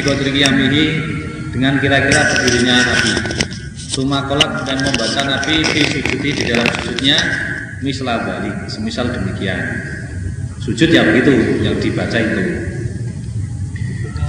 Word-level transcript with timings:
Bikotri 0.00 0.32
Qiyamihi 0.32 0.84
dengan 1.52 1.76
kira-kira 1.76 2.32
berdirinya 2.32 2.88
Nabi. 2.88 3.12
Tuma 3.92 4.24
kolak 4.24 4.64
dan 4.64 4.80
membaca 4.80 5.20
Nabi 5.28 5.60
di 5.60 5.82
sujudi 5.92 6.30
di 6.40 6.44
dalam 6.48 6.64
sujudnya 6.72 7.20
Misal 7.84 8.08
balik, 8.08 8.64
semisal 8.68 9.12
demikian. 9.12 9.60
Sujud 10.60 10.88
ya 10.88 11.04
begitu, 11.04 11.60
yang 11.60 11.76
dibaca 11.76 12.16
itu. 12.16 12.44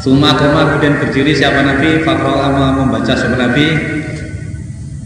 Tuma 0.04 0.36
koma 0.36 0.76
kemudian 0.76 1.00
berdiri 1.00 1.32
siapa 1.32 1.64
Nabi? 1.64 2.04
Fakro 2.04 2.36
ama 2.36 2.76
membaca 2.76 3.16
sopan 3.16 3.40
Nabi? 3.40 3.68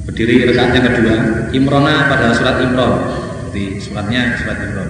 Berdiri 0.09 0.49
rekaat 0.49 0.77
yang 0.77 0.85
kedua 0.85 1.17
Imrona 1.49 2.05
pada 2.05 2.29
surat 2.29 2.61
Imron 2.61 2.93
Di 3.49 3.81
suratnya 3.81 4.37
surat 4.37 4.61
Imron 4.61 4.89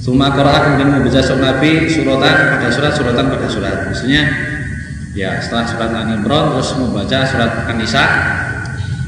Suma 0.00 0.32
Qur'an 0.32 0.74
kemudian 0.74 0.90
membaca 0.98 1.20
surat 1.20 1.40
Nabi? 1.44 1.86
Suratan 1.86 2.34
pada 2.56 2.68
surat 2.72 2.92
suratan 2.96 3.24
pada 3.30 3.46
surat. 3.46 3.76
Maksudnya 3.92 4.22
ya 5.14 5.38
setelah 5.38 5.64
surat 5.70 5.90
An 5.94 6.10
Imran 6.18 6.58
terus 6.58 6.74
membaca 6.74 7.18
surat 7.22 7.70
An-Nisa 7.70 8.04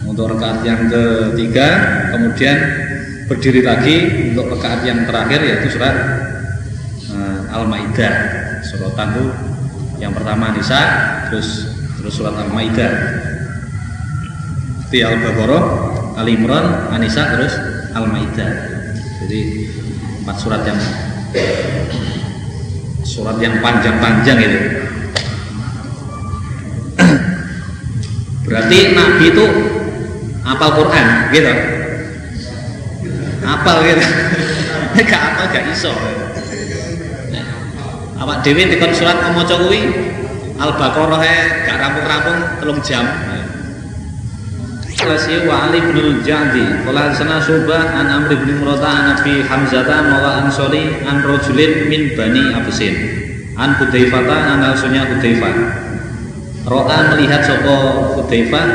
untuk 0.07 0.33
rakaat 0.33 0.63
yang 0.63 0.87
ketiga, 0.87 1.69
kemudian 2.15 2.57
berdiri 3.27 3.61
lagi 3.67 3.97
untuk 4.33 4.55
rakaat 4.55 4.87
yang 4.87 5.03
terakhir 5.03 5.43
yaitu 5.43 5.77
surat 5.77 5.93
uh, 7.11 7.53
Al-Maidah. 7.53 8.15
Suratan 8.65 9.09
itu 9.13 9.25
yang 9.99 10.15
pertama 10.15 10.55
Nisa, 10.55 10.81
terus 11.29 11.69
terus 11.99 12.15
surat 12.17 12.39
Al-Maidah. 12.39 12.93
Di 14.87 15.03
Al-Baqarah, 15.03 15.65
Al-Imran, 16.23 16.95
An-Nisa 16.95 17.35
terus 17.35 17.53
Al-Maidah. 17.93 18.51
Jadi 19.27 19.41
empat 20.23 20.37
surat 20.39 20.63
yang 20.63 20.79
surat 23.03 23.37
yang 23.43 23.59
panjang-panjang 23.59 24.39
itu 24.39 24.86
berarti 28.57 28.79
Nabi 28.97 29.25
itu 29.37 29.47
apal 30.41 30.71
Quran 30.81 31.07
gitu? 31.29 31.55
Apal 33.45 33.77
gitu? 33.85 34.05
Gak 35.05 35.23
apal 35.37 35.47
gak 35.53 35.65
iso. 35.77 35.93
Awak 38.17 38.41
dewi 38.41 38.65
dikon 38.65 38.97
surat 38.97 39.21
ngomong 39.21 39.45
kuwi 39.45 39.81
Al-Baqarah 40.57 41.21
gak 41.69 41.77
rampung-rampung 41.77 42.41
telung 42.65 42.81
jam. 42.81 43.05
Kalasi 44.97 45.45
wa 45.45 45.69
Ali 45.69 45.85
bin 45.93 46.25
Jadi 46.25 46.81
Kala 46.81 47.13
sana 47.13 47.37
subah 47.37 48.01
an 48.01 48.09
Amr 48.09 48.33
bin 48.41 48.65
Murata 48.65 48.89
an 48.89 49.05
Nabi 49.13 49.45
Hamzata 49.45 50.01
mawa 50.09 50.49
ansori 50.49 51.05
an 51.05 51.21
rojulin 51.21 51.93
min 51.93 52.17
Bani 52.17 52.57
Abusin 52.57 52.97
an 53.61 53.77
Hudaifata 53.77 54.57
an 54.57 54.65
alsunya 54.65 55.05
Ro'a 56.67 57.15
melihat 57.15 57.47
sopo 57.47 57.75
Hudaifah 58.19 58.67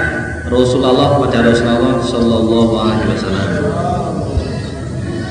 Rasulullah 0.47 1.19
pada 1.19 1.44
Rasulullah 1.44 2.00
Sallallahu 2.00 2.74
Alaihi 2.79 3.07
Wasallam. 3.12 3.50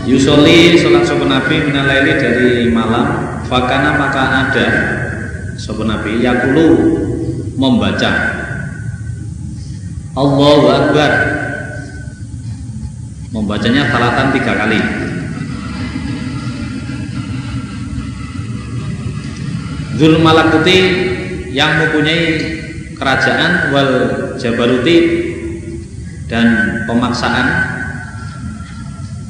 Yusoli 0.04 0.76
sholat 0.76 1.08
sopo 1.08 1.24
Nabi 1.24 1.64
minalaili 1.64 2.20
dari 2.20 2.68
malam 2.68 3.40
Fakana 3.48 3.96
maka 3.96 4.24
ada 4.44 4.68
sopo 5.56 5.88
Nabi 5.88 6.20
Yakulu 6.20 6.68
membaca. 7.56 8.12
Allahu 10.12 10.66
Akbar. 10.68 11.12
Membacanya 13.32 13.88
salatan 13.88 14.36
tiga 14.36 14.52
kali. 14.52 14.80
Zul 19.96 20.20
Malakuti 20.20 21.09
yang 21.50 21.82
mempunyai 21.82 22.22
kerajaan 22.94 23.74
wal 23.74 23.92
Jabaruti 24.36 24.96
dan 26.30 26.46
pemaksaan 26.86 27.46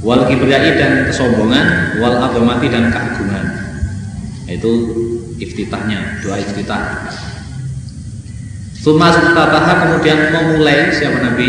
wal 0.04 0.28
kibriyai 0.28 0.76
dan 0.76 1.08
kesombongan 1.08 1.96
wal 1.98 2.16
agamati 2.18 2.68
dan 2.68 2.92
keagungan. 2.92 3.44
Itu 4.50 4.72
iftitahnya 5.38 6.20
doa 6.20 6.36
iftitah. 6.42 7.08
Suma 8.74 9.12
Tataha 9.12 9.86
kemudian 9.86 10.32
memulai 10.32 10.88
siapa 10.90 11.20
Nabi? 11.20 11.48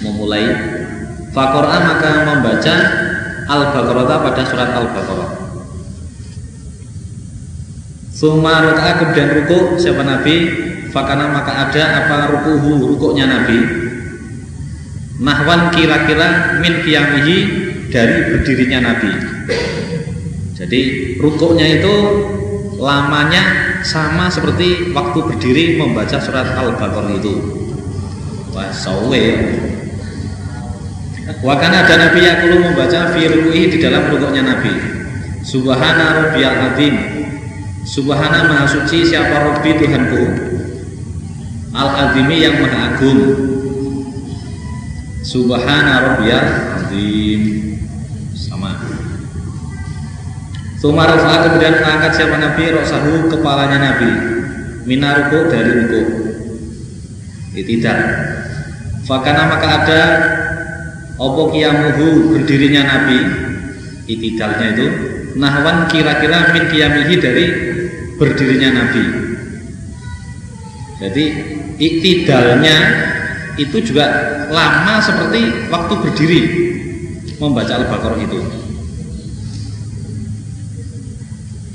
Memulai. 0.00 0.44
Fakor'an 1.36 1.82
maka 1.84 2.24
membaca 2.24 2.76
Al-Baqarah 3.44 4.24
pada 4.24 4.42
surat 4.48 4.72
Al-Baqarah 4.72 5.45
Suma 8.16 8.64
ruk'a 8.64 8.96
kemudian 8.96 9.28
ruku 9.28 9.76
siapa 9.76 10.00
Nabi? 10.00 10.48
Fakana 10.88 11.28
maka 11.28 11.68
ada 11.68 11.84
apa 12.00 12.32
rukuhu 12.32 12.96
rukuknya 12.96 13.28
Nabi? 13.28 13.60
Nahwan 15.20 15.68
kira-kira 15.68 16.56
min 16.64 16.80
qiyamihi 16.80 17.36
dari 17.92 18.32
berdirinya 18.32 18.88
Nabi. 18.88 19.12
Jadi 20.56 20.80
rukuknya 21.20 21.76
itu 21.76 21.94
lamanya 22.80 23.76
sama 23.84 24.32
seperti 24.32 24.96
waktu 24.96 25.20
berdiri 25.20 25.64
membaca 25.76 26.16
surat 26.16 26.56
Al-Baqarah 26.56 27.12
itu. 27.20 27.36
Wah, 28.56 28.72
sawe. 28.72 29.24
Wakana 31.44 31.84
ada 31.84 31.94
Nabi 32.00 32.20
perlu 32.24 32.64
membaca 32.64 33.12
fi 33.12 33.28
di 33.68 33.76
dalam 33.76 34.08
rukuknya 34.08 34.40
Nabi. 34.40 34.72
Subhana 35.44 36.32
rabbiyal 36.32 36.72
azim. 36.72 37.15
Subhana 37.86 38.50
maha 38.50 38.66
suci 38.66 39.06
siapa 39.06 39.46
Rabbi 39.46 39.70
Tuhanku. 39.78 40.22
Al-azimi 41.70 42.42
yang 42.42 42.58
maha 42.58 42.98
agung. 42.98 43.22
Subhana 45.22 45.94
rabbiyal 46.02 46.50
azim. 46.82 47.42
Sama. 48.34 48.74
Suma 50.76 51.08
rafa 51.08 51.48
kemudian 51.48 51.80
mengangkat 51.80 52.12
siapa 52.14 52.36
Nabi 52.36 52.68
Roksahu 52.68 53.32
kepalanya 53.32 53.78
Nabi 53.80 54.10
Mina 54.84 55.18
ruku 55.18 55.48
dari 55.48 55.72
ruku 55.72 56.02
Tidak 57.56 57.98
Fakana 59.08 59.50
maka 59.50 59.68
ada 59.82 60.02
Opo 61.16 61.48
kiamuhu 61.48 62.36
berdirinya 62.36 62.84
Nabi 62.84 63.18
Itidalnya 64.04 64.66
itu 64.76 64.86
Nahwan 65.40 65.88
kira-kira 65.88 66.52
min 66.52 66.68
kiamihi 66.68 67.14
dari 67.18 67.44
berdirinya 68.16 68.70
Nabi. 68.82 69.04
Jadi 70.96 71.24
itidalnya 71.76 72.76
itu 73.60 73.76
juga 73.84 74.04
lama 74.48 74.96
seperti 75.00 75.68
waktu 75.68 75.94
berdiri 76.00 76.42
membaca 77.36 77.72
Al-Baqarah 77.76 78.20
itu. 78.24 78.40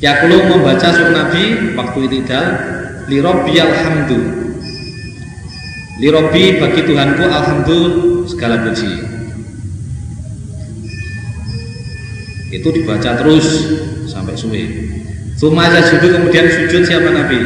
Yakulu 0.01 0.37
membaca 0.49 0.89
surat 0.89 1.13
Nabi 1.13 1.77
waktu 1.77 1.99
itidal 2.09 2.45
Lirobi 3.05 3.61
alhamdu. 3.61 4.19
Lirobi 6.01 6.57
bagi 6.57 6.81
Tuhanku 6.81 7.25
alhamdu 7.29 7.79
segala 8.25 8.65
puji. 8.65 9.21
Itu 12.51 12.67
dibaca 12.73 13.21
terus 13.21 13.45
sampai 14.09 14.33
suwe 14.33 14.63
Sumaya 15.41 15.81
sujud 15.81 16.13
kemudian 16.13 16.45
sujud 16.45 16.85
siapa 16.85 17.09
Nabi? 17.09 17.41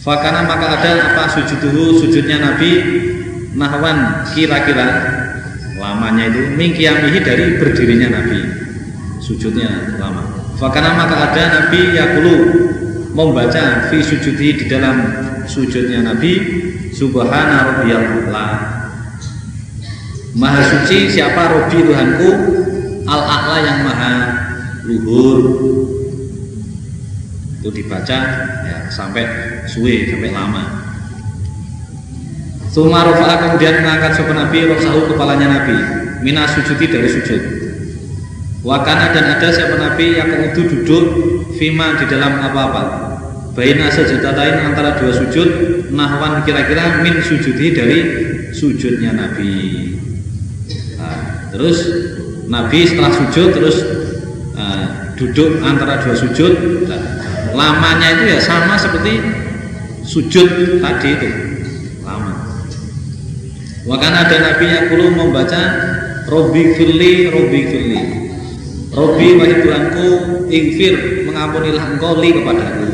Fakana 0.00 0.48
maka 0.48 0.80
ada 0.80 1.12
apa 1.12 1.28
sujud 1.28 1.60
dulu 1.60 2.00
sujudnya 2.00 2.40
Nabi? 2.40 2.72
Nahwan 3.52 4.24
kira-kira. 4.32 4.88
Lamanya 5.76 6.32
itu 6.32 6.56
mingkiamihi 6.56 7.20
dari 7.20 7.60
berdirinya 7.60 8.16
Nabi. 8.16 8.40
Sujudnya 9.20 10.00
lama. 10.00 10.24
Fakana 10.56 10.96
maka 10.96 11.16
ada 11.20 11.42
Nabi 11.60 12.00
Yakulu 12.00 12.34
membaca 13.12 13.92
fi 13.92 14.00
sujudi 14.00 14.56
di 14.56 14.64
dalam 14.64 14.96
sujudnya 15.44 16.00
Nabi 16.00 16.32
Subhana 16.96 17.76
rabbiyal 17.76 18.24
Maha 20.32 20.60
suci 20.64 21.12
siapa 21.12 21.44
Robi 21.44 21.92
Tuhanku? 21.92 22.30
Al-A'la 23.04 23.56
yang 23.60 23.80
maha 23.84 24.14
luhur 24.88 25.38
itu 27.66 27.82
dibaca 27.82 28.18
ya 28.62 28.78
sampai 28.86 29.26
suwe 29.66 30.06
sampai 30.06 30.30
lama. 30.30 30.86
Sumarofa 32.70 33.42
kemudian 33.42 33.82
mengangkat 33.82 34.14
sopan 34.14 34.38
Nabi 34.38 34.70
Rosahu 34.70 35.10
kepalanya 35.10 35.48
Nabi. 35.50 35.76
Mina 36.22 36.46
sujudi 36.46 36.86
dari 36.86 37.10
sujud. 37.10 37.42
Wakana 38.62 39.10
dan 39.10 39.34
ada 39.34 39.48
siapa 39.50 39.82
Nabi 39.82 40.14
yang 40.14 40.30
kemudian 40.30 40.78
duduk 40.78 41.04
fima 41.58 41.98
di 41.98 42.06
dalam 42.06 42.38
apa-apa. 42.38 42.82
Baina 43.58 43.90
lain 44.36 44.56
antara 44.62 45.00
dua 45.00 45.10
sujud 45.16 45.48
nahwan 45.90 46.46
kira-kira 46.46 47.02
min 47.02 47.18
sujudi 47.18 47.74
dari 47.74 47.98
sujudnya 48.54 49.16
Nabi. 49.16 49.50
Nah, 51.00 51.50
terus 51.50 51.78
Nabi 52.46 52.84
setelah 52.84 53.10
sujud 53.16 53.48
terus 53.56 53.76
uh, 54.54 55.10
duduk 55.16 55.64
antara 55.64 56.04
dua 56.04 56.12
sujud 56.12 56.52
nah, 56.84 57.15
lamanya 57.56 58.08
itu 58.20 58.24
ya 58.36 58.38
sama 58.38 58.76
seperti 58.76 59.18
sujud 60.04 60.78
tadi 60.84 61.08
itu. 61.16 61.28
Lama. 62.04 62.62
Wakan 63.88 64.14
ada 64.14 64.36
Nabi 64.38 64.64
yang 64.68 64.84
perlu 64.92 65.08
membaca 65.16 65.62
Robi 66.26 66.74
firli, 66.74 67.30
Robi 67.30 67.60
firli 67.70 68.00
Robi 68.90 69.38
wahai 69.38 69.62
Tuhanku 69.62 70.06
Ingfir, 70.50 71.26
mengampunilah 71.26 71.84
engkau 71.94 72.18
li 72.18 72.30
kepadaku. 72.34 72.88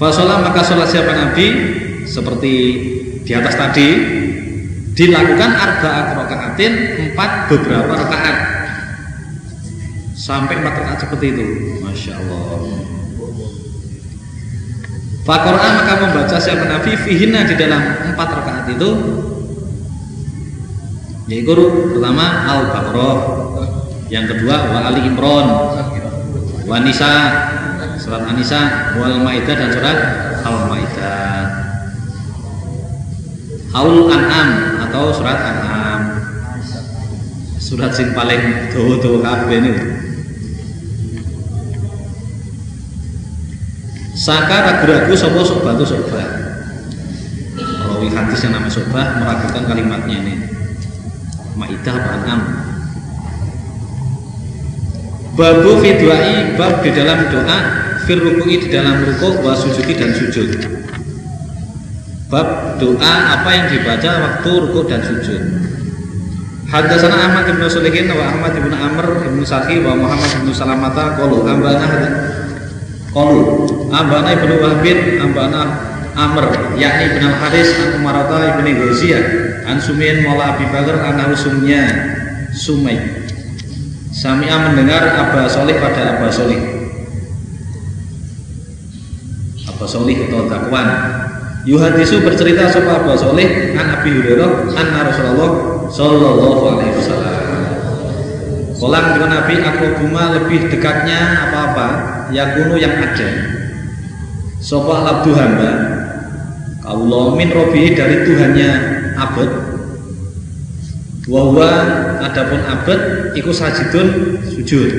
Fasolah 0.00 0.40
maka 0.40 0.64
sholat 0.64 0.88
siapa 0.88 1.12
Nabi? 1.12 1.46
Seperti 2.08 2.54
di 3.20 3.32
atas 3.36 3.54
tadi 3.54 3.88
Dilakukan 4.96 5.50
arba'at 5.54 6.06
rakaatin 6.16 6.72
Empat 6.98 7.52
beberapa 7.52 7.92
rakaat 7.94 8.59
Sampai 10.30 10.62
empat 10.62 10.74
rakaat 10.78 10.98
seperti 11.02 11.34
itu. 11.34 11.46
Masya 11.82 12.14
Allah. 12.22 12.62
Fakor'a 15.26 15.68
maka 15.74 15.94
membaca 16.06 16.36
siapa 16.38 16.70
Nabi 16.70 16.94
Fihina 16.94 17.42
di 17.50 17.58
dalam 17.58 17.82
empat 18.14 18.28
rakaat 18.38 18.70
itu. 18.70 18.90
Yaitu 21.26 21.50
pertama 21.98 22.46
Al-Baqarah. 22.46 23.18
Yang 24.06 24.38
kedua 24.38 24.70
Wa 24.70 24.78
Ali 24.94 25.10
Imron 25.10 25.46
Wa 26.62 26.78
Nisa. 26.78 27.14
Surat 27.98 28.22
An-Nisa. 28.30 28.94
Wal 29.02 29.18
Maidah 29.18 29.54
dan 29.58 29.74
surat 29.74 29.98
Al-Maidah. 30.46 31.42
Aul 33.74 34.14
An'am 34.14 34.78
atau 34.86 35.10
surat 35.10 35.42
An'am. 35.42 36.00
Surat 37.58 37.90
sing 37.90 38.14
paling 38.14 38.70
tuh-tuh 38.70 39.22
kabeh 39.26 39.58
ini 39.58 39.99
Saka 44.10 44.56
ragu-ragu 44.66 45.14
sopo 45.14 45.46
sobah 45.46 45.78
itu 45.78 45.86
sobah 45.86 46.26
Rawi 48.00 48.08
hadis 48.10 48.42
yang 48.42 48.58
namanya 48.58 48.74
sobah 48.74 49.06
meragukan 49.22 49.62
kalimatnya 49.70 50.16
ini. 50.24 50.34
Ma'idah 51.54 51.94
apa 51.94 52.10
an'am 52.16 52.40
Babu 55.36 55.78
fidwa'i 55.78 56.58
bab 56.58 56.82
di 56.82 56.90
dalam 56.90 57.28
doa 57.28 57.58
Fir 58.08 58.18
di 58.18 58.68
dalam 58.72 59.06
ruku 59.06 59.44
wa 59.44 59.54
sujudi 59.54 59.94
dan 59.94 60.10
sujud. 60.16 60.48
Bab 62.26 62.80
doa 62.82 63.14
apa 63.38 63.50
yang 63.54 63.66
dibaca 63.70 64.10
waktu 64.18 64.50
ruku 64.50 64.80
dan 64.90 65.04
sujud. 65.04 65.42
Hadasana 66.70 67.18
Ahmad 67.18 67.50
bin 67.50 67.66
Sulihin 67.66 68.10
wa 68.14 68.30
Ahmad 68.30 68.54
bin 68.54 68.70
Amr 68.70 69.26
bin 69.26 69.42
Saki 69.42 69.82
wa 69.82 69.94
Muhammad 69.94 70.42
bin 70.42 70.54
Salamata 70.54 71.18
qalu 71.18 71.42
ambana 71.42 71.86
Qalu 73.10 73.66
ambana 73.90 74.30
ibnu 74.38 74.54
Wahbin 74.62 75.18
ambana 75.18 75.62
Amr 76.14 76.76
yakni 76.78 77.18
bin 77.18 77.22
Al 77.26 77.36
Haris 77.42 77.70
an 77.78 78.06
ibni 78.06 78.70
Ghaziyah 78.78 79.24
an 79.66 79.78
Sumin 79.82 80.22
Mola 80.22 80.54
Abi 80.54 80.66
Bakar 80.70 81.02
an 81.02 81.18
Sumai. 82.50 82.98
Samia 84.10 84.58
mendengar 84.66 85.06
Aba 85.06 85.46
Solih 85.46 85.78
pada 85.78 86.18
Aba 86.18 86.28
Solih. 86.34 86.58
Aba 89.70 89.86
Solih 89.86 90.18
atau 90.26 90.50
Dakwan 90.50 90.88
Yuhadisu 91.62 92.26
bercerita 92.26 92.66
sopa 92.66 93.06
Aba 93.06 93.14
Solih 93.14 93.78
an 93.78 94.02
Abi 94.02 94.10
Hurairah 94.18 94.74
an 94.74 94.86
Rasulullah 95.06 95.50
Sallallahu 95.94 96.62
Alaihi 96.74 96.94
Wasallam 96.98 97.29
Kolam 98.80 99.12
dengan 99.12 99.44
Nabi 99.44 99.60
aku 99.60 99.86
guma 100.00 100.40
lebih 100.40 100.72
dekatnya 100.72 101.52
apa-apa 101.52 101.88
yakunu 102.32 102.80
yang 102.80 102.96
ada. 102.96 103.28
Sopa 104.56 105.04
abdu 105.04 105.36
hamba? 105.36 105.72
Kaulah 106.80 107.36
min 107.36 107.52
robi 107.52 107.92
dari 107.92 108.24
Tuhannya 108.24 108.70
abad 109.20 109.50
Wahwa 111.28 111.72
adapun 112.24 112.60
abad 112.64 113.00
Iku 113.36 113.52
sajidun 113.52 114.40
sujud. 114.48 114.92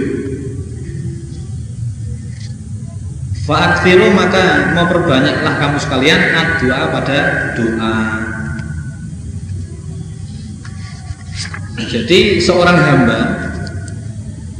Fa'akfiru 3.49 4.13
maka 4.13 4.77
mau 4.77 4.85
perbanyaklah 4.85 5.57
kamu 5.57 5.77
sekalian 5.81 6.21
doa 6.61 6.85
pada 6.93 7.19
doa. 7.57 7.97
Jadi 11.81 12.37
seorang 12.37 12.77
hamba 12.77 13.50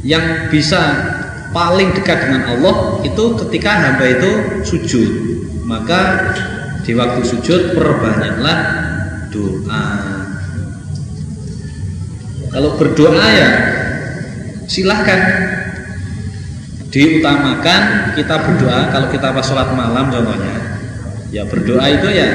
yang 0.02 0.50
bisa 0.50 0.82
paling 1.54 1.94
dekat 1.94 2.26
dengan 2.26 2.42
Allah 2.58 2.98
itu 3.06 3.24
ketika 3.46 3.70
hamba 3.70 4.06
itu 4.08 4.30
sujud. 4.66 5.10
Maka 5.62 6.00
di 6.82 6.92
waktu 6.98 7.22
sujud 7.22 7.78
perbanyaklah 7.78 8.58
doa. 9.30 9.86
Kalau 12.52 12.70
berdoa 12.76 13.26
ya 13.30 13.50
silahkan. 14.66 15.20
Diutamakan 16.92 18.12
kita 18.12 18.36
berdoa 18.36 18.92
kalau 18.92 19.08
kita 19.08 19.32
pas 19.32 19.40
sholat 19.40 19.72
malam 19.72 20.12
contohnya. 20.12 20.76
Ya 21.32 21.48
berdoa 21.48 21.88
itu 21.88 22.12
ya 22.12 22.28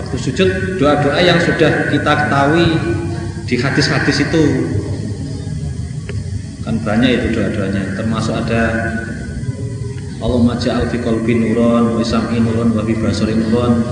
waktu 0.00 0.16
sujud 0.16 0.48
doa-doa 0.80 1.20
yang 1.20 1.36
sudah 1.36 1.92
kita 1.92 2.12
ketahui 2.24 2.80
di 3.44 3.60
hadis-hadis 3.60 4.24
itu 4.24 4.42
kan 6.70 6.78
banyak 6.86 7.10
itu 7.18 7.26
doa-doanya 7.34 7.98
termasuk 7.98 8.30
ada 8.30 8.62
Allahumma 10.22 10.54
ja'al 10.54 10.86
fi 10.86 11.02
qalbi 11.02 11.34
nuron 11.34 11.98
wa 11.98 12.04
sam'i 12.06 12.38
nuron 12.38 12.70
wa 12.70 12.86
fi 12.86 12.94
basari 12.94 13.34
nuron 13.34 13.82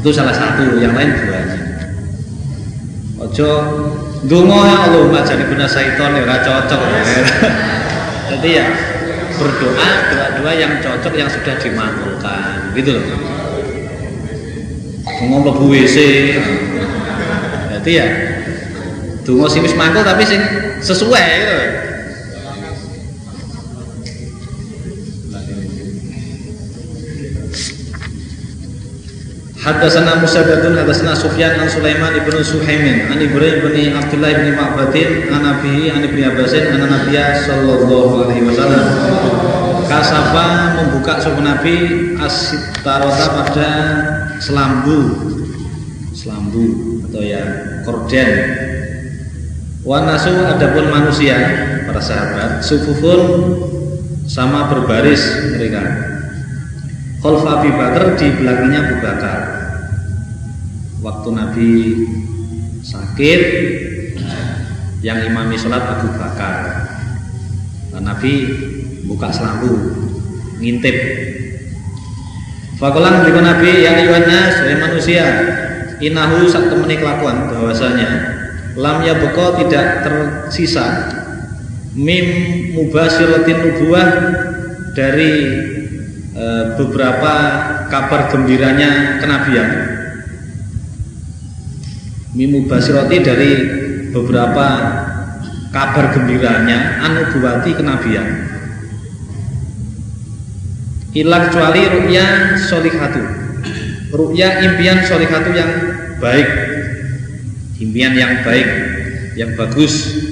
itu 0.00 0.08
salah 0.16 0.32
satu 0.32 0.80
yang 0.80 0.96
lain 0.96 1.12
doanya 1.12 1.60
ojo 3.20 3.48
dongo 4.24 4.64
ya 4.64 4.88
Allahumma 4.88 5.20
jadi 5.20 5.44
benar 5.44 5.68
syaiton 5.68 6.16
ya 6.16 6.40
cocok. 6.40 6.80
Jadi 8.32 8.48
ya 8.56 8.64
berdoa 9.36 9.88
doa-doa 10.08 10.52
yang 10.56 10.80
cocok 10.80 11.12
yang 11.12 11.28
sudah 11.28 11.52
dimakmulkan 11.60 12.72
gitu 12.72 12.96
loh. 12.96 13.20
Ngomong 15.20 15.52
lebu 15.52 15.64
WC. 15.68 15.96
Jadi 17.76 17.90
ya 17.92 18.06
dongo 19.28 19.52
sing 19.52 19.60
wis 19.60 19.76
mangkul 19.76 20.00
tapi 20.00 20.24
sing 20.24 20.40
sesuai 20.80 21.26
gitu 21.44 21.81
loh 29.72 29.80
Hadasana 29.80 30.20
Musaddadun 30.20 30.76
hadasana 30.76 31.16
Sufyan 31.16 31.56
an 31.56 31.68
Sulaiman 31.68 32.12
ibnu 32.12 32.44
Suhaimin 32.44 33.08
an 33.08 33.16
Ibrahim 33.24 33.64
bin 33.72 33.96
Abdullah 33.96 34.32
bin 34.44 34.52
Ma'badin 34.52 35.32
an 35.32 35.40
Nabi 35.48 35.88
an 35.88 36.04
Ibnu 36.04 36.20
Abbasin 36.28 36.76
an 36.76 36.84
Nabiya 36.84 37.40
sallallahu 37.40 38.28
alaihi 38.28 38.44
wasallam. 38.52 38.84
Kasafa 39.88 40.76
membuka 40.76 41.20
suku 41.20 41.40
Nabi? 41.40 41.76
Asitarota 42.20 43.26
pada 43.32 43.70
selambu. 44.44 45.00
Selambu 46.12 47.00
atau 47.08 47.22
ya 47.24 47.42
korden. 47.88 48.30
Wanasu 49.82 50.30
adapun 50.46 50.92
manusia 50.92 51.34
para 51.88 51.98
sahabat 51.98 52.62
sufufun 52.62 53.20
sama 54.28 54.68
berbaris 54.70 55.50
mereka. 55.50 55.82
Khalfa 57.22 57.62
Abi 57.62 57.70
Bakar 57.74 58.14
di 58.18 58.26
belakangnya 58.36 58.78
Abu 58.86 58.96
Bakar. 59.02 59.61
Waktu 61.02 61.28
Nabi 61.34 61.70
sakit, 62.86 63.40
yang 65.02 65.18
imami 65.26 65.58
sholat 65.58 65.82
Abu 65.82 66.14
Bakar. 66.14 66.86
Dan 67.90 68.06
Nabi 68.06 68.32
buka 69.10 69.34
selambu, 69.34 69.74
ngintip. 70.62 70.94
Fakulan 72.78 73.26
juga 73.26 73.42
Nabi 73.42 73.82
yang 73.82 73.98
iwannya 74.06 74.40
sebagai 74.54 74.78
manusia, 74.78 75.26
inahu 76.02 76.46
sak 76.50 76.70
temani 76.70 76.98
kelakuan 76.98 77.50
bahwasanya 77.50 78.10
lam 78.74 79.06
ya 79.06 79.14
buko 79.18 79.58
tidak 79.62 80.02
tersisa 80.02 80.86
mim 81.94 82.26
mubasiratin 82.74 83.58
nubuah 83.60 84.08
dari 84.96 85.32
e, 86.32 86.44
beberapa 86.80 87.34
kabar 87.92 88.32
gembiranya 88.32 89.20
kenabian 89.20 89.91
Mimu 92.32 92.64
Basiroti 92.64 93.20
dari 93.20 93.52
beberapa 94.08 94.66
kabar 95.68 96.16
gembiranya 96.16 97.04
anubuwati 97.04 97.76
kenabian. 97.76 98.48
Ilah 101.12 101.52
kecuali 101.52 101.80
ru'ya 101.92 102.56
solihatu. 102.56 103.20
Ru'ya 104.16 104.64
impian 104.64 105.04
solihatu 105.04 105.52
yang 105.52 105.70
baik. 106.24 106.48
Impian 107.76 108.16
yang 108.16 108.40
baik 108.40 108.68
yang 109.36 109.52
bagus. 109.52 110.24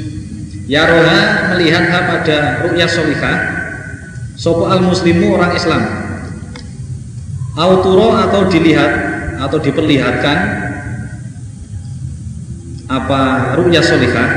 Ya 0.64 0.88
roha 0.88 1.52
melihat 1.52 1.84
pada 1.84 2.64
ru'ya 2.64 2.88
solihah 2.88 3.36
sopo 4.40 4.72
al 4.72 4.80
muslimu 4.80 5.36
orang 5.36 5.52
Islam? 5.52 5.82
Auturo 7.60 8.16
atau 8.16 8.48
dilihat 8.48 8.88
atau 9.36 9.60
diperlihatkan 9.60 10.69
apa 12.90 13.54
ru'ya 13.54 13.78
solihah 13.78 14.30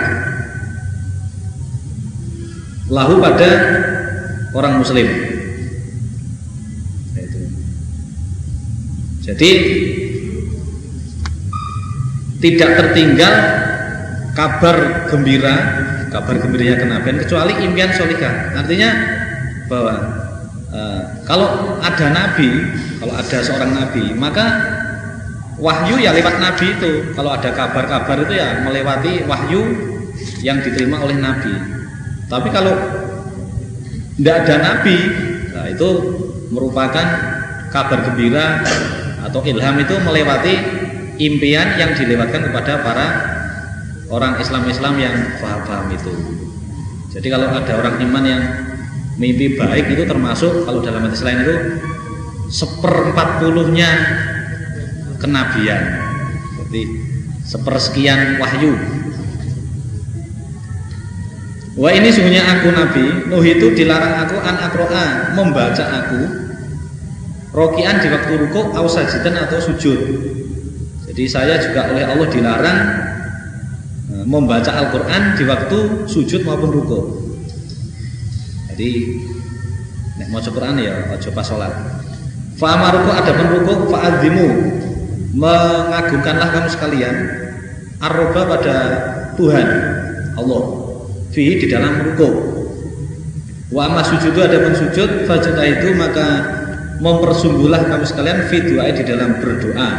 lahu 2.94 3.18
pada 3.18 3.50
orang 4.54 4.78
muslim. 4.78 5.10
Jadi 9.24 9.52
tidak 12.44 12.70
tertinggal 12.76 13.34
kabar 14.36 15.08
gembira 15.08 15.56
kabar 16.12 16.36
gembiranya 16.44 16.76
kenabian 16.76 17.18
kecuali 17.24 17.56
impian 17.64 17.90
solika 17.96 18.52
artinya 18.52 18.90
bahwa 19.72 19.96
e, 20.68 20.82
kalau 21.24 21.80
ada 21.80 22.08
nabi 22.12 22.50
kalau 23.00 23.14
ada 23.16 23.38
seorang 23.40 23.72
nabi 23.72 24.12
maka 24.12 24.73
wahyu 25.64 25.96
ya 25.96 26.12
lewat 26.12 26.44
nabi 26.44 26.76
itu 26.76 27.16
kalau 27.16 27.32
ada 27.32 27.56
kabar-kabar 27.56 28.28
itu 28.28 28.34
ya 28.36 28.60
melewati 28.68 29.24
wahyu 29.24 29.64
yang 30.44 30.60
diterima 30.60 31.00
oleh 31.00 31.16
nabi 31.16 31.56
tapi 32.28 32.50
kalau 32.52 32.74
tidak 34.18 34.46
ada 34.46 34.56
nabi, 34.62 34.98
nah 35.54 35.66
itu 35.70 35.90
merupakan 36.54 37.06
kabar 37.74 38.00
gembira 38.10 38.62
atau 39.26 39.42
ilham 39.42 39.78
itu 39.82 39.96
melewati 40.06 40.54
impian 41.18 41.78
yang 41.82 41.98
dilewatkan 41.98 42.50
kepada 42.50 42.86
para 42.86 43.08
orang 44.14 44.38
Islam-Islam 44.38 44.94
yang 45.02 45.16
paham-paham 45.42 45.94
itu. 45.94 46.14
Jadi 47.14 47.28
kalau 47.30 47.50
ada 47.50 47.74
orang 47.78 48.02
iman 48.02 48.24
yang 48.26 48.42
mimpi 49.18 49.58
baik 49.58 49.94
itu 49.94 50.06
termasuk 50.10 50.66
kalau 50.66 50.82
dalam 50.82 51.06
hadis 51.06 51.22
lain 51.22 51.46
itu 51.46 51.56
seperempat 52.50 53.42
puluhnya 53.42 53.90
kenabian. 55.24 55.82
Jadi 56.60 56.82
sepersekian 57.48 58.44
wahyu. 58.44 58.76
Wah 61.80 61.90
ini 61.96 62.12
sungguhnya 62.12 62.44
aku 62.44 62.68
Nabi. 62.76 63.06
Nuh 63.32 63.42
itu 63.42 63.72
dilarang 63.74 64.28
aku 64.28 64.36
an 64.44 64.56
akroa 64.60 65.06
Membaca 65.34 65.86
aku. 66.04 66.22
Rokian 67.54 68.02
di 68.02 68.10
waktu 68.10 68.34
ruko 68.46 68.74
Ausajidan 68.76 69.38
atau 69.38 69.62
sujud. 69.62 70.00
Jadi 71.10 71.24
saya 71.30 71.62
juga 71.62 71.94
oleh 71.94 72.02
Allah 72.10 72.28
dilarang 72.30 72.80
e, 74.10 74.14
Membaca 74.26 74.74
Al-Quran 74.74 75.38
di 75.38 75.44
waktu 75.46 76.10
sujud 76.10 76.42
maupun 76.42 76.74
ruko 76.74 77.00
Jadi 78.74 79.22
Nek 80.18 80.34
mau 80.34 80.42
Quran 80.42 80.82
ya 80.82 81.14
Ojo 81.14 81.30
pas 81.30 81.46
sholat. 81.46 81.70
Fa'amaruku 82.58 83.10
ada 83.14 83.30
ruko 83.38 83.94
Fa'adzimu 83.94 84.48
Mengagungkanlah 85.34 86.50
kamu 86.54 86.70
sekalian 86.70 87.16
Arroba 88.04 88.42
pada 88.46 88.78
Tuhan 89.34 89.68
Allah 90.38 90.64
fi 91.34 91.58
di 91.58 91.66
dalam 91.72 92.04
rukuk. 92.04 92.36
Wa 93.74 93.90
amma 93.90 94.06
sujud 94.06 94.38
ada 94.38 94.60
pun 94.62 94.76
sujud 94.78 95.26
fajata 95.26 95.64
itu 95.66 95.98
maka 95.98 96.28
mempersungguhlah 97.02 97.90
kamu 97.90 98.06
sekalian 98.06 98.40
fi 98.52 98.58
doa 98.62 98.92
di 98.94 99.04
dalam 99.08 99.42
berdoa. 99.42 99.90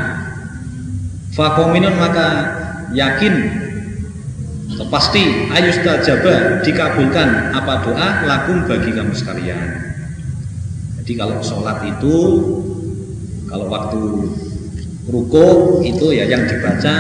Fakominun 1.35 1.97
maka 1.99 2.29
yakin 2.95 3.35
pasti 4.93 5.51
ayustajaba 5.51 6.63
dikabulkan 6.63 7.57
apa 7.57 7.83
doa 7.83 8.09
lakum 8.29 8.69
bagi 8.71 8.95
kamu 8.95 9.17
sekalian. 9.17 9.81
Jadi 11.03 11.13
kalau 11.19 11.43
sholat 11.43 11.83
itu 11.89 12.17
kalau 13.51 13.67
waktu 13.73 14.03
ruko 15.09 15.81
itu 15.85 16.17
ya 16.17 16.25
yang 16.29 16.49
dibaca 16.49 16.95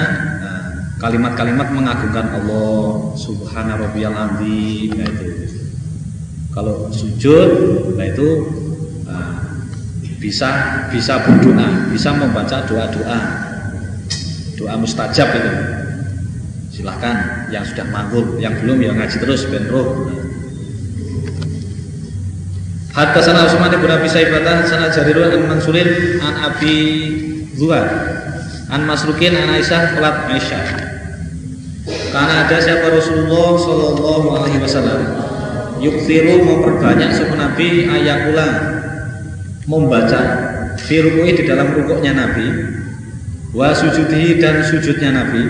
kalimat-kalimat 1.04 1.68
mengagungkan 1.68 2.32
Allah 2.32 3.12
subhana 3.18 3.76
rabbiyal 3.76 4.16
azim 4.16 4.96
nah 4.96 5.04
itu. 5.04 5.28
Kalau 6.54 6.88
sujud 6.88 7.50
nah 7.98 8.06
itu 8.08 8.28
nah, 9.04 9.42
bisa 10.16 10.50
bisa 10.88 11.20
berdoa 11.20 11.92
bisa 11.92 12.14
membaca 12.16 12.64
doa-doa. 12.64 13.20
Doa 14.54 14.74
mustajab 14.80 15.28
itu. 15.34 15.52
Silahkan 16.74 17.46
yang 17.52 17.62
sudah 17.68 17.86
manggul 17.92 18.40
yang 18.40 18.56
belum 18.58 18.82
ya 18.82 18.96
ngaji 18.96 19.16
terus 19.22 19.46
ben 19.46 19.70
roh 19.70 20.10
Hatta 22.94 23.18
sana 23.22 23.46
Usman 23.46 23.74
ibn 23.74 23.90
Abi 23.90 24.06
Saibatah 24.06 24.66
sana 24.66 24.90
Jarirun 24.90 25.34
an 25.34 25.42
Mansurin 25.50 26.18
an 26.18 26.34
Abi 26.50 26.74
Zuhar 27.54 27.86
an 28.70 28.82
Masrukin 28.86 29.34
an 29.38 29.54
Aisyah 29.54 29.94
Kulat 29.94 30.26
Aisyah. 30.26 30.66
Karena 31.84 32.46
ada 32.46 32.56
siapa 32.58 32.90
Rasulullah 32.90 33.54
Shallallahu 33.58 34.26
Alaihi 34.34 34.58
Wasallam? 34.62 35.00
Yuksiru 35.82 36.42
memperbanyak 36.46 37.12
suku 37.12 37.34
Nabi 37.34 37.90
ayakula 37.90 38.48
membaca 39.68 40.22
firqui 40.80 41.34
di 41.34 41.42
dalam 41.44 41.74
rukuknya 41.76 42.14
Nabi 42.16 42.46
wa 43.52 43.74
sujudi 43.74 44.38
dan 44.42 44.64
sujudnya 44.64 45.12
Nabi. 45.12 45.42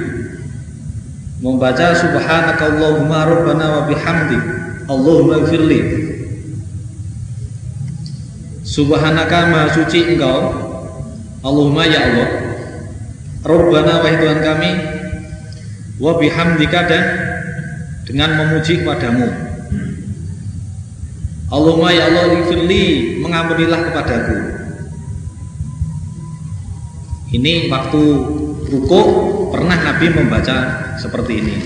Membaca 1.44 1.92
subhanakallahumma 1.92 3.20
rabbana 3.28 3.66
wa 3.68 3.82
bihamdi 3.84 4.38
Allahumma 4.88 5.44
gfirli 5.44 5.80
subhanaka 8.64 9.52
maha 9.52 9.68
suci 9.76 10.16
engkau 10.16 10.63
Allahumma 11.44 11.84
ya 11.84 12.00
Allah. 12.00 12.28
Rabbana 13.44 14.00
wahai 14.00 14.16
Tuhan 14.16 14.40
kami 14.40 14.70
wa 16.00 16.16
bihamdika 16.16 16.80
dan 16.88 17.04
dengan 18.08 18.30
memuji 18.40 18.80
kepadamu. 18.80 19.28
Allahumma 21.52 21.92
ya 21.92 22.08
Allah 22.08 22.32
ighfirli 22.40 23.20
mengampunilah 23.20 23.92
kepadaku. 23.92 24.38
Ini 27.36 27.68
waktu 27.68 28.02
ruku 28.72 29.02
pernah 29.52 29.76
Nabi 29.76 30.06
membaca 30.16 30.56
seperti 30.96 31.44
ini. 31.44 31.56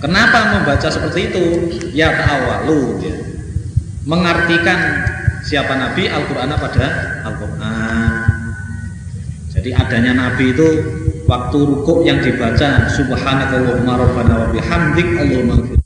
Kenapa 0.00 0.56
membaca 0.56 0.88
seperti 0.88 1.28
itu? 1.28 1.44
Ya 1.92 2.14
ta'awalu 2.14 2.80
ya. 3.02 3.14
mengartikan 4.08 5.04
siapa 5.48 5.72
Nabi 5.80 6.04
Al-Quran 6.12 6.52
pada 6.60 6.86
Al-Quran. 7.24 8.12
Jadi 9.48 9.72
adanya 9.72 10.12
Nabi 10.12 10.52
itu 10.52 10.68
waktu 11.24 11.56
rukuk 11.56 12.04
yang 12.04 12.20
dibaca 12.20 12.84
subhanakallahumma 12.92 13.96
rabbana 13.96 14.34
wa 14.44 14.48
bihamdik 14.52 15.08
Allahumma 15.16 15.80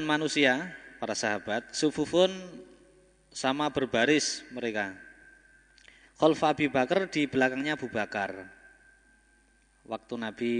manusia 0.00 0.74
para 0.98 1.14
sahabat 1.14 1.70
sufufun 1.70 2.30
sama 3.30 3.70
berbaris 3.70 4.42
mereka. 4.50 4.94
Khalfa 6.18 6.50
Abi 6.50 6.66
Bakar 6.66 7.06
di 7.06 7.30
belakangnya 7.30 7.78
Abu 7.78 7.86
Bakar 7.86 8.59
waktu 9.90 10.14
Nabi 10.14 10.54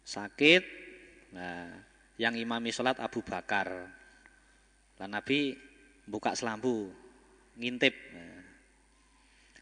sakit 0.00 0.62
nah 1.36 1.68
yang 2.20 2.36
imami 2.36 2.70
sholat 2.70 3.02
Abu 3.02 3.24
Bakar. 3.24 3.68
Dan 4.94 5.16
Nabi 5.16 5.56
buka 6.06 6.36
selambu, 6.36 6.92
ngintip. 7.58 7.94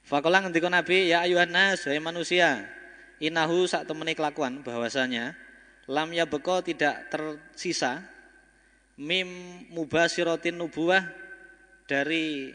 Fakola 0.04 0.42
ngendika 0.42 0.66
Nabi, 0.66 1.08
ya 1.08 1.22
ayuhan 1.22 1.48
nas, 1.54 1.86
hai 1.86 2.02
manusia, 2.02 2.66
inahu 3.22 3.64
sak 3.64 3.86
temeni 3.86 4.18
kelakuan 4.18 4.60
bahwasanya 4.60 5.38
lam 5.86 6.10
ya 6.10 6.26
beko 6.26 6.60
tidak 6.66 7.08
tersisa 7.12 8.02
mim 9.00 9.28
mubasiratin 9.70 10.58
nubuah 10.58 11.04
dari 11.86 12.52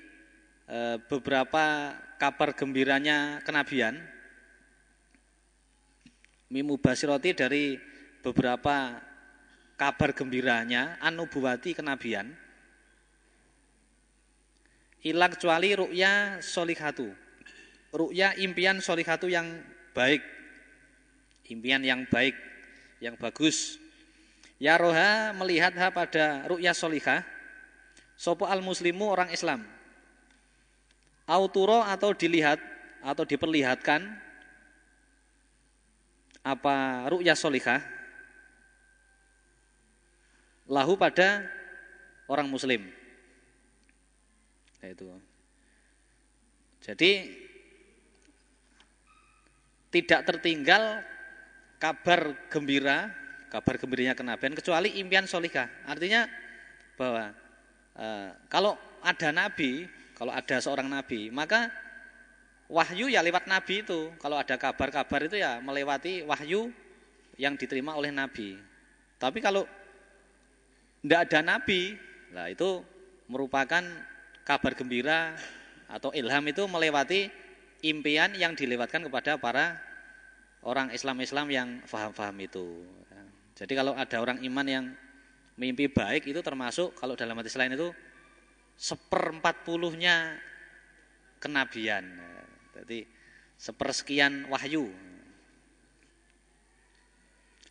e, 0.68 0.80
beberapa 1.10 1.96
kabar 2.22 2.54
gembiranya 2.54 3.40
kenabian 3.46 3.98
mim 6.50 6.66
mubasiroti 6.75 7.34
dari 7.34 7.80
beberapa 8.22 9.02
kabar 9.75 10.16
gembiranya 10.16 10.98
anubuwati 11.02 11.75
kenabian 11.75 12.34
Ila 15.06 15.30
kecuali 15.30 15.78
ru'ya 15.78 16.42
solihatu. 16.42 17.06
Ru'ya 17.94 18.34
impian 18.42 18.82
solihatu 18.82 19.30
yang 19.30 19.46
baik. 19.94 20.25
Impian 21.46 21.86
yang 21.86 22.10
baik, 22.10 22.34
yang 22.98 23.14
bagus. 23.14 23.78
Ya 24.58 24.82
roha 24.82 25.30
melihat 25.38 25.78
ha 25.78 25.94
pada 25.94 26.50
ru'ya 26.50 26.74
solihah. 26.74 27.22
Sopo 28.18 28.50
al 28.50 28.66
muslimu 28.66 29.06
orang 29.06 29.30
Islam. 29.30 29.62
Auturo 31.30 31.86
atau 31.86 32.10
dilihat 32.18 32.58
atau 33.06 33.30
diperlihatkan 33.30 34.10
apa 36.46 37.10
ru'ya 37.10 37.34
solihah 37.34 37.82
lahu 40.70 40.94
pada 40.94 41.42
orang 42.30 42.46
muslim. 42.46 42.86
Itu. 44.86 45.10
Jadi 46.86 47.12
tidak 49.90 50.22
tertinggal 50.30 51.02
kabar 51.82 52.36
gembira 52.54 53.10
kabar 53.50 53.80
gembiranya 53.80 54.14
kenabian 54.14 54.52
kecuali 54.52 55.00
impian 55.00 55.24
solihah 55.24 55.72
artinya 55.88 56.28
bahwa 57.00 57.32
e, 57.96 58.08
kalau 58.52 58.75
ada 59.00 59.32
nabi 59.32 59.88
kalau 60.12 60.36
ada 60.36 60.60
seorang 60.60 60.92
nabi 60.92 61.32
maka 61.32 61.72
wahyu 62.72 63.12
ya 63.12 63.22
lewat 63.22 63.46
nabi 63.46 63.86
itu. 63.86 64.12
Kalau 64.22 64.38
ada 64.40 64.56
kabar-kabar 64.58 65.26
itu 65.26 65.38
ya 65.40 65.62
melewati 65.62 66.26
wahyu 66.26 66.70
yang 67.38 67.60
diterima 67.60 67.94
oleh 67.94 68.10
nabi. 68.10 68.58
Tapi 69.20 69.40
kalau 69.40 69.68
tidak 71.06 71.30
ada 71.30 71.40
nabi, 71.46 71.96
nah 72.34 72.50
itu 72.50 72.82
merupakan 73.30 73.82
kabar 74.46 74.72
gembira 74.74 75.38
atau 75.90 76.10
ilham 76.14 76.46
itu 76.50 76.66
melewati 76.66 77.30
impian 77.86 78.34
yang 78.34 78.58
dilewatkan 78.58 79.06
kepada 79.06 79.38
para 79.38 79.78
orang 80.66 80.90
Islam-Islam 80.90 81.48
yang 81.54 81.70
faham-faham 81.86 82.36
itu. 82.42 82.86
Jadi 83.56 83.74
kalau 83.78 83.96
ada 83.96 84.18
orang 84.20 84.42
iman 84.44 84.68
yang 84.68 84.86
mimpi 85.56 85.88
baik 85.88 86.28
itu 86.28 86.44
termasuk 86.44 86.92
kalau 87.00 87.16
dalam 87.16 87.38
hadis 87.40 87.56
lain 87.56 87.78
itu 87.78 87.94
seperempat 88.76 89.64
puluhnya 89.64 90.36
kenabian. 91.40 92.04
Jadi 92.75 93.08
sepersekian 93.55 94.51
wahyu. 94.51 94.91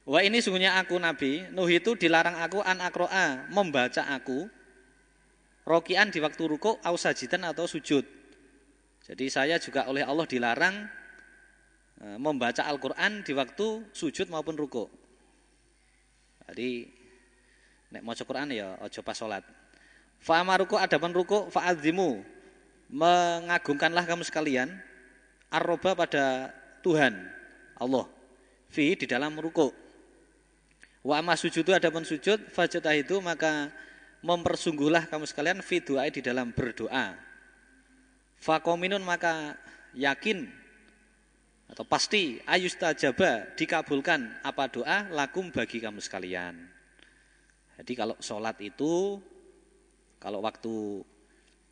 Wah 0.05 0.21
ini 0.21 0.45
sungguhnya 0.45 0.77
aku 0.81 1.01
Nabi, 1.01 1.49
Nuh 1.53 1.69
itu 1.69 1.97
dilarang 1.97 2.37
aku 2.41 2.61
an 2.61 2.85
akroa, 2.85 3.49
membaca 3.49 4.05
aku, 4.13 4.49
rokian 5.65 6.13
di 6.13 6.21
waktu 6.21 6.45
ruko, 6.45 6.77
ausajitan 6.85 7.41
atau 7.49 7.65
sujud. 7.65 8.05
Jadi 9.05 9.29
saya 9.33 9.57
juga 9.57 9.89
oleh 9.89 10.05
Allah 10.05 10.29
dilarang 10.29 10.77
e, 12.01 12.07
membaca 12.21 12.65
Al-Quran 12.69 13.25
di 13.25 13.33
waktu 13.37 13.89
sujud 13.93 14.29
maupun 14.29 14.57
ruko. 14.57 14.93
Jadi 16.49 16.85
nek 17.93 18.05
mau 18.05 18.13
Quran 18.13 18.53
ya 18.53 18.77
ojo 18.81 19.01
pas 19.01 19.17
sholat. 19.17 19.45
Fa'amaruku 20.21 20.77
adaban 20.77 21.13
ruko 21.17 21.49
fa'adzimu 21.53 22.25
mengagungkanlah 22.93 24.05
kamu 24.05 24.25
sekalian 24.25 24.73
arroba 25.55 25.95
pada 25.95 26.51
Tuhan 26.83 27.15
Allah. 27.79 28.11
Fi 28.75 28.99
di 28.99 29.07
dalam 29.07 29.39
ruku 29.39 29.71
wa 31.05 31.21
amma 31.21 31.37
sujud 31.37 31.63
itu 31.63 31.73
ada 31.77 31.93
pun 31.93 32.03
sujud 32.03 32.49
fajatah 32.49 32.97
itu 32.97 33.21
maka 33.21 33.69
mempersungguhlah 34.25 35.05
kamu 35.13 35.29
sekalian 35.29 35.61
fi 35.61 35.85
doa 35.85 36.09
di 36.09 36.25
dalam 36.25 36.51
berdoa. 36.51 37.13
Fakominun 38.41 39.05
maka 39.05 39.57
yakin 39.93 40.49
atau 41.69 41.85
pasti 41.85 42.41
ayustajaba 42.45 43.57
dikabulkan 43.57 44.41
apa 44.45 44.65
doa 44.69 45.09
lakum 45.13 45.53
bagi 45.53 45.81
kamu 45.81 46.01
sekalian. 46.01 46.57
Jadi 47.77 47.93
kalau 47.93 48.17
sholat 48.21 48.57
itu 48.65 49.21
kalau 50.17 50.41
waktu 50.41 51.05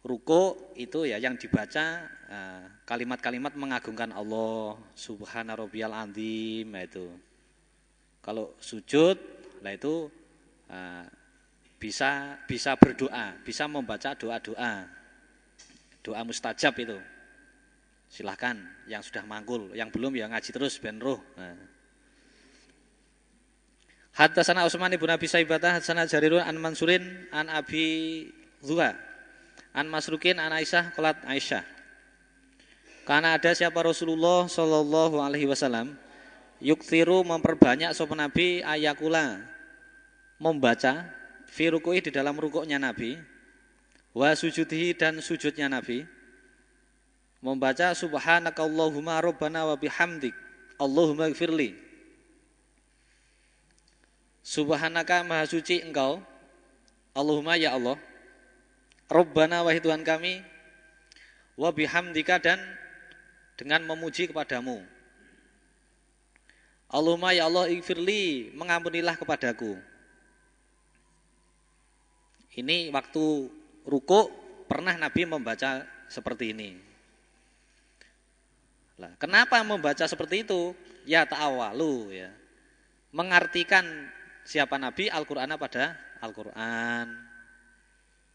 ruko 0.02 0.74
itu 0.74 1.06
ya 1.06 1.16
yang 1.22 1.38
dibaca 1.38 2.02
eh, 2.26 2.62
kalimat-kalimat 2.82 3.54
mengagungkan 3.54 4.10
Allah 4.10 4.74
subhana 4.98 5.54
rabbiyal 5.54 5.94
azim 5.94 6.66
nah 6.74 6.82
itu. 6.82 7.06
Kalau 8.22 8.54
sujud 8.58 9.18
lah 9.62 9.72
itu 9.74 10.10
eh, 10.70 11.06
bisa 11.78 12.38
bisa 12.46 12.74
berdoa 12.74 13.38
bisa 13.46 13.70
membaca 13.70 14.14
doa-doa. 14.18 14.90
Doa 16.02 16.20
mustajab 16.26 16.74
itu. 16.82 16.98
Silahkan 18.10 18.58
yang 18.90 19.00
sudah 19.00 19.22
mangkul 19.22 19.70
yang 19.72 19.88
belum 19.88 20.18
ya 20.18 20.26
ngaji 20.26 20.50
terus 20.50 20.82
ben 20.82 20.98
roh. 20.98 21.22
Nah. 21.38 21.56
sana 24.44 24.66
Utsman 24.66 24.92
ibn 24.92 25.08
Abi 25.08 25.24
Saibata 25.30 25.78
sana 25.80 26.04
Jarirun 26.04 26.42
an 26.42 26.58
Mansurin 26.58 27.30
an 27.32 27.48
Abi 27.48 28.28
Zuha 28.60 29.11
An 29.72 29.88
Masrukin 29.88 30.36
an 30.36 30.52
Aisyah 30.52 30.92
kolat 30.92 31.16
Aisyah. 31.24 31.64
Karena 33.02 33.34
ada 33.34 33.50
siapa 33.56 33.82
Rasulullah 33.82 34.46
Shallallahu 34.46 35.18
Alaihi 35.18 35.48
Wasallam 35.48 35.96
yuktiru 36.62 37.26
memperbanyak 37.26 37.90
sopan 37.96 38.22
Nabi 38.22 38.62
ayakula 38.62 39.42
membaca 40.38 41.10
firukui 41.50 41.98
di 41.98 42.14
dalam 42.14 42.38
rukuknya 42.38 42.78
Nabi 42.78 43.18
wa 44.14 44.30
sujudhi 44.30 44.94
dan 44.94 45.18
sujudnya 45.18 45.66
Nabi 45.66 46.06
membaca 47.42 47.90
subhanakallahumma 47.90 49.18
rabbana 49.18 49.66
wa 49.66 49.74
bihamdik 49.74 50.36
Allahumma 50.78 51.26
gfirli 51.34 51.74
subhanaka 54.46 55.26
maha 55.26 55.50
suci 55.50 55.82
engkau 55.82 56.22
Allahumma 57.18 57.58
ya 57.58 57.74
Allah 57.74 57.98
Rabbana 59.10 59.66
wahai 59.66 59.82
Tuhan 59.82 60.02
kami 60.06 60.42
wa 61.56 61.70
bihamdika 61.70 62.38
dan 62.42 62.58
dengan 63.56 63.84
memuji 63.86 64.28
kepadamu. 64.30 64.82
Allahumma 66.92 67.32
ya 67.32 67.48
Allah 67.48 67.72
ighfirli 67.72 68.52
mengampunilah 68.52 69.16
kepadaku. 69.16 69.80
Ini 72.52 72.92
waktu 72.92 73.48
ruku 73.88 74.28
pernah 74.68 74.92
Nabi 75.00 75.24
membaca 75.24 75.88
seperti 76.12 76.52
ini. 76.52 76.76
Lah, 79.00 79.08
kenapa 79.16 79.56
membaca 79.64 80.04
seperti 80.04 80.44
itu? 80.44 80.76
Ya 81.08 81.24
ta'awalu 81.24 82.12
ya. 82.12 82.30
Mengartikan 83.08 83.84
siapa 84.44 84.76
Nabi 84.76 85.08
Al-Qur'an 85.08 85.48
pada 85.56 85.96
Al-Qur'an. 86.20 87.31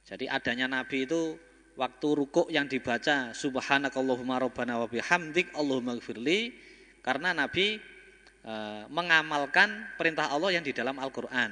Jadi 0.08 0.32
adanya 0.32 0.72
Nabi 0.72 1.04
itu 1.04 1.36
waktu 1.76 2.08
rukuk 2.16 2.48
yang 2.48 2.64
dibaca 2.64 3.36
subhanakallahumma 3.36 4.40
rabbana 4.40 4.80
wa 4.80 4.88
bihamdik 4.88 5.52
Allahumma 5.52 6.00
gfirli 6.00 6.56
karena 7.04 7.36
Nabi 7.36 7.76
e, 8.40 8.54
mengamalkan 8.88 10.00
perintah 10.00 10.32
Allah 10.32 10.56
yang 10.56 10.64
di 10.64 10.72
dalam 10.72 10.96
Al-Qur'an. 10.96 11.52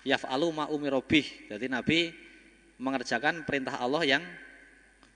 Yaf'alu 0.00 0.48
ma 0.52 0.64
umirobih. 0.72 1.52
Jadi 1.52 1.66
Nabi 1.68 2.08
mengerjakan 2.80 3.44
perintah 3.44 3.76
Allah 3.76 4.02
yang 4.16 4.24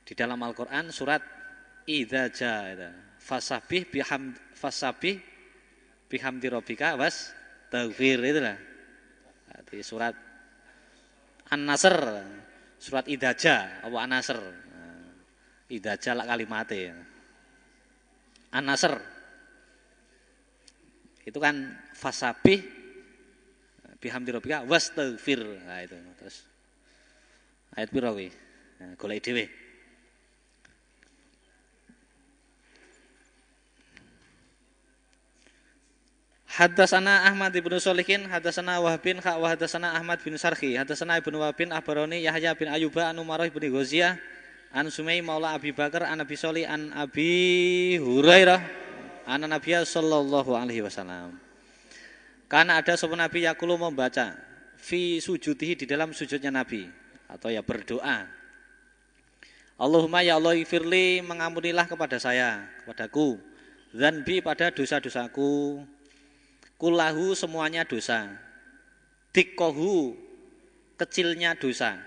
di 0.05 0.13
dalam 0.13 0.37
Al-Qur'an 0.45 0.93
surat 0.93 1.25
Idza 1.89 2.29
fasabih 3.17 3.89
biham 3.89 4.37
fasabih 4.53 5.17
bihamdi 6.05 6.53
rabbika 6.53 7.01
was 7.01 7.33
taghfir 7.73 8.21
itulah. 8.21 8.61
Jadi 9.57 9.81
surat 9.81 10.13
An-Nasr 11.49 11.97
surat 12.79 13.05
Idaja 13.11 13.83
apa 13.83 13.97
Anasr. 13.99 14.39
Nah, 14.39 15.11
Idaja 15.69 16.15
lah 16.15 16.25
kalimatnya. 16.25 16.97
Anasr. 18.55 18.97
Itu 21.29 21.37
kan 21.43 21.77
fasabih 21.93 22.65
bihamdi 24.01 24.33
rabbika 24.33 24.65
wastaghfir. 24.65 25.45
Nah 25.67 25.85
itu. 25.85 25.99
Terus 26.17 26.37
ayat 27.77 27.93
pira 27.93 28.15
kuwi? 28.15 28.33
Nah, 28.79 28.95
golek 28.97 29.21
dhewe. 29.21 29.68
Hadasana 36.59 37.23
Ahmad 37.23 37.55
bin 37.55 37.71
Solihin, 37.79 38.27
hadasana 38.27 38.83
Wahab 38.83 39.07
bin 39.07 39.23
Kha, 39.23 39.39
hadasana 39.39 39.95
Ahmad 39.95 40.19
bin 40.27 40.35
Sarhi, 40.35 40.75
hadasana 40.75 41.23
Ibnu 41.23 41.39
Wahab 41.39 41.55
bin 41.55 41.71
Abaroni, 41.71 42.27
Yahya 42.27 42.59
bin 42.59 42.67
Ayuba, 42.67 43.07
an 43.07 43.15
Umarah 43.23 43.47
bin 43.47 43.63
Ghaziyah, 43.71 44.19
an 44.75 44.91
Sumai 44.91 45.23
Maula 45.23 45.55
Abi 45.55 45.71
Bakar, 45.71 46.11
an 46.11 46.19
Abi 46.19 46.35
Soli, 46.35 46.67
an 46.67 46.91
Abi 46.99 47.95
Hurairah, 48.03 48.59
an 49.31 49.47
Nabiya 49.47 49.87
sallallahu 49.87 50.59
alaihi 50.59 50.83
wasallam. 50.83 51.39
Karena 52.51 52.83
ada 52.83 52.99
seorang 52.99 53.31
Nabi 53.31 53.47
Yakulu 53.47 53.79
membaca 53.79 54.35
fi 54.83 55.23
sujudihi 55.23 55.79
di 55.79 55.87
dalam 55.87 56.11
sujudnya 56.11 56.51
Nabi 56.51 56.91
atau 57.31 57.55
ya 57.55 57.63
berdoa. 57.63 58.27
Allahumma 59.79 60.27
ya 60.27 60.35
Allah 60.35 60.59
ifirli 60.59 61.23
mengampunilah 61.23 61.87
kepada 61.87 62.19
saya, 62.19 62.67
kepadaku. 62.83 63.39
Zanbi 63.95 64.43
pada 64.43 64.75
dosa-dosaku. 64.75 65.87
Kulahu 66.79 67.35
semuanya 67.35 67.83
dosa. 67.83 68.39
Dikkohu 69.35 70.15
kecilnya 70.95 71.59
dosa. 71.59 71.99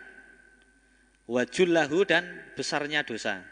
Wajullahu 1.27 2.07
dan 2.07 2.23
besarnya 2.55 3.03
dosa. 3.03 3.43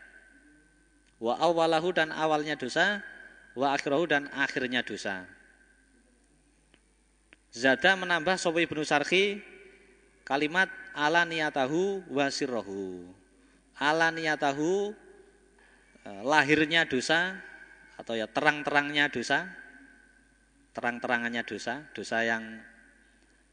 Wa 1.20 1.36
awalahu 1.44 1.92
dan 1.92 2.16
awalnya 2.16 2.56
dosa. 2.56 3.04
Wa 3.52 3.76
akhirahu 3.76 4.08
dan 4.08 4.32
akhirnya 4.32 4.80
dosa. 4.80 5.28
Zada 7.52 8.00
menambah 8.00 8.40
Sobi 8.40 8.64
ibnu 8.64 8.86
Sarki 8.88 9.44
kalimat 10.24 10.70
ala 10.94 11.26
niyatahu 11.26 12.06
wa 12.14 12.30
sirrohu 12.30 13.02
ala 13.82 14.14
niyatahu 14.14 14.94
eh, 16.06 16.22
lahirnya 16.22 16.86
dosa 16.86 17.42
atau 17.98 18.14
ya 18.14 18.30
terang-terangnya 18.30 19.10
dosa 19.10 19.50
terang-terangannya 20.80 21.44
dosa 21.44 21.84
dosa 21.92 22.24
yang 22.24 22.64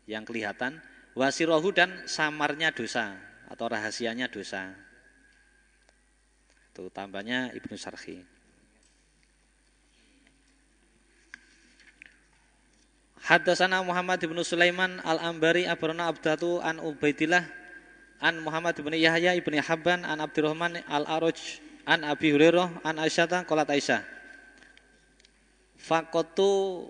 yang 0.06 0.22
kelihatan. 0.22 0.78
Wasirohu 1.16 1.74
dan 1.74 2.06
samarnya 2.06 2.70
dosa 2.70 3.18
atau 3.50 3.66
rahasianya 3.66 4.30
dosa. 4.30 4.70
Itu 6.70 6.92
tambahnya 6.92 7.56
Ibnu 7.56 7.74
Sarhi. 7.74 8.20
Hadasana 13.26 13.82
Muhammad 13.82 14.22
bin 14.22 14.38
Sulaiman 14.46 15.02
Al-Ambari 15.02 15.66
Abarna 15.66 16.06
Abdatu 16.06 16.62
an 16.62 16.78
Ubaidillah 16.78 17.42
an 18.22 18.38
Muhammad 18.38 18.78
bin 18.78 18.94
Yahya 18.94 19.34
ibni 19.34 19.58
Habban 19.58 20.06
an 20.06 20.22
Abdurrahman 20.22 20.78
al 20.86 21.08
Aroj 21.10 21.58
an 21.90 22.06
Abi 22.06 22.30
Hurairah 22.30 22.86
an 22.86 23.02
Aisyah 23.02 23.42
qalat 23.48 23.66
Aisyah. 23.72 24.04
Fakotu 25.80 26.86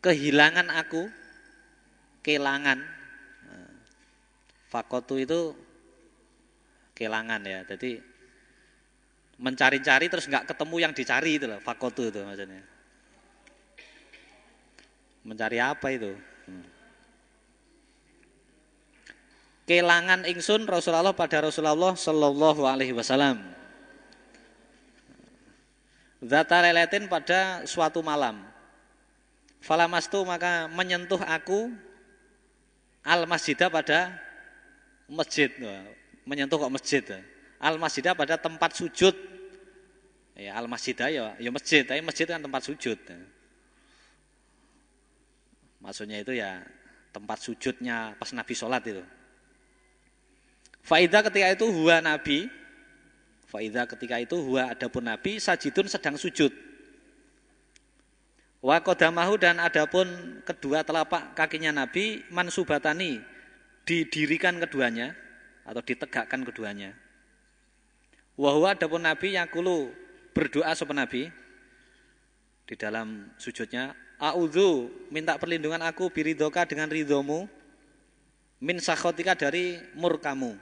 kehilangan 0.00 0.68
aku 0.72 1.08
kelangan. 2.26 2.82
Fakotu 4.66 5.22
itu 5.22 5.54
kelangan 6.96 7.40
ya. 7.46 7.62
Jadi 7.68 8.02
mencari-cari 9.36 10.08
terus 10.08 10.26
nggak 10.26 10.48
ketemu 10.48 10.76
yang 10.80 10.92
dicari 10.96 11.36
itu 11.36 11.46
loh 11.46 11.60
fakotu 11.60 12.08
itu 12.08 12.24
maksudnya. 12.24 12.64
Mencari 15.26 15.58
apa 15.62 15.86
itu? 15.92 16.12
Hmm. 16.46 16.66
Kelangan 19.66 20.22
ingsun 20.30 20.62
Rasulullah 20.70 21.10
pada 21.10 21.42
Rasulullah 21.42 21.98
Shallallahu 21.98 22.62
Alaihi 22.62 22.94
Wasallam. 22.94 23.42
Zata 26.22 26.62
leletin 26.62 27.10
pada 27.10 27.66
suatu 27.66 28.00
malam. 28.00 28.55
Falamastu 29.60 30.22
maka 30.22 30.70
menyentuh 30.70 31.18
aku 31.18 31.72
al 33.02 33.26
masjidah 33.26 33.70
pada 33.70 34.14
masjid. 35.10 35.50
Menyentuh 36.26 36.58
kok 36.58 36.72
masjid. 36.72 37.02
Al 37.62 37.78
masjidah 37.78 38.12
pada 38.12 38.36
tempat 38.36 38.74
sujud. 38.76 39.14
Ya, 40.36 40.52
al 40.52 40.68
masjidah 40.68 41.08
ya, 41.08 41.32
ya 41.40 41.48
masjid, 41.48 41.80
tapi 41.80 42.04
masjid 42.04 42.28
kan 42.28 42.44
tempat 42.44 42.60
sujud. 42.68 43.00
Maksudnya 45.80 46.20
itu 46.20 46.36
ya 46.36 46.60
tempat 47.14 47.40
sujudnya 47.40 48.12
pas 48.20 48.28
Nabi 48.36 48.52
sholat 48.52 48.84
itu. 48.84 49.00
Faidah 50.86 51.26
ketika 51.26 51.50
itu 51.50 51.66
huwa 51.66 51.98
nabi 51.98 52.46
Faidah 53.50 53.90
ketika 53.90 54.22
itu 54.22 54.38
huwa 54.38 54.70
adapun 54.70 55.02
nabi 55.02 55.42
sajidun 55.42 55.90
sedang 55.90 56.14
sujud 56.14 56.54
Wa 58.66 58.82
kodamahu 58.82 59.38
dan 59.38 59.62
adapun 59.62 60.42
kedua 60.42 60.82
telapak 60.82 61.38
kakinya 61.38 61.70
nabi 61.70 62.26
mansubatani 62.34 63.22
didirikan 63.86 64.58
keduanya 64.58 65.14
atau 65.62 65.78
ditegakkan 65.78 66.42
keduanya 66.42 66.98
Wahwa 68.34 68.74
adapun 68.74 69.06
nabi 69.06 69.38
yang 69.38 69.46
kulu 69.46 69.94
berdoa 70.34 70.74
sopan 70.74 70.98
nabi 70.98 71.30
di 72.66 72.74
dalam 72.74 73.30
sujudnya 73.38 73.94
A'udhu 74.18 74.90
minta 75.14 75.38
perlindungan 75.38 75.86
aku 75.86 76.10
biridoka 76.10 76.66
dengan 76.66 76.90
ridhomu 76.90 77.46
min 78.58 78.82
sakhotika 78.82 79.38
dari 79.38 79.78
murkamu 79.94 80.58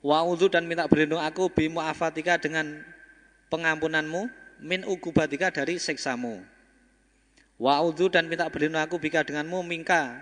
Wa'udhu 0.00 0.48
dan 0.48 0.64
minta 0.64 0.88
berlindung 0.88 1.20
aku 1.20 1.46
bimu 1.46 1.84
afatika 1.84 2.40
dengan 2.40 2.82
pengampunanmu 3.52 4.26
min 4.58 4.82
ukubatika 4.82 5.54
dari 5.54 5.78
seksamu. 5.78 6.42
Wa'udhu 7.62 8.10
dan 8.10 8.26
minta 8.26 8.50
berlindung 8.50 8.82
aku 8.82 8.98
bika 8.98 9.22
denganmu 9.22 9.62
mingka 9.62 10.18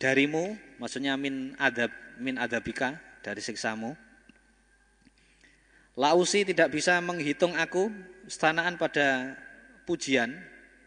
darimu, 0.00 0.56
maksudnya 0.80 1.12
min 1.20 1.52
adab 1.60 1.92
min 2.16 2.40
adabika 2.40 2.96
dari 3.20 3.44
seksamu. 3.44 3.92
Lausi 6.00 6.48
tidak 6.48 6.72
bisa 6.72 6.96
menghitung 7.04 7.52
aku 7.52 7.92
stanaan 8.24 8.80
pada 8.80 9.36
pujian, 9.84 10.32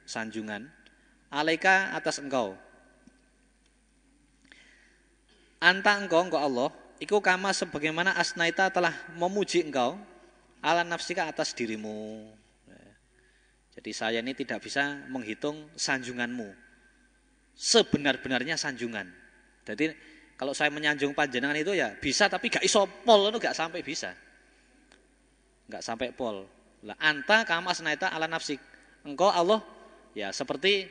sanjungan, 0.09 0.65
alaika 1.29 1.93
atas 1.93 2.17
engkau. 2.17 2.57
Anta 5.61 6.01
engkau, 6.01 6.25
engkau 6.25 6.41
Allah, 6.41 6.73
Iku 6.99 7.23
kama 7.23 7.55
sebagaimana 7.55 8.11
asnaita 8.19 8.67
telah 8.67 8.91
memuji 9.15 9.63
engkau 9.63 9.95
ala 10.59 10.83
nafsika 10.83 11.31
atas 11.31 11.55
dirimu. 11.55 12.27
Jadi 13.79 13.95
saya 13.95 14.19
ini 14.19 14.35
tidak 14.35 14.59
bisa 14.59 15.07
menghitung 15.07 15.71
sanjunganmu. 15.71 16.51
Sebenar-benarnya 17.55 18.59
sanjungan. 18.59 19.07
Jadi 19.63 19.95
kalau 20.35 20.51
saya 20.51 20.67
menyanjung 20.67 21.15
panjenengan 21.15 21.55
itu 21.55 21.71
ya 21.71 21.95
bisa 21.95 22.27
tapi 22.27 22.51
gak 22.51 22.59
iso 22.59 22.83
pol 23.07 23.31
itu 23.31 23.39
gak 23.39 23.55
sampai 23.55 23.79
bisa. 23.79 24.11
Gak 25.71 25.79
sampai 25.79 26.11
pol. 26.11 26.43
Lah 26.83 26.99
anta 26.99 27.47
kama 27.47 27.71
asnaita 27.71 28.11
ala 28.11 28.27
nafsik. 28.27 28.59
Engkau 29.07 29.31
Allah 29.31 29.63
ya 30.11 30.27
seperti 30.35 30.83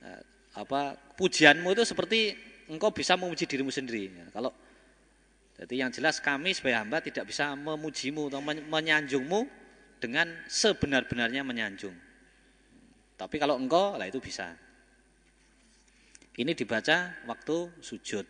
eh, 0.00 0.22
apa 0.56 0.96
pujianmu 1.20 1.68
itu 1.76 1.84
seperti 1.84 2.32
engkau 2.72 2.96
bisa 2.96 3.12
memuji 3.20 3.44
dirimu 3.44 3.68
sendiri. 3.68 4.08
Ya, 4.08 4.24
kalau 4.32 4.56
jadi 5.60 5.84
yang 5.84 5.92
jelas 5.92 6.16
kami 6.16 6.56
sebagai 6.56 6.80
hamba 6.80 7.04
tidak 7.04 7.28
bisa 7.28 7.52
memujimu 7.52 8.32
atau 8.32 8.40
menyanjungmu 8.72 9.44
dengan 10.00 10.32
sebenar-benarnya 10.48 11.44
menyanjung. 11.44 12.11
Tapi 13.22 13.38
kalau 13.38 13.54
engkau, 13.54 13.94
lah 13.94 14.10
itu 14.10 14.18
bisa. 14.18 14.50
Ini 16.34 16.58
dibaca 16.58 17.14
waktu 17.30 17.56
sujud. 17.78 18.26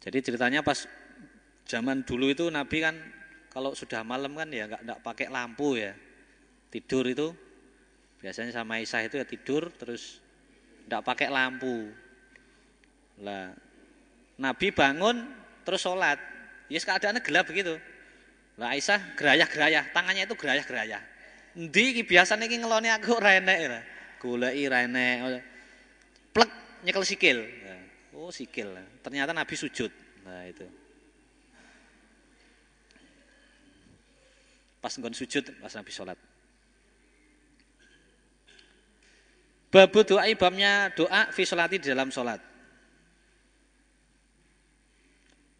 Jadi 0.00 0.18
ceritanya 0.26 0.66
pas 0.66 0.90
zaman 1.68 2.02
dulu 2.02 2.34
itu 2.34 2.50
Nabi 2.50 2.82
kan 2.82 2.98
kalau 3.54 3.78
sudah 3.78 4.02
malam 4.02 4.34
kan 4.34 4.50
ya 4.50 4.66
nggak 4.66 4.82
nggak 4.82 5.00
pakai 5.04 5.26
lampu 5.30 5.76
ya 5.76 5.92
tidur 6.72 7.04
itu 7.04 7.30
biasanya 8.18 8.50
sama 8.50 8.80
Isa 8.80 9.04
itu 9.04 9.20
ya 9.20 9.26
tidur 9.28 9.68
terus 9.76 10.24
nggak 10.88 11.04
pakai 11.04 11.28
lampu 11.28 11.92
lah 13.20 13.52
Nabi 14.40 14.72
bangun 14.72 15.20
terus 15.68 15.84
sholat. 15.84 16.16
Ya 16.72 16.80
yes, 16.80 16.88
keadaannya 16.88 17.20
gelap 17.20 17.44
begitu. 17.44 17.76
Lah 18.56 18.72
Aisyah 18.72 19.18
gerayah-gerayah, 19.18 19.92
tangannya 19.92 20.24
itu 20.24 20.34
gerayah-gerayah. 20.38 21.02
Ndi 21.56 21.82
iki 21.96 22.02
biasane 22.06 22.46
iki 22.46 22.62
ngelone 22.62 22.90
aku 22.94 23.18
ora 23.18 23.34
enek 23.38 23.58
ya. 23.58 23.80
Goleki 24.22 24.64
ra 24.70 24.78
enek. 24.86 25.42
Plek 26.30 26.50
nyekel 26.86 27.04
sikil. 27.06 27.38
Oh, 28.14 28.30
sikil. 28.30 28.70
Ternyata 29.02 29.34
Nabi 29.34 29.54
sujud. 29.58 29.90
Nah, 30.22 30.46
itu. 30.46 30.66
Pas 34.80 34.92
nggon 34.96 35.12
sujud 35.12 35.44
pas 35.60 35.72
Nabi 35.76 35.92
sholat. 35.92 36.18
Babu 39.70 40.02
doa 40.02 40.26
ibamnya 40.26 40.90
doa 40.96 41.30
fi 41.30 41.46
di 41.46 41.78
dalam 41.78 42.10
sholat. 42.10 42.42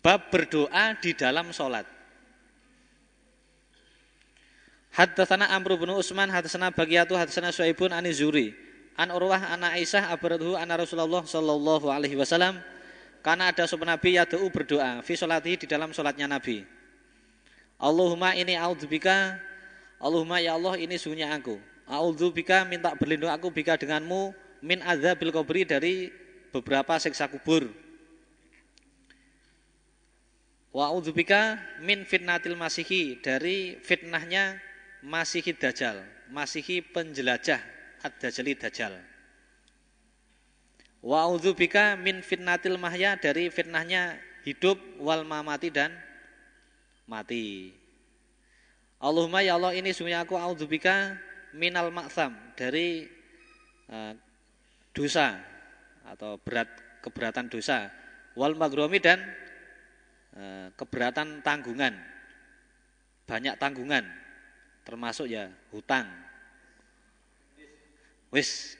Bab 0.01 0.33
berdoa 0.33 0.97
di 0.99 1.13
dalam 1.13 1.53
sholat. 1.53 2.00
Haddatsana 5.01 5.49
Amr 5.57 5.81
bin 5.81 5.89
Utsman, 5.97 6.29
haddatsana 6.29 6.69
Bagiyatu, 6.77 7.17
haddatsana 7.17 7.49
Suaibun 7.57 7.89
an 7.89 8.05
Zuri. 8.13 8.53
An 9.01 9.09
Urwah 9.09 9.41
ana 9.49 9.73
Aisyah 9.73 10.13
abaradhu 10.13 10.61
anna 10.61 10.77
Rasulullah 10.77 11.25
sallallahu 11.25 11.89
alaihi 11.89 12.21
wasallam 12.21 12.61
karena 13.25 13.49
ada 13.49 13.65
sopan 13.65 13.89
Nabi 13.89 14.21
yad'u 14.21 14.45
berdoa 14.53 15.01
fi 15.01 15.17
sholati 15.17 15.57
di 15.57 15.65
dalam 15.65 15.97
sholatnya 15.97 16.29
Nabi. 16.29 16.69
Allahumma 17.81 18.37
ini 18.37 18.61
a'udzubika 18.61 19.41
Allahumma 20.05 20.37
ya 20.45 20.53
Allah 20.53 20.77
ini 20.77 21.01
sungguhnya 21.01 21.33
aku. 21.33 21.57
A'udzubika 21.89 22.69
minta 22.69 22.93
berlindung 22.93 23.33
aku 23.33 23.49
bika 23.49 23.81
denganmu 23.81 24.37
min 24.61 24.85
adzabil 24.85 25.33
qabri 25.33 25.65
dari 25.65 26.13
beberapa 26.53 27.01
siksa 27.01 27.25
kubur 27.33 27.73
Wa 30.71 30.93
udzubika 30.95 31.59
min 31.83 32.07
fitnatil 32.07 32.55
masihi 32.55 33.19
dari 33.19 33.75
fitnahnya 33.83 34.70
masihi 35.05 35.57
dajjal, 35.57 36.01
masihi 36.33 36.85
penjelajah 36.85 37.61
ad-dajjali 38.05 38.53
dajjal. 38.57 38.95
Wa 41.01 41.29
udzubika 41.33 41.97
min 41.97 42.21
fitnatil 42.21 42.77
mahya 42.77 43.17
dari 43.17 43.49
fitnahnya 43.49 44.21
hidup 44.45 44.77
wal 45.01 45.25
mamati 45.25 45.73
dan 45.73 45.93
mati. 47.09 47.73
Allahumma 49.01 49.41
ya 49.41 49.57
Allah 49.57 49.73
ini 49.73 49.97
sungguh 49.97 50.13
aku 50.13 50.37
audzubika 50.37 51.17
minal 51.57 51.89
maksam 51.89 52.37
dari 52.53 53.09
uh, 53.89 54.13
dosa 54.93 55.41
atau 56.05 56.37
berat 56.37 56.69
keberatan 57.01 57.49
dosa 57.49 57.89
wal 58.37 58.53
magromi 58.53 59.01
dan 59.01 59.25
Eh, 60.31 60.71
keberatan 60.79 61.43
tanggungan, 61.43 61.91
banyak 63.27 63.59
tanggungan, 63.59 64.07
termasuk 64.91 65.31
ya 65.31 65.47
hutang. 65.71 66.11
Wis, 68.35 68.75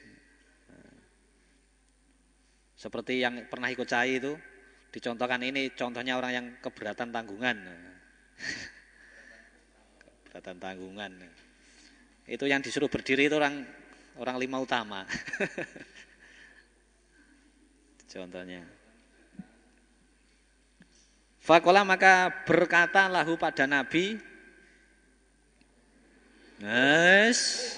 seperti 2.75 3.23
yang 3.23 3.47
pernah 3.47 3.71
ikut 3.71 3.87
cai 3.87 4.19
itu, 4.19 4.35
dicontohkan 4.91 5.39
ini 5.39 5.71
contohnya 5.71 6.19
orang 6.19 6.31
yang 6.35 6.47
keberatan 6.59 7.15
tanggungan. 7.15 7.63
keberatan 10.27 10.59
tanggungan. 10.59 11.11
Itu 12.27 12.47
yang 12.47 12.59
disuruh 12.59 12.91
berdiri 12.91 13.31
itu 13.31 13.39
orang 13.39 13.63
orang 14.19 14.35
lima 14.39 14.59
utama. 14.59 15.07
Contohnya. 18.11 18.67
Fakola 21.41 21.81
maka 21.81 22.29
berkata 22.45 23.09
lahu 23.09 23.39
pada 23.39 23.65
Nabi, 23.65 24.19
Yes, 26.61 27.73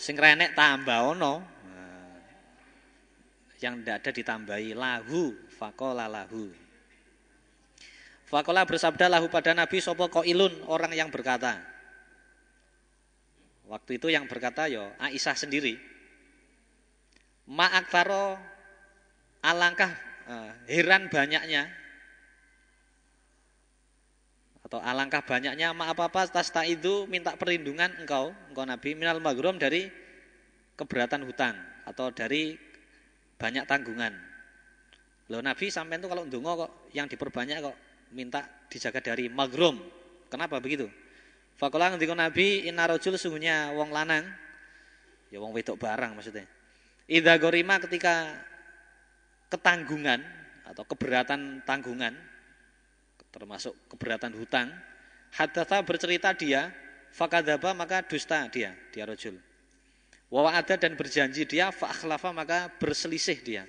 sing 0.00 0.16
renek 0.16 0.56
tambah 0.56 1.12
ono, 1.12 1.44
yang 3.60 3.84
tidak 3.84 4.00
ada 4.00 4.10
ditambahi 4.16 4.72
lahu, 4.72 5.36
fakola 5.52 6.08
lahu. 6.08 6.48
Fakola 8.24 8.64
bersabda 8.64 9.12
lahu 9.12 9.28
pada 9.28 9.52
Nabi 9.52 9.84
sopo 9.84 10.08
ilun 10.24 10.64
orang 10.64 10.96
yang 10.96 11.12
berkata. 11.12 11.60
Waktu 13.68 14.00
itu 14.00 14.08
yang 14.08 14.24
berkata 14.24 14.64
yo 14.72 14.88
Aisyah 14.96 15.36
sendiri. 15.36 15.76
Ma'aktaro 17.52 18.40
alangkah 19.44 19.92
uh, 20.24 20.50
heran 20.64 21.12
banyaknya 21.12 21.68
atau 24.72 24.80
alangkah 24.80 25.20
banyaknya 25.20 25.76
maaf 25.76 26.00
apa 26.00 26.32
tas 26.32 26.48
tak 26.48 26.64
itu 26.64 27.04
minta 27.04 27.36
perlindungan 27.36 27.92
engkau 28.00 28.32
engkau 28.48 28.64
Nabi 28.64 28.96
minal 28.96 29.20
magrum 29.20 29.60
dari 29.60 29.92
keberatan 30.80 31.28
hutang 31.28 31.52
atau 31.84 32.08
dari 32.08 32.56
banyak 33.36 33.68
tanggungan. 33.68 34.16
Lo 35.28 35.44
Nabi 35.44 35.68
sampai 35.68 36.00
itu 36.00 36.08
kalau 36.08 36.24
ndonga 36.24 36.64
kok 36.64 36.88
yang 36.96 37.04
diperbanyak 37.04 37.60
kok 37.60 37.76
minta 38.16 38.48
dijaga 38.72 39.12
dari 39.12 39.28
magrum. 39.28 39.76
Kenapa 40.32 40.56
begitu? 40.56 40.88
Fakola 41.60 41.92
ngendika 41.92 42.16
Nabi 42.16 42.64
inna 42.64 42.88
sungguhnya 42.96 43.76
wong 43.76 43.92
lanang 43.92 44.24
ya 45.28 45.36
wong 45.36 45.52
wedok 45.52 45.76
barang 45.84 46.16
maksudnya. 46.16 46.48
Idza 47.12 47.36
gorima 47.36 47.76
ketika 47.76 48.24
ketanggungan 49.52 50.24
atau 50.64 50.88
keberatan 50.88 51.60
tanggungan 51.68 52.16
termasuk 53.32 53.74
keberatan 53.88 54.36
hutang. 54.36 54.68
Hadatha 55.32 55.80
bercerita 55.80 56.36
dia 56.36 56.68
fakadaba 57.10 57.72
maka 57.72 58.04
dusta 58.04 58.46
dia 58.52 58.76
dia 58.92 59.08
rojul. 59.08 59.40
Wawa 60.32 60.56
ada 60.56 60.76
dan 60.76 60.96
berjanji 60.96 61.44
dia 61.48 61.72
fakhlafa 61.72 62.32
maka 62.32 62.68
berselisih 62.76 63.40
dia. 63.40 63.64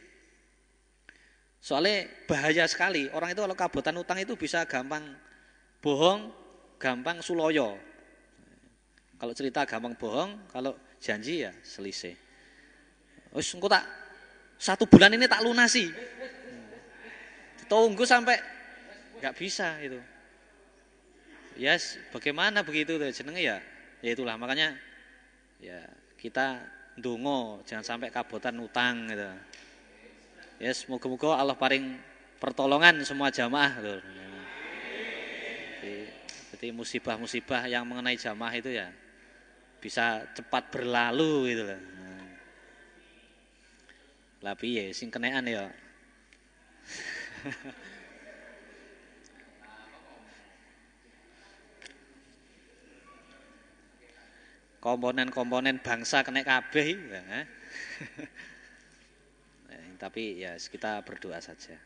Soalnya 1.63 2.12
bahaya 2.28 2.67
sekali 2.67 3.08
orang 3.15 3.32
itu 3.32 3.39
kalau 3.39 3.56
kabutan 3.56 3.95
hutang 3.95 4.19
itu 4.19 4.36
bisa 4.36 4.67
gampang 4.67 5.04
bohong 5.80 6.32
gampang 6.76 7.23
suloyo. 7.23 7.80
Kalau 9.15 9.32
cerita 9.32 9.63
gampang 9.63 9.95
bohong 9.95 10.52
kalau 10.52 10.76
janji 10.99 11.47
ya 11.47 11.56
selisih. 11.63 12.15
Wis 13.32 13.47
engko 13.56 13.71
tak 13.71 13.88
satu 14.60 14.84
bulan 14.88 15.15
ini 15.15 15.28
tak 15.28 15.43
lunasi. 15.43 15.88
Tunggu 17.71 18.04
sampai 18.04 18.52
nggak 19.23 19.39
bisa 19.39 19.79
itu. 19.79 19.95
Yes, 21.55 21.95
bagaimana 22.12 22.59
begitu 22.59 22.99
jenenge 22.99 23.39
ya? 23.39 23.63
Ya 24.03 24.12
itulah 24.12 24.36
makanya 24.36 24.75
ya 25.63 25.79
kita 26.19 26.59
ndonga 26.99 27.63
jangan 27.63 27.88
sampai 27.88 28.12
kabotan 28.12 28.59
utang 28.59 29.07
gitu. 29.07 29.23
Yes, 30.59 30.91
moga-moga 30.91 31.39
Allah 31.39 31.55
paring 31.55 31.95
pertolongan 32.36 32.99
semua 33.07 33.31
jamaah 33.31 33.79
loh. 33.79 34.03
Jadi, 35.79 35.95
jadi 36.51 36.67
musibah-musibah 36.75 37.63
yang 37.71 37.88
mengenai 37.88 38.19
jamaah 38.19 38.59
itu 38.59 38.75
ya 38.75 38.91
bisa 39.79 40.27
cepat 40.36 40.67
berlalu 40.67 41.55
gitu 41.55 41.63
loh. 41.63 41.79
Lah 44.43 44.59
piye 44.59 44.91
sing 44.91 45.07
kenekan 45.07 45.47
ya. 45.47 45.71
komponen-komponen 54.83 55.79
bangsa 55.79 56.27
kena 56.27 56.43
kabeh 56.43 56.87
ya. 56.91 57.23
tapi 60.03 60.43
ya 60.43 60.59
kita 60.59 60.99
berdoa 61.07 61.39
saja. 61.39 61.79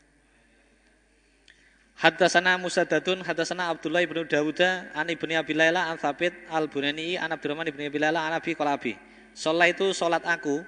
Hadasana 1.98 2.58
Musaddadun, 2.58 3.22
hadasana 3.22 3.70
Abdullah 3.70 4.02
ibnu 4.02 4.26
Dawuda, 4.26 4.90
an 4.94 5.10
ibni 5.10 5.34
Abi 5.34 5.54
Laila, 5.54 5.90
an 5.90 5.98
Thabit, 5.98 6.30
al 6.50 6.70
Bunani, 6.70 7.18
an 7.18 7.34
Abdurrahman 7.34 7.66
ibni 7.70 7.90
Abi 7.90 7.98
Laila, 7.98 8.26
an 8.26 8.38
Abi 8.38 8.54
Kolabi. 8.54 8.94
Sholat 9.34 9.74
itu 9.74 9.90
sholat 9.90 10.22
aku, 10.22 10.62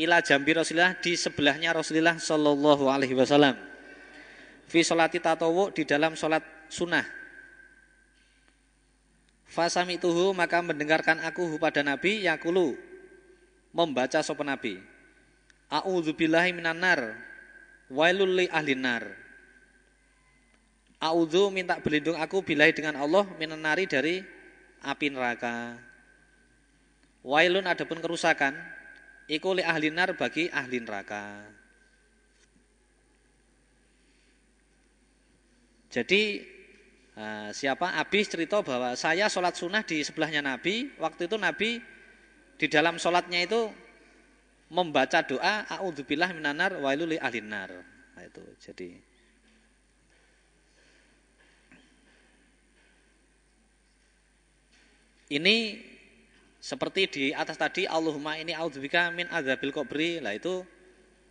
ila 0.00 0.24
jambi 0.24 0.56
Rasulillah 0.56 0.96
di 1.00 1.16
sebelahnya 1.20 1.76
Rasulullah 1.76 2.16
Shallallahu 2.16 2.88
Alaihi 2.88 3.12
Wasallam. 3.12 3.56
Fi 4.72 4.80
solati 4.80 5.20
tatawu 5.20 5.68
di 5.72 5.84
dalam 5.84 6.16
solat 6.16 6.44
sunnah. 6.72 7.19
Fasami 9.50 9.98
tuhu 9.98 10.30
maka 10.30 10.62
mendengarkan 10.62 11.18
aku 11.26 11.58
pada 11.58 11.82
Nabi 11.82 12.22
yakulu 12.22 12.78
membaca 13.74 14.22
sopan 14.22 14.46
Nabi. 14.54 14.78
A'udzubillahi 15.66 16.54
minan 16.54 16.78
nar 16.78 17.18
wailul 17.90 18.30
li 18.30 18.46
ahli 18.46 18.78
nar. 18.78 19.10
A'udzu 21.02 21.50
minta 21.50 21.82
berlindung 21.82 22.14
aku 22.14 22.46
billahi 22.46 22.70
dengan 22.70 22.94
Allah 23.02 23.26
minan 23.42 23.58
nari 23.58 23.90
dari 23.90 24.22
api 24.86 25.06
neraka. 25.10 25.74
Wailun 27.26 27.66
adapun 27.66 27.98
kerusakan 28.00 28.54
Iku 29.30 29.54
li 29.54 29.62
ahli 29.62 29.94
nar 29.94 30.18
bagi 30.18 30.50
ahli 30.50 30.82
neraka. 30.82 31.46
Jadi 35.86 36.42
uh, 37.20 37.48
siapa 37.52 38.00
Abis 38.00 38.32
cerita 38.32 38.64
bahwa 38.64 38.96
saya 38.96 39.28
sholat 39.28 39.52
sunnah 39.52 39.84
di 39.84 40.00
sebelahnya 40.00 40.40
Nabi. 40.40 40.88
Waktu 40.96 41.28
itu 41.28 41.36
Nabi 41.36 41.84
di 42.56 42.66
dalam 42.72 42.96
sholatnya 42.96 43.44
itu 43.44 43.68
membaca 44.72 45.20
doa 45.20 45.68
A'udzubillah 45.68 46.32
minanar 46.32 46.80
wailu 46.80 47.04
li 47.04 47.18
ahli 47.20 47.44
nar. 47.44 47.68
Nah, 48.16 48.24
itu 48.24 48.42
jadi 48.62 48.88
ini 55.30 55.78
seperti 56.60 57.02
di 57.08 57.24
atas 57.32 57.56
tadi 57.56 57.88
Allahumma 57.88 58.36
ini 58.36 58.52
audzubika 58.52 59.08
min 59.14 59.30
adzabil 59.30 59.72
qabri. 59.72 60.20
Lah 60.20 60.36
itu 60.36 60.66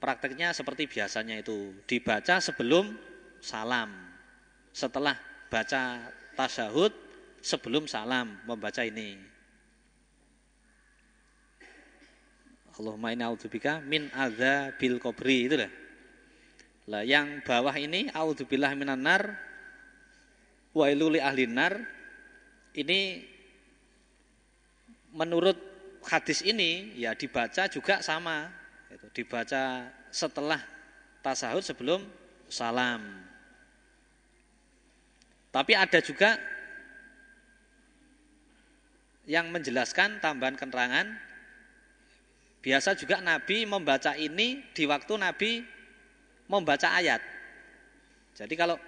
prakteknya 0.02 0.56
seperti 0.56 0.90
biasanya 0.90 1.38
itu 1.38 1.76
dibaca 1.86 2.42
sebelum 2.42 2.96
salam. 3.44 3.94
Setelah 4.74 5.29
baca 5.50 6.14
tasyahud 6.38 6.94
sebelum 7.42 7.90
salam 7.90 8.38
membaca 8.46 8.86
ini. 8.86 9.18
Allahumma 12.80 13.12
ini 13.12 13.28
audzubika 13.28 13.84
min 13.84 14.08
adzabil 14.16 15.04
qabri 15.04 15.52
itu 15.52 15.60
lah. 15.60 15.72
Lah 16.88 17.04
yang 17.04 17.44
bawah 17.44 17.76
ini 17.76 18.08
audzubillah 18.16 18.72
minan 18.74 19.04
nar 19.04 19.36
wa 20.72 20.86
iluli 20.88 21.20
ahli 21.20 21.44
nar 21.44 21.76
ini 22.78 23.26
menurut 25.12 25.60
hadis 26.08 26.40
ini 26.46 26.96
ya 26.96 27.12
dibaca 27.18 27.68
juga 27.68 28.00
sama 28.00 28.48
dibaca 29.12 29.92
setelah 30.10 30.62
tasahud 31.22 31.62
sebelum 31.62 32.02
salam 32.48 33.29
Tapi 35.60 35.76
ada 35.76 36.00
juga 36.00 36.40
yang 39.28 39.52
menjelaskan 39.52 40.24
tambahan 40.24 40.56
keterangan 40.56 41.04
biasa 42.64 42.96
juga 42.96 43.20
Nabi 43.20 43.68
membaca 43.68 44.16
ini 44.16 44.64
di 44.72 44.88
waktu 44.88 45.20
Nabi 45.20 45.60
membaca 46.48 46.96
ayat. 46.96 47.20
Jadi 48.40 48.56
kalau 48.56 48.80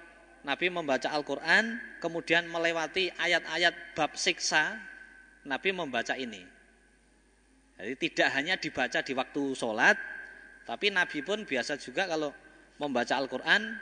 Nabi 0.48 0.72
membaca 0.72 1.12
Al-Quran, 1.12 1.76
kemudian 2.00 2.48
melewati 2.48 3.12
ayat-ayat 3.20 3.92
bab 3.92 4.16
siksa, 4.16 4.80
Nabi 5.44 5.76
membaca 5.76 6.16
ini. 6.16 6.40
Jadi 7.76 7.94
tidak 8.00 8.32
hanya 8.32 8.56
dibaca 8.56 9.04
di 9.04 9.12
waktu 9.12 9.44
sholat, 9.60 10.00
tapi 10.64 10.88
Nabi 10.88 11.20
pun 11.20 11.44
biasa 11.44 11.76
juga 11.84 12.08
kalau 12.08 12.32
membaca 12.80 13.12
Al-Quran, 13.20 13.76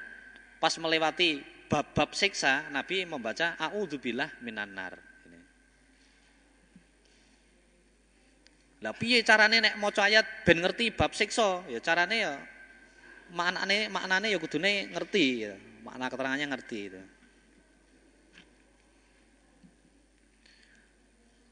pas 0.57 0.73
melewati 0.81 1.58
bab-bab 1.69 2.17
siksa, 2.17 2.67
Nabi 2.73 3.05
membaca 3.05 3.53
A'udzubillah 3.61 4.41
minan 4.41 4.73
nar. 4.73 4.97
Lah 8.79 8.95
piye 8.95 9.21
carane 9.27 9.59
nek 9.59 9.75
maca 9.75 10.07
ayat 10.07 10.47
ben 10.47 10.63
ngerti 10.63 10.95
bab 10.95 11.11
siksa? 11.11 11.67
Ya 11.67 11.83
carane 11.83 12.15
ya 12.15 12.33
maknane 13.35 13.91
maknane 13.91 14.31
ya 14.31 14.39
kudune 14.39 14.87
ngerti 14.89 15.25
ya 15.45 15.53
makna 15.83 16.07
keterangannya 16.07 16.47
ngerti 16.47 16.79
itu. 16.87 17.01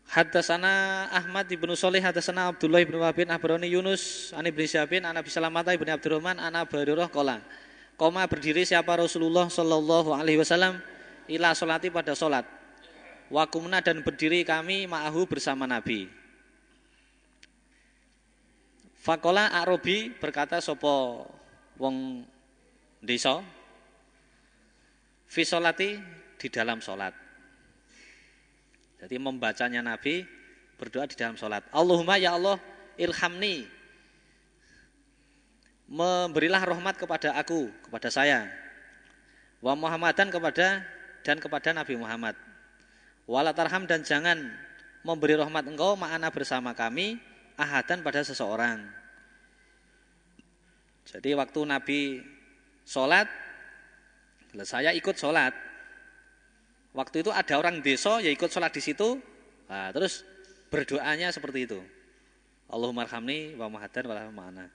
Hadasana 0.07 1.05
Ahmad 1.11 1.51
ibnu 1.51 1.75
Solih, 1.75 1.99
hadasana 1.99 2.47
Abdullah 2.47 2.79
ibnu 2.79 2.95
Wabin, 3.03 3.27
Abroni 3.27 3.67
Yunus, 3.67 4.31
Ani 4.31 4.55
ibnu 4.55 4.63
Syabin, 4.63 5.03
An 5.03 5.19
Abi 5.19 5.27
Salamata 5.27 5.75
ibnu 5.75 5.91
Abdurrahman, 5.91 6.39
An 6.39 6.55
Abadurrah 6.55 7.11
kola. 7.11 7.43
Koma 7.97 8.29
berdiri 8.29 8.61
siapa 8.61 8.93
Rasulullah 8.93 9.49
Shallallahu 9.49 10.13
Alaihi 10.13 10.37
Wasallam 10.37 10.77
ila 11.33 11.57
solati 11.57 11.89
pada 11.89 12.13
solat. 12.13 12.45
Wakumna 13.33 13.81
dan 13.83 14.05
berdiri 14.05 14.45
kami 14.45 14.85
ma'ahu 14.87 15.25
bersama 15.25 15.65
Nabi. 15.65 16.07
Fakola 19.01 19.49
Arobi 19.49 20.13
berkata 20.13 20.61
sopo 20.61 21.25
wong 21.79 22.27
desa 23.01 23.41
Fisolati 25.27 25.99
di 26.39 26.47
dalam 26.47 26.79
sholat. 26.79 27.11
Jadi 28.97 29.15
membacanya 29.19 29.83
Nabi 29.83 30.23
berdoa 30.79 31.03
di 31.03 31.19
dalam 31.19 31.35
sholat. 31.35 31.67
Allahumma 31.75 32.15
ya 32.15 32.39
Allah 32.39 32.57
ilhamni. 32.95 33.76
Memberilah 35.87 36.63
rahmat 36.67 36.99
kepada 36.99 37.31
aku, 37.39 37.71
kepada 37.87 38.11
saya. 38.11 38.51
Wa 39.63 39.73
Muhammadan 39.73 40.27
kepada 40.27 40.83
dan 41.23 41.39
kepada 41.39 41.71
Nabi 41.71 41.95
Muhammad. 41.95 42.35
Walatarham 43.27 43.87
dan 43.87 44.03
jangan 44.03 44.39
memberi 45.03 45.35
rahmat 45.39 45.67
engkau 45.67 45.95
ma'ana 45.95 46.31
bersama 46.31 46.75
kami 46.75 47.19
ahadan 47.55 48.03
pada 48.03 48.23
seseorang. 48.23 48.83
Jadi 51.07 51.31
waktu 51.35 51.59
Nabi 51.63 52.19
sholat 52.83 53.27
saya 54.63 54.91
ikut 54.95 55.15
sholat. 55.15 55.51
Waktu 56.95 57.21
itu 57.21 57.31
ada 57.31 57.53
orang 57.59 57.83
desa 57.83 58.23
ya 58.23 58.31
ikut 58.31 58.49
sholat 58.49 58.71
di 58.73 58.81
situ. 58.81 59.19
Nah, 59.67 59.91
terus 59.91 60.23
berdoanya 60.71 61.29
seperti 61.29 61.67
itu. 61.67 61.79
Allahumma 62.67 63.07
arhamni 63.07 63.55
wa 63.55 63.67
mahadan 63.71 64.03
wa 64.07 64.43
ma'ana. 64.43 64.65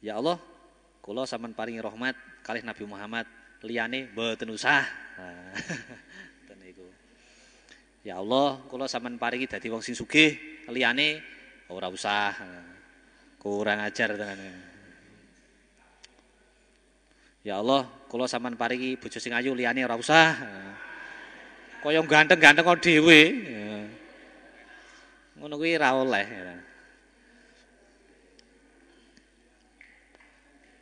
Ya 0.00 0.16
Allah, 0.16 0.40
kula 1.04 1.28
sampean 1.28 1.52
paringi 1.52 1.84
rahmat 1.84 2.16
kalih 2.40 2.64
Nabi 2.64 2.88
Muhammad 2.88 3.28
liyane 3.60 4.08
mboten 4.16 4.48
usah. 4.48 4.80
Nah, 5.20 5.52
ya 8.08 8.16
Allah, 8.16 8.64
kula 8.64 8.88
sampean 8.88 9.20
paringi 9.20 9.44
dadi 9.44 9.68
wong 9.68 9.84
sing 9.84 9.92
sugih 9.92 10.64
liyane 10.72 11.20
ora 11.68 11.92
usah. 11.92 12.32
Kurang 13.36 13.84
ajar 13.84 14.16
tenan. 14.16 14.40
Ya 17.44 17.60
Allah, 17.60 17.84
kula 18.08 18.24
sampean 18.24 18.56
paringi 18.56 18.96
bojo 18.96 19.20
sing 19.20 19.36
ayu 19.36 19.52
liyane 19.52 19.84
ora 19.84 20.00
usah. 20.00 20.32
Kaya 21.84 22.00
ganteng-ganteng 22.08 22.64
kok 22.64 22.80
dhewe. 22.80 23.20
Ngono 25.36 25.60
kuwi 25.60 25.76
ora 25.76 25.92
oleh. 25.92 26.24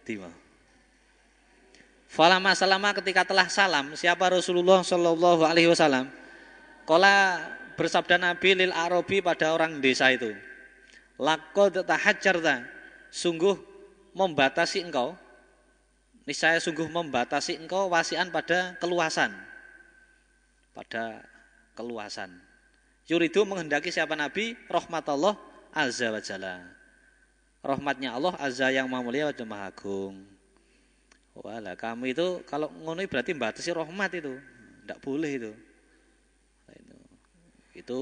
Tima. 0.09 0.33
Falama 2.09 2.57
salama 2.57 2.97
ketika 2.97 3.29
telah 3.29 3.44
salam 3.53 3.92
siapa 3.92 4.33
Rasulullah 4.33 4.81
Shallallahu 4.81 5.44
alaihi 5.44 5.68
wasallam 5.68 6.09
Kala 6.88 7.37
bersabda 7.77 8.16
Nabi 8.16 8.57
lil 8.57 8.73
Arabi 8.73 9.21
pada 9.21 9.53
orang 9.53 9.77
desa 9.85 10.09
itu 10.09 10.33
Laqad 11.21 11.85
tahajjarta 11.85 12.64
sungguh 13.12 13.61
membatasi 14.16 14.88
engkau 14.88 15.12
saya 16.33 16.61
sungguh 16.61 16.88
membatasi 16.92 17.57
engkau 17.57 17.88
wasian 17.88 18.29
pada 18.29 18.77
keluasan. 18.77 19.33
Pada 20.77 21.25
keluasan. 21.73 22.29
Yuridu 23.09 23.49
menghendaki 23.49 23.88
siapa 23.88 24.12
Nabi? 24.12 24.53
Rahmat 24.68 25.09
Allah 25.09 25.40
Azza 25.73 26.12
wa. 26.12 26.21
Rahmatnya 27.68 28.16
Allah 28.16 28.33
Azza 28.40 28.72
yang 28.72 28.88
maha 28.88 29.04
mulia 29.04 29.28
dan 29.28 29.44
maha 29.44 29.68
agung. 29.68 30.24
Walah 31.37 31.76
kamu 31.76 32.16
itu 32.16 32.40
kalau 32.48 32.72
ngono 32.72 33.04
berarti 33.04 33.37
batasi 33.37 33.76
rahmat 33.76 34.11
itu. 34.16 34.40
Tidak 34.40 34.98
boleh 35.04 35.31
itu. 35.37 35.52
Itu, 36.72 36.96
itu 37.76 38.00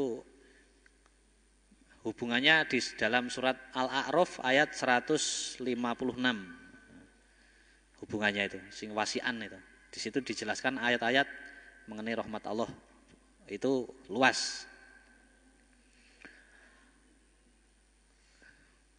hubungannya 2.07 2.62
di 2.70 2.79
dalam 2.94 3.26
surat 3.26 3.59
Al-A'raf 3.74 4.38
ayat 4.46 4.70
156 4.70 5.66
hubungannya 8.07 8.46
itu, 8.46 8.61
sing 8.70 8.94
wasian 8.94 9.42
itu. 9.42 9.59
Di 9.90 9.98
situ 9.98 10.22
dijelaskan 10.22 10.79
ayat-ayat 10.79 11.26
mengenai 11.90 12.14
rahmat 12.14 12.44
Allah. 12.46 12.70
Itu 13.50 13.90
luas. 14.07 14.70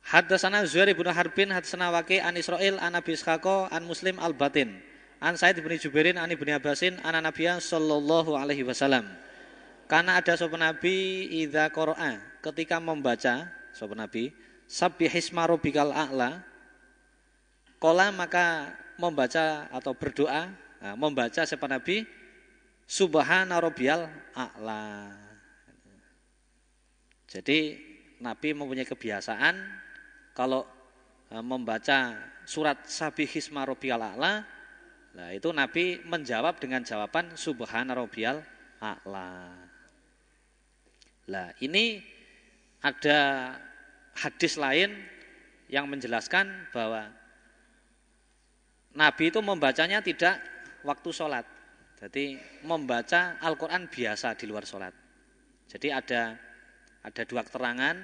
Hadasana 0.07 0.63
Zuhair 0.63 0.95
ibnu 0.95 1.11
Harbin, 1.11 1.51
hadasana 1.51 1.91
Waqi 1.91 2.23
an 2.23 2.39
Israel 2.39 2.79
an 2.79 2.95
Abi 2.95 3.11
Ishaqo 3.11 3.67
an 3.67 3.83
Muslim 3.83 4.15
al 4.23 4.31
Batin, 4.31 4.79
an 5.19 5.35
Said 5.35 5.59
bin 5.59 5.75
Jubairin 5.75 6.15
an 6.15 6.31
Ibnu 6.31 6.47
Abbasin 6.55 6.95
an 7.03 7.19
Nabiya 7.19 7.59
sallallahu 7.59 8.39
alaihi 8.39 8.63
wasallam. 8.63 9.03
Karena 9.91 10.19
ada 10.19 10.39
sopan 10.39 10.63
Nabi 10.63 11.27
idza 11.43 11.67
qara'a 11.71 12.19
ketika 12.39 12.79
membaca 12.79 13.51
sopan 13.75 13.99
Nabi 14.03 14.31
sabbihisma 14.67 15.47
rabbikal 15.47 15.91
a'la 15.91 16.43
Kola 17.77 18.09
maka 18.09 18.73
membaca 18.97 19.69
atau 19.69 19.93
berdoa, 19.93 20.49
nah, 20.81 20.95
membaca 20.97 21.45
siapa 21.45 21.69
Nabi 21.69 22.09
Subhana 22.89 23.61
Rabbiyal 23.61 24.09
A'la. 24.33 25.13
Jadi 27.29 27.77
Nabi 28.17 28.55
mempunyai 28.57 28.87
kebiasaan 28.87 29.59
kalau 30.37 30.61
eh, 31.33 31.41
membaca 31.41 32.13
surat 32.45 32.85
Sabihisma 32.85 33.65
Rabbiyal 33.65 34.05
A'la, 34.05 34.45
nah 35.17 35.33
itu 35.33 35.49
Nabi 35.49 36.05
menjawab 36.05 36.61
dengan 36.61 36.85
jawaban 36.85 37.33
Subhana 37.33 37.97
Rabbiyal 37.97 38.45
A'la. 38.77 39.49
Nah, 41.27 41.51
ini 41.59 41.99
ada 42.85 43.51
hadis 44.13 44.55
lain 44.55 44.93
yang 45.67 45.89
menjelaskan 45.89 46.69
bahwa 46.71 47.11
Nabi 48.95 49.33
itu 49.33 49.43
membacanya 49.43 49.99
tidak 49.99 50.39
waktu 50.87 51.09
sholat. 51.11 51.45
Jadi 51.97 52.37
membaca 52.63 53.41
Al-Quran 53.41 53.89
biasa 53.89 54.37
di 54.37 54.45
luar 54.47 54.63
sholat. 54.63 54.93
Jadi 55.67 55.91
ada 55.91 56.37
ada 57.03 57.21
dua 57.27 57.43
keterangan, 57.43 57.95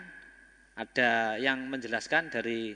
ada 0.74 1.38
yang 1.38 1.70
menjelaskan 1.70 2.34
dari 2.34 2.74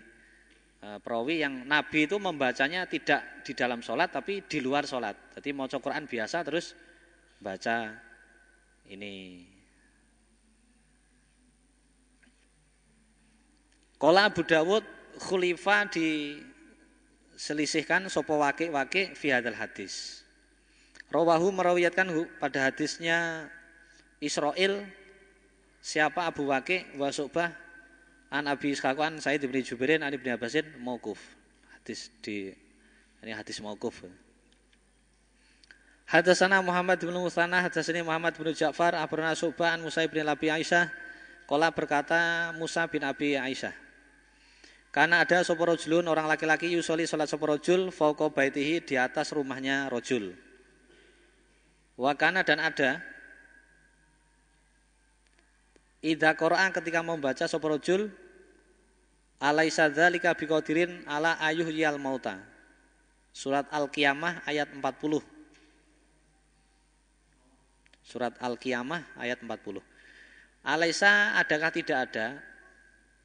e, 0.77 0.87
perawi 1.01 1.41
yang 1.41 1.65
Nabi 1.65 2.05
itu 2.05 2.21
membacanya 2.21 2.85
tidak 2.85 3.41
di 3.41 3.57
dalam 3.57 3.81
sholat 3.81 4.13
tapi 4.13 4.45
di 4.45 4.61
luar 4.61 4.85
sholat. 4.85 5.33
Jadi 5.37 5.49
mau 5.53 5.65
Quran 5.65 6.05
biasa 6.05 6.45
terus 6.45 6.77
baca 7.41 7.97
ini. 8.89 9.45
Kola 13.97 14.29
Abu 14.29 14.45
Dawud 14.45 14.85
khulifa 15.17 15.89
di 15.89 16.37
selisihkan 17.33 18.05
sopo 18.13 18.37
wake 18.37 18.69
wake 18.69 19.17
fi 19.17 19.33
hadal 19.33 19.57
hadis. 19.57 20.21
Rawahu 21.09 21.49
merawiyatkan 21.49 22.11
pada 22.37 22.69
hadisnya 22.69 23.49
Israel 24.21 24.85
siapa 25.79 26.27
Abu 26.27 26.51
Waqi 26.51 26.83
wa 26.99 27.07
Subah 27.15 27.66
an 28.31 28.47
Abi 28.47 28.75
Ishaqan 28.75 29.21
Said 29.21 29.41
bin 29.45 29.63
Jubairin 29.63 30.03
an 30.03 30.13
Ibnu 30.13 30.33
Abbasin 30.33 30.65
mauquf. 30.83 31.19
Hadis 31.73 32.11
di 32.19 32.51
ini 33.23 33.33
hadis 33.33 33.59
mauquf. 33.63 34.05
Hadasana 36.07 36.63
Muhammad 36.63 37.03
bin 37.03 37.11
Musanna, 37.19 37.59
hadasani 37.59 37.99
Muhammad 37.99 38.31
bin 38.39 38.55
Ja'far, 38.55 38.95
Abrana 38.95 39.35
Subhan, 39.35 39.83
Musa 39.83 40.07
bin 40.07 40.23
Abi 40.23 40.47
Aisyah. 40.47 40.87
Kola 41.43 41.71
berkata 41.75 42.55
Musa 42.55 42.87
bin 42.87 43.03
Abi 43.03 43.35
Aisyah. 43.35 43.75
Karena 44.91 45.19
ada 45.21 45.43
soporojulun 45.43 46.07
orang 46.07 46.31
laki-laki 46.31 46.71
yusoli 46.71 47.03
sholat 47.03 47.27
soporojul 47.27 47.91
fauqa 47.91 48.31
baitihi 48.31 48.87
di 48.87 48.95
atas 48.95 49.35
rumahnya 49.35 49.91
rojul. 49.91 50.31
Wakana 51.99 52.47
dan 52.47 52.63
ada 52.63 53.03
Ida 56.01 56.37
Quran 56.37 56.69
ketika 56.73 57.01
membaca 57.01 57.45
soporojul 57.49 58.13
Alaisa 59.37 59.85
dzalika 59.85 60.33
biqadirin 60.33 61.05
ala 61.05 61.37
ayuh 61.37 61.69
yal 61.69 62.01
mauta. 62.01 62.41
Surat 63.29 63.69
Al-Qiyamah 63.69 64.41
ayat 64.49 64.73
40. 64.73 64.81
Surat 68.01 68.33
Al-Qiyamah 68.41 69.05
ayat 69.21 69.37
40. 69.45 69.77
Alaisa 70.65 71.37
adakah 71.37 71.69
tidak 71.69 71.97
ada? 72.09 72.41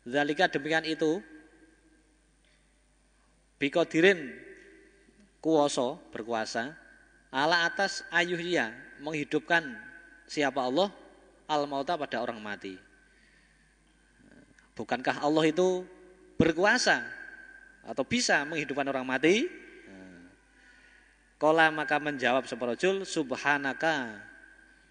Zalika 0.04 0.52
demikian 0.52 0.84
itu 0.84 1.24
Bikodirin 3.62 4.34
kuoso 5.38 6.02
berkuasa 6.10 6.74
ala 7.30 7.62
atas 7.62 8.02
ayuhya 8.10 8.74
menghidupkan 8.98 9.62
siapa 10.26 10.66
Allah 10.66 10.90
al 11.52 11.68
mauta 11.68 12.00
pada 12.00 12.24
orang 12.24 12.40
mati. 12.40 12.80
Bukankah 14.72 15.20
Allah 15.20 15.44
itu 15.52 15.84
berkuasa 16.40 17.04
atau 17.84 18.04
bisa 18.08 18.40
menghidupkan 18.48 18.88
orang 18.88 19.04
mati? 19.04 19.44
Kola 21.36 21.68
maka 21.74 21.98
menjawab 21.98 22.46
separojul 22.48 23.04
subhanaka 23.04 24.24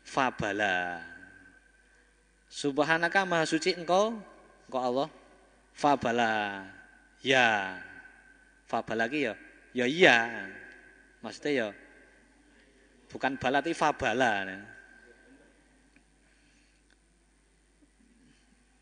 fabala. 0.06 1.00
Subhanaka 2.52 3.24
maha 3.24 3.48
suci 3.48 3.74
engkau, 3.74 4.20
engkau 4.68 4.82
Allah. 4.84 5.08
Fabala. 5.72 6.68
Ya. 7.24 7.80
Fabala 8.68 9.08
lagi 9.08 9.32
ya. 9.32 9.34
Ya 9.72 9.88
iya. 9.88 10.18
Maksudnya 11.24 11.52
ya 11.56 11.68
bukan 13.12 13.36
balati 13.36 13.76
fabala. 13.76 14.48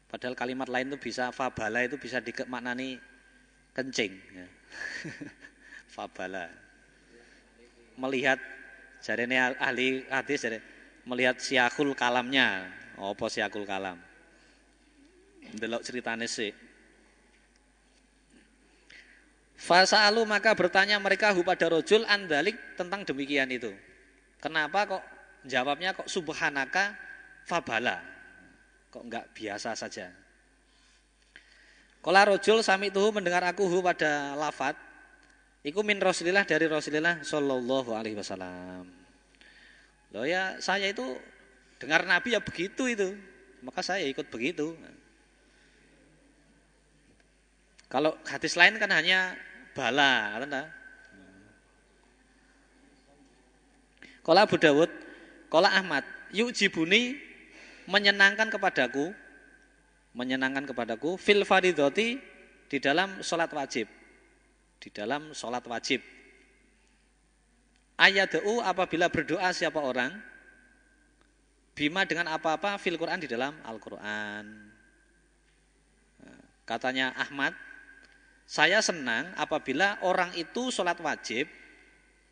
Padahal 0.09 0.33
kalimat 0.33 0.65
lain 0.65 0.89
itu 0.89 0.97
bisa 0.97 1.29
fabala 1.29 1.85
itu 1.85 2.01
bisa 2.01 2.17
dikemaknani 2.17 2.97
kencing. 3.77 4.17
Ya. 4.33 4.47
fabala. 5.93 6.49
Melihat 7.93 8.41
jarene 9.05 9.37
ahli 9.61 10.01
hadis 10.09 10.41
jare 10.41 10.65
melihat 11.05 11.37
siakul 11.37 11.93
kalamnya. 11.93 12.65
Apa 12.97 13.29
siakul 13.29 13.69
kalam? 13.69 14.01
Delok 15.55 15.85
ceritane 15.85 16.25
sih. 16.25 16.51
Fasa'alu 19.59 20.23
maka 20.23 20.55
bertanya 20.55 20.97
mereka 20.97 21.35
hu 21.35 21.43
pada 21.43 21.67
rojul 21.69 22.01
andalik 22.09 22.57
tentang 22.79 23.05
demikian 23.05 23.51
itu. 23.51 23.75
Kenapa 24.39 24.87
kok 24.87 25.03
jawabnya 25.43 25.91
kok 25.91 26.07
subhanaka 26.07 26.95
fabala? 27.43 28.18
Kok 28.89 29.03
enggak 29.05 29.25
biasa 29.37 29.77
saja? 29.77 30.09
Kala 31.99 32.25
rojul 32.25 32.63
sami 32.63 32.89
tuh 32.89 33.11
mendengar 33.13 33.43
aku 33.45 33.67
hu 33.67 33.83
pada 33.83 34.33
lafat. 34.33 34.73
Iku 35.61 35.83
min 35.83 35.99
Rasulillah 35.99 36.47
dari 36.47 36.65
Rasulillah 36.71 37.19
Shallallahu 37.19 37.91
Alaihi 37.91 38.15
Wasallam. 38.15 38.87
Loh 40.15 40.25
ya 40.25 40.57
saya 40.63 40.89
itu 40.89 41.03
dengar 41.77 42.07
Nabi 42.07 42.33
ya 42.33 42.41
begitu 42.41 42.87
itu, 42.87 43.13
maka 43.61 43.83
saya 43.83 44.07
ikut 44.07 44.31
begitu. 44.31 44.73
Kalau 47.91 48.15
hadis 48.25 48.55
lain 48.55 48.79
kan 48.79 48.89
hanya 48.95 49.35
bala, 49.75 50.39
kan? 50.39 50.71
Kala 54.23 54.45
Abu 54.45 54.55
Dawud, 54.61 54.91
kala 55.49 55.73
Ahmad, 55.73 56.05
yuk 56.31 56.53
jibuni 56.53 57.28
menyenangkan 57.89 58.53
kepadaku, 58.53 59.09
menyenangkan 60.13 60.69
kepadaku 60.69 61.17
fil 61.17 61.41
faridoti 61.41 62.21
di 62.69 62.77
dalam 62.77 63.25
sholat 63.25 63.49
wajib, 63.49 63.89
di 64.77 64.89
dalam 64.93 65.33
sholat 65.33 65.65
wajib. 65.65 66.05
Ayadeu 67.99 68.61
apabila 68.61 69.09
berdoa 69.09 69.49
siapa 69.51 69.81
orang, 69.81 70.13
bima 71.73 72.05
dengan 72.05 72.31
apa-apa 72.31 72.77
fil 72.77 72.95
Quran 72.95 73.19
di 73.19 73.27
dalam 73.27 73.57
Al 73.65 73.81
Quran. 73.81 74.45
Katanya 76.63 77.17
Ahmad, 77.17 77.57
saya 78.45 78.79
senang 78.85 79.33
apabila 79.33 79.97
orang 80.05 80.29
itu 80.37 80.69
sholat 80.69 81.01
wajib 81.01 81.49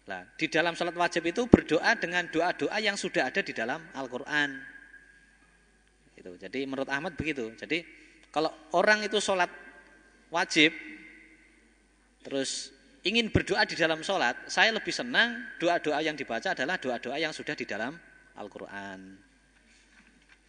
Nah, 0.07 0.23
di 0.39 0.47
dalam 0.47 0.71
sholat 0.71 0.95
wajib 0.95 1.27
itu 1.27 1.51
berdoa 1.51 1.91
dengan 1.99 2.23
doa-doa 2.31 2.79
yang 2.79 2.95
sudah 2.95 3.27
ada 3.27 3.43
di 3.43 3.51
dalam 3.51 3.83
Al-Quran. 3.91 4.76
Itu. 6.27 6.35
Jadi 6.35 6.67
menurut 6.67 6.91
Ahmad 6.91 7.15
begitu. 7.15 7.55
Jadi 7.55 7.87
kalau 8.29 8.51
orang 8.75 9.01
itu 9.07 9.17
sholat 9.23 9.47
wajib, 10.27 10.75
terus 12.21 12.75
ingin 13.07 13.31
berdoa 13.31 13.63
di 13.63 13.79
dalam 13.79 14.03
sholat, 14.03 14.35
saya 14.51 14.75
lebih 14.75 14.91
senang 14.91 15.47
doa-doa 15.57 16.03
yang 16.03 16.19
dibaca 16.19 16.51
adalah 16.51 16.75
doa-doa 16.75 17.15
yang 17.15 17.31
sudah 17.31 17.55
di 17.55 17.63
dalam 17.63 17.95
Al-Quran. 18.35 19.15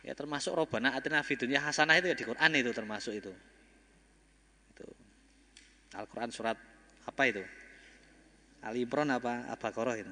Ya 0.02 0.14
termasuk 0.18 0.58
Robana 0.58 0.98
atina 0.98 1.22
fidunya 1.22 1.62
hasanah 1.62 2.02
itu 2.02 2.10
ya 2.10 2.16
di 2.18 2.26
Quran 2.26 2.50
itu 2.58 2.70
termasuk 2.74 3.12
itu. 3.14 3.32
itu. 4.74 4.86
Al-Quran 5.94 6.34
surat 6.34 6.58
apa 7.06 7.22
itu? 7.30 7.42
Ali 8.66 8.82
Imran 8.82 9.14
apa 9.14 9.68
Koroh 9.70 9.94
itu. 9.94 10.10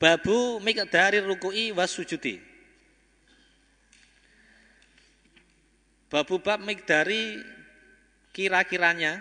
Babu 0.00 0.56
dari 0.88 1.20
ruku'i 1.20 1.76
was 1.76 1.92
sujudi. 1.92 2.40
Babu 6.08 6.40
bab 6.40 6.64
dari 6.88 7.36
kira-kiranya 8.32 9.20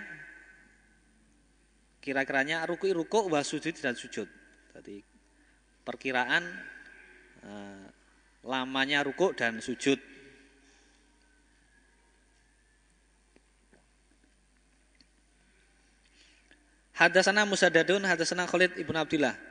kira-kiranya 2.00 2.64
ruku'i 2.64 2.96
ruku' 2.96 3.28
was 3.28 3.52
sujud 3.52 3.76
dan 3.76 4.00
sujud. 4.00 4.32
Tadi 4.72 5.04
perkiraan 5.84 6.48
eh, 7.44 7.84
lamanya 8.48 9.04
ruku' 9.04 9.36
dan 9.36 9.60
sujud. 9.60 10.00
Hadasana 16.96 17.44
Musadadun, 17.44 18.08
hadasana 18.08 18.48
Khalid 18.48 18.80
ibn 18.80 18.96
Abdullah. 18.96 19.49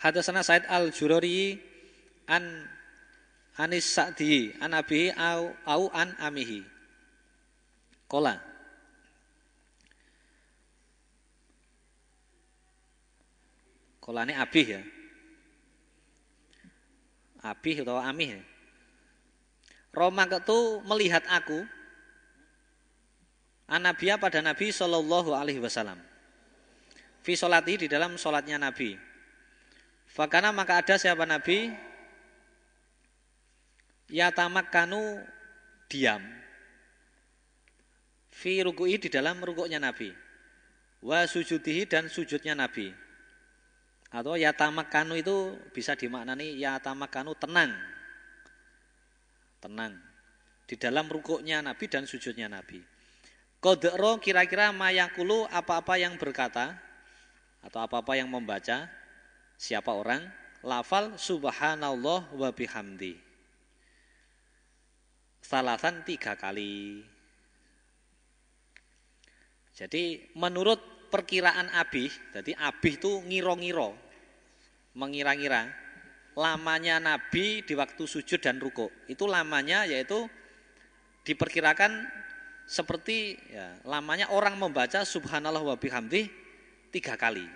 Hadasana 0.00 0.40
Said 0.40 0.64
al-Jurari 0.64 1.60
an 2.28 2.64
Anis 3.60 3.84
Sa'di 3.84 4.56
an 4.60 4.72
Abi 4.72 5.12
au, 5.12 5.52
au 5.68 5.82
an 5.92 6.16
Amihi. 6.16 6.64
Kola. 8.08 8.50
Ini 14.10 14.34
Abih 14.34 14.66
ya. 14.66 14.82
Abih 17.46 17.86
atau 17.86 18.02
Amih 18.02 18.34
ya. 18.34 18.42
Roma 19.94 20.26
itu 20.26 20.82
melihat 20.86 21.22
aku 21.30 21.62
Anabiya 23.70 24.18
pada 24.18 24.42
Nabi 24.42 24.74
Shallallahu 24.74 25.30
Alaihi 25.30 25.62
Wasallam 25.62 25.98
fi 27.22 27.38
solati 27.38 27.78
di 27.78 27.86
dalam 27.86 28.18
solatnya 28.18 28.58
Nabi. 28.58 29.09
Fakana 30.10 30.50
maka 30.50 30.82
ada 30.82 30.98
siapa 30.98 31.22
Nabi? 31.22 31.70
Ya 34.10 34.34
tamak 34.34 34.74
kanu 34.74 35.22
diam. 35.86 36.18
Fi 38.34 38.58
ruku'i 38.66 38.98
di 38.98 39.06
dalam 39.06 39.38
rukuknya 39.38 39.78
Nabi. 39.78 40.10
Wa 40.98 41.30
sujudihi 41.30 41.86
dan 41.86 42.10
sujudnya 42.10 42.58
Nabi. 42.58 42.90
Atau 44.10 44.34
ya 44.34 44.50
tamak 44.50 44.90
kanu 44.90 45.14
itu 45.14 45.54
bisa 45.70 45.94
dimaknani 45.94 46.58
ya 46.58 46.82
tamak 46.82 47.14
kanu 47.14 47.38
tenang. 47.38 47.70
Tenang. 49.62 49.94
Di 50.66 50.74
dalam 50.74 51.06
rukuknya 51.06 51.62
Nabi 51.62 51.86
dan 51.86 52.10
sujudnya 52.10 52.50
Nabi. 52.50 52.82
Kodero 53.62 54.18
kira-kira 54.18 54.74
mayakulu 54.74 55.46
apa-apa 55.54 56.02
yang 56.02 56.18
berkata 56.18 56.74
atau 57.62 57.78
apa-apa 57.78 58.18
yang 58.18 58.26
membaca 58.26 58.90
siapa 59.60 59.92
orang 59.92 60.24
lafal 60.64 61.20
subhanallah 61.20 62.32
wa 62.32 62.48
bihamdi 62.48 63.20
salasan 65.44 66.00
tiga 66.08 66.32
kali 66.40 67.04
jadi 69.80 70.20
menurut 70.36 70.76
perkiraan 71.08 71.72
abih, 71.72 72.12
jadi 72.36 72.52
abih 72.52 73.00
itu 73.00 73.24
ngiro-ngiro, 73.24 73.96
mengira-ngira 74.92 75.72
lamanya 76.36 77.00
Nabi 77.00 77.64
di 77.64 77.72
waktu 77.72 78.04
sujud 78.04 78.44
dan 78.44 78.60
ruko. 78.60 78.92
Itu 79.08 79.24
lamanya 79.24 79.88
yaitu 79.88 80.28
diperkirakan 81.24 82.04
seperti 82.68 83.40
ya, 83.48 83.80
lamanya 83.88 84.28
orang 84.30 84.60
membaca 84.60 85.00
subhanallah 85.00 85.64
wa 85.64 85.76
bihamdih 85.80 86.28
tiga 86.92 87.16
kali. 87.16 87.48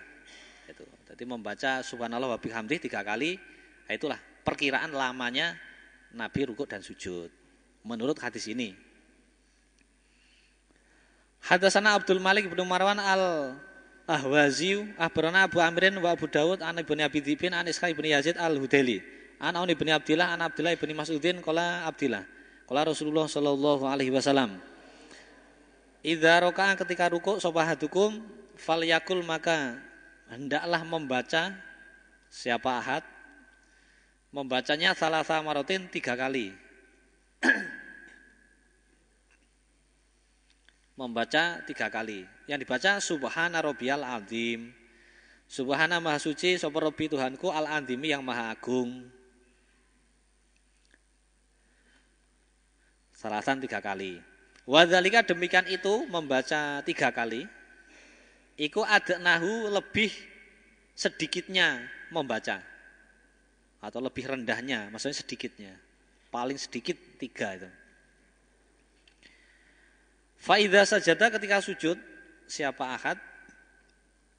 Jadi 1.15 1.31
membaca 1.31 1.79
subhanallah 1.87 2.27
wa 2.27 2.39
bihamdih 2.43 2.83
tiga 2.83 3.07
kali, 3.07 3.39
nah 3.87 3.95
itulah 3.95 4.19
perkiraan 4.43 4.91
lamanya 4.91 5.55
Nabi 6.11 6.51
rukuk 6.51 6.67
dan 6.67 6.83
sujud. 6.83 7.31
Menurut 7.87 8.19
hadis 8.19 8.51
ini. 8.51 8.75
Hadasana 11.39 11.95
Abdul 11.95 12.19
Malik 12.19 12.51
bin 12.51 12.59
Marwan 12.67 12.99
al 12.99 13.55
Ahwazi 14.11 14.75
Ahbarana 14.99 15.47
Abu 15.47 15.63
Amrin 15.63 15.95
wa 16.03 16.11
Abu 16.11 16.27
Dawud 16.27 16.67
an 16.67 16.83
Ibnu 16.83 16.99
Abi 16.99 17.23
Dzibin 17.23 17.55
an 17.55 17.71
Isqa 17.71 17.95
ibn 17.95 18.03
Yazid 18.03 18.35
al 18.35 18.59
Hudeli 18.59 18.99
an 19.39 19.55
Aun 19.55 19.71
ibn 19.71 19.87
Abdillah 19.87 20.35
an 20.35 20.43
Abdillah 20.43 20.75
ibn 20.75 20.91
Mas'udin 20.99 21.39
qala 21.45 21.87
Abdillah 21.87 22.27
qala 22.67 22.91
Rasulullah 22.91 23.31
sallallahu 23.31 23.87
alaihi 23.87 24.11
wasallam 24.11 24.59
Idza 26.05 26.43
raka'a 26.43 26.75
ketika 26.75 27.07
rukuk 27.07 27.39
sapa 27.39 27.65
hadukum 27.65 28.19
falyakul 28.61 29.25
maka 29.25 29.81
hendaklah 30.35 30.83
membaca 30.83 31.55
siapa 32.29 32.83
ahad 32.83 33.07
membacanya 34.35 34.99
salah 34.99 35.23
samarotin 35.23 35.87
tiga 35.87 36.19
kali 36.19 36.51
membaca 40.95 41.63
tiga 41.67 41.91
kali. 41.91 42.27
Yang 42.47 42.59
dibaca 42.67 42.93
Subhana 43.03 43.59
Robbiyal 43.63 44.03
Azim. 44.03 44.71
Subhana 45.45 46.01
Maha 46.01 46.19
Suci 46.19 46.57
Sopo 46.57 46.81
Robbi 46.81 47.07
Tuhanku 47.11 47.53
Al 47.53 47.69
Azimi 47.69 48.11
yang 48.11 48.25
Maha 48.25 48.55
Agung. 48.55 49.05
Salasan 53.13 53.61
tiga 53.61 53.81
kali. 53.81 54.21
Wadhalika 54.65 55.21
demikian 55.21 55.69
itu 55.69 56.09
membaca 56.09 56.81
tiga 56.85 57.13
kali. 57.13 57.45
Iku 58.55 58.87
nahu 59.19 59.67
lebih 59.73 60.15
sedikitnya 60.95 61.83
membaca. 62.15 62.63
Atau 63.83 64.01
lebih 64.01 64.31
rendahnya, 64.31 64.89
maksudnya 64.89 65.19
sedikitnya. 65.19 65.75
Paling 66.31 66.57
sedikit 66.57 66.97
tiga 67.19 67.59
itu. 67.59 67.71
Faida 70.45 70.85
sajada 70.85 71.33
ketika 71.33 71.65
sujud 71.65 71.97
siapa 72.45 72.85
ahad 72.85 73.17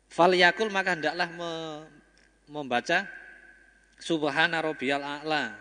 Faliyakul 0.06 0.70
maka 0.70 0.94
hendaklah 0.94 1.26
me, 1.34 1.82
membaca 2.46 3.10
Subhana 3.98 4.62
Robbiyal 4.62 5.02
A'la 5.02 5.58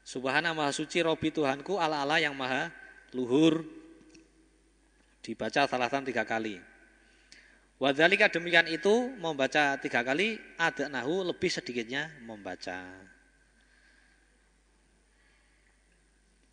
Subhana 0.00 0.56
Maha 0.56 0.72
Suci 0.72 1.04
Robbi 1.04 1.28
Tuhanku 1.28 1.76
ala 1.76 2.00
ala 2.00 2.16
yang 2.16 2.32
Maha 2.32 2.72
Luhur 3.12 3.60
Dibaca 5.20 5.68
salatan 5.68 6.08
tiga 6.08 6.24
kali 6.24 6.56
Wadhalika 7.78 8.26
demikian 8.26 8.66
itu 8.66 9.14
Membaca 9.22 9.78
tiga 9.78 10.02
kali 10.02 10.38
Ada 10.58 10.90
nahu 10.90 11.30
lebih 11.30 11.50
sedikitnya 11.50 12.10
membaca 12.26 12.82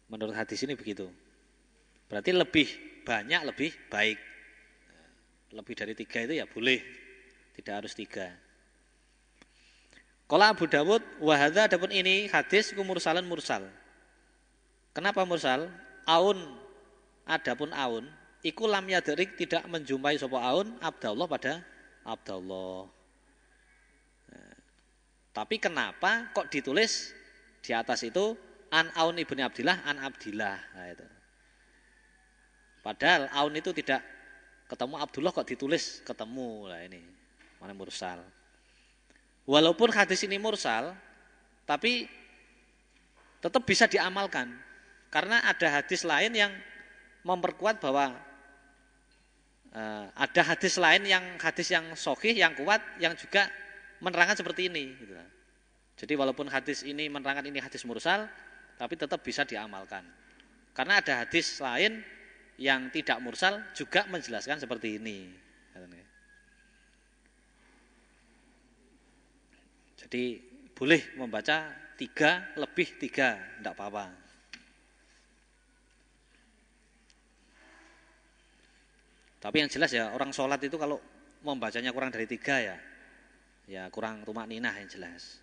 Menurut 0.05 0.37
hadis 0.37 0.61
ini 0.61 0.77
begitu 0.77 1.09
Berarti 2.05 2.31
lebih 2.31 2.69
banyak 3.05 3.41
lebih 3.45 3.71
baik. 3.87 4.19
Lebih 5.53 5.73
dari 5.77 5.93
tiga 5.93 6.25
itu 6.25 6.33
ya 6.41 6.45
boleh, 6.49 6.81
tidak 7.53 7.73
harus 7.85 7.93
tiga. 7.93 8.33
Kalau 10.25 10.45
Abu 10.49 10.65
Dawud, 10.65 11.05
wahada 11.21 11.69
adapun 11.69 11.93
ini 11.93 12.25
hadis 12.33 12.73
itu 12.73 12.81
mursalan 12.81 13.23
mursal. 13.29 13.69
Kenapa 14.91 15.21
mursal? 15.21 15.69
Aun, 16.09 16.41
adapun 17.29 17.69
aun, 17.77 18.09
iku 18.45 18.69
lam 18.69 18.85
yadrik 18.85 19.33
tidak 19.33 19.65
menjumpai 19.65 20.21
sopo 20.21 20.37
aun 20.37 20.77
Abdullah 20.77 21.25
pada 21.25 21.65
Abdullah. 22.05 22.85
Nah, 24.29 24.55
tapi 25.33 25.57
kenapa 25.57 26.29
kok 26.29 26.53
ditulis 26.53 27.09
di 27.65 27.73
atas 27.73 28.05
itu 28.05 28.37
an 28.69 28.93
aun 28.93 29.17
ibni 29.17 29.41
Abdillah 29.41 29.81
an 29.89 29.97
Abdillah? 29.97 30.57
Nah, 30.77 30.87
itu. 30.93 31.07
Padahal 32.85 33.33
aun 33.33 33.57
itu 33.57 33.73
tidak 33.73 34.05
ketemu 34.69 35.01
Abdullah 35.01 35.33
kok 35.33 35.49
ditulis 35.49 36.05
ketemu 36.05 36.69
lah 36.69 36.85
ini. 36.85 37.01
Mana 37.57 37.73
mursal. 37.73 38.21
Walaupun 39.49 39.89
hadis 39.89 40.21
ini 40.21 40.37
mursal, 40.37 40.93
tapi 41.65 42.05
tetap 43.41 43.65
bisa 43.65 43.89
diamalkan. 43.89 44.53
Karena 45.09 45.41
ada 45.49 45.81
hadis 45.81 46.05
lain 46.05 46.33
yang 46.33 46.53
memperkuat 47.25 47.81
bahwa 47.81 48.13
uh, 49.75 50.07
ada 50.15 50.41
hadis 50.41 50.79
lain 50.79 51.03
yang 51.03 51.23
hadis 51.37 51.67
yang 51.69 51.85
sohih, 51.93 52.33
yang 52.33 52.55
kuat, 52.55 52.79
yang 52.97 53.13
juga 53.19 53.51
menerangkan 53.99 54.39
seperti 54.39 54.71
ini. 54.71 54.95
Gitu. 54.95 55.13
Jadi 55.95 56.13
walaupun 56.15 56.47
hadis 56.47 56.81
ini 56.87 57.11
menerangkan 57.11 57.45
ini 57.45 57.59
hadis 57.59 57.83
mursal, 57.83 58.25
tapi 58.79 58.95
tetap 58.95 59.19
bisa 59.21 59.43
diamalkan. 59.43 60.03
Karena 60.75 60.99
ada 60.99 61.23
hadis 61.23 61.59
lain 61.59 62.03
yang 62.55 62.87
tidak 62.91 63.19
mursal 63.19 63.59
juga 63.75 64.07
menjelaskan 64.07 64.63
seperti 64.63 64.99
ini. 64.99 65.45
Jadi 70.05 70.37
boleh 70.77 71.17
membaca 71.17 71.65
tiga 71.97 72.53
lebih 72.61 73.01
tiga, 73.01 73.41
tidak 73.57 73.73
apa-apa. 73.73 74.24
Tapi 79.45 79.61
yang 79.61 79.69
jelas 79.69 79.93
ya 79.93 80.09
orang 80.09 80.33
sholat 80.33 80.57
itu 80.65 80.73
kalau 80.73 80.97
membacanya 81.45 81.93
kurang 81.93 82.09
dari 82.09 82.25
tiga 82.25 82.57
ya, 82.57 82.77
ya 83.69 83.85
kurang 83.93 84.25
tumak 84.25 84.49
ninah 84.49 84.73
yang 84.73 84.89
jelas. 84.89 85.37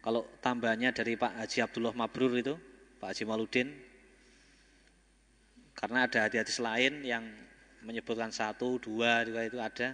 Kalau 0.00 0.24
tambahnya 0.40 0.96
dari 0.96 1.20
Pak 1.20 1.44
Haji 1.44 1.58
Abdullah 1.60 1.92
Mabrur 1.92 2.32
itu, 2.40 2.56
Pak 2.96 3.12
Haji 3.12 3.24
Maludin, 3.28 3.68
karena 5.76 6.08
ada 6.08 6.24
hadis-hadis 6.24 6.58
lain 6.58 7.04
yang 7.04 7.22
menyebutkan 7.84 8.32
satu, 8.32 8.80
dua 8.80 9.28
juga 9.28 9.44
itu 9.44 9.60
ada. 9.60 9.92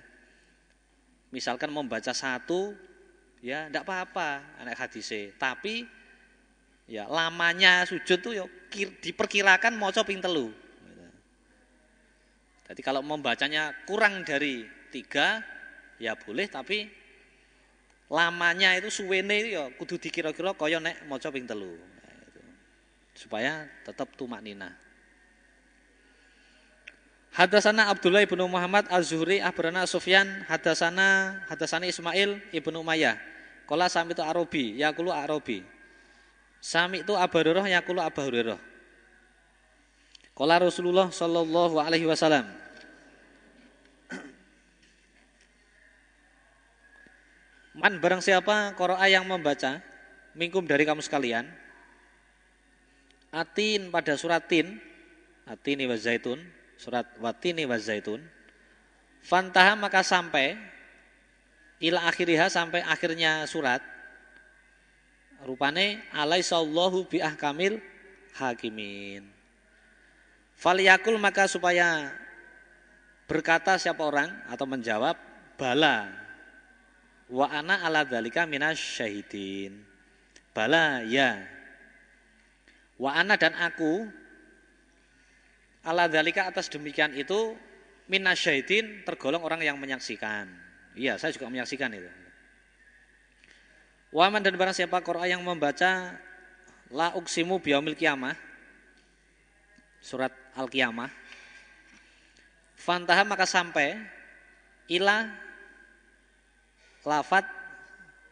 Misalkan 1.35 1.75
membaca 1.75 2.15
satu, 2.15 2.71
ya 3.43 3.67
tidak 3.67 3.83
apa-apa 3.83 4.63
anak 4.63 4.79
hadis 4.79 5.11
Tapi 5.37 5.98
ya 6.89 7.05
lamanya 7.07 7.85
sujud 7.85 8.19
tuh 8.19 8.33
ya 8.33 8.45
diperkirakan 9.05 9.77
mau 9.77 9.93
ping 9.93 10.25
telu. 10.25 10.51
Jadi 12.69 12.81
kalau 12.85 13.01
membacanya 13.01 13.73
kurang 13.89 14.25
dari 14.25 14.65
tiga, 14.93 15.41
ya 15.97 16.17
boleh 16.17 16.49
tapi 16.49 16.89
lamanya 18.09 18.77
itu 18.77 18.89
suwene 18.89 19.37
itu 19.45 19.49
ya 19.57 19.69
kudu 19.77 20.01
dikira-kira 20.01 20.57
kaya 20.57 20.81
nek 20.81 21.05
maca 21.09 21.29
ping 21.29 21.45
telu. 21.45 21.77
Supaya 23.13 23.69
tetap 23.85 24.13
tumak 24.17 24.41
nina. 24.41 24.73
Hadasana 27.29 27.93
Abdullah 27.93 28.25
ibnu 28.25 28.51
Muhammad 28.51 28.89
Az-Zuhri 28.89 29.39
Abrana 29.39 29.85
Sufyan 29.87 30.43
Hadasana 30.49 31.39
Hadasana 31.47 31.87
Ismail 31.87 32.41
ibnu 32.51 32.83
Umayyah 32.83 33.15
Kola 33.69 33.87
sami 33.87 34.17
itu 34.17 34.25
Arabi 34.25 34.81
Yakulu 34.81 35.13
Arabi 35.13 35.63
Sami 36.59 37.07
itu 37.07 37.15
Abu 37.15 37.39
Hurairah 37.39 37.67
Yakulu 37.81 38.03
Abu 38.03 38.21
Hurairah. 38.23 38.59
Kola 40.35 40.59
Rasulullah 40.63 41.11
Sallallahu 41.11 41.83
Alaihi 41.83 42.07
Wasallam. 42.07 42.47
Man 47.79 48.03
barang 48.03 48.19
siapa 48.19 48.75
koroa 48.75 49.07
yang 49.07 49.23
membaca 49.23 49.79
mingkum 50.35 50.67
dari 50.67 50.83
kamu 50.83 50.99
sekalian 50.99 51.47
atin 53.31 53.95
pada 53.95 54.19
surat 54.19 54.43
tin 54.51 54.83
atini 55.47 55.87
wa 55.87 55.95
zaitun 55.95 56.43
surat 56.75 57.07
watini 57.23 57.67
wa 57.71 57.79
zaitun 57.79 58.19
fantaha 59.23 59.79
maka 59.79 60.03
sampai 60.03 60.59
ila 61.83 62.07
akhiriha 62.11 62.51
sampai 62.51 62.83
akhirnya 62.83 63.47
surat 63.47 63.83
rupane 65.47 66.03
alaisallahu 66.15 67.07
bi 67.07 67.23
ahkamil 67.23 67.79
hakimin 68.39 69.27
faliyakul 70.59 71.19
maka 71.21 71.47
supaya 71.47 72.11
berkata 73.29 73.77
siapa 73.77 74.01
orang 74.03 74.33
atau 74.49 74.65
menjawab 74.65 75.15
bala 75.59 76.29
Wa 77.29 77.53
ana 77.53 77.85
ala 77.85 78.09
dzalika 78.09 78.49
minas 78.49 78.81
syahidin. 78.81 79.85
Bala 80.57 81.05
ya. 81.05 81.45
Wa 82.97 83.21
ana 83.21 83.37
dan 83.37 83.55
aku 83.55 84.09
ala 85.85 86.09
dalika 86.11 86.49
atas 86.49 86.73
demikian 86.73 87.15
itu 87.15 87.55
minasyaitin 88.09 89.05
tergolong 89.05 89.45
orang 89.45 89.63
yang 89.63 89.77
menyaksikan. 89.79 90.51
Iya, 90.99 91.21
saya 91.21 91.31
juga 91.31 91.47
menyaksikan 91.53 91.93
itu. 91.95 92.11
Waman 94.09 94.41
dan 94.41 94.57
barang 94.57 94.73
siapa 94.73 95.05
Qur'an 95.05 95.29
yang 95.29 95.45
membaca 95.45 96.17
la 96.89 97.13
uksimu 97.13 97.61
biyaumil 97.61 97.93
kiamah 97.93 98.33
surat 100.01 100.33
al-kiamah 100.57 101.13
fantaha 102.81 103.21
maka 103.29 103.45
sampai 103.45 104.01
ila 104.89 105.29
lafat 107.05 107.45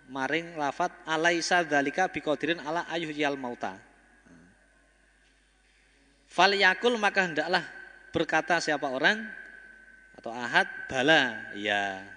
maring 0.09 0.57
lafat 0.57 0.89
alaisa 1.05 1.61
dzalika 1.61 2.09
biqadirin 2.09 2.62
ala 2.64 2.89
ayyuhil 2.89 3.37
mauta. 3.37 3.77
Fal 6.24 6.57
yakul 6.57 6.97
maka 6.97 7.29
hendaklah 7.29 7.64
berkata 8.16 8.61
siapa 8.64 8.89
orang 8.89 9.24
atau 10.16 10.33
ahad 10.33 10.68
bala. 10.89 11.53
Ya 11.53 12.15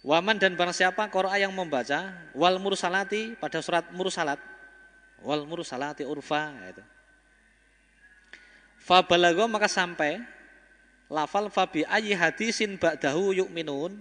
Waman 0.00 0.40
dan 0.40 0.56
barang 0.56 0.72
siapa 0.72 1.12
Qur'an 1.12 1.36
yang 1.36 1.52
membaca 1.52 2.08
wal 2.32 2.56
mursalati 2.56 3.36
pada 3.36 3.60
surat 3.60 3.84
mursalat 3.92 4.40
wal 5.20 5.44
mursalati 5.44 6.08
urfa 6.08 6.56
itu. 6.72 6.80
Fa 8.80 9.04
balago 9.04 9.44
maka 9.44 9.68
sampai 9.68 10.24
lafal 11.12 11.52
fabi 11.52 11.84
ayyi 11.84 12.16
hadisin 12.16 12.80
ba'dahu 12.80 13.36
yu'minun 13.44 13.92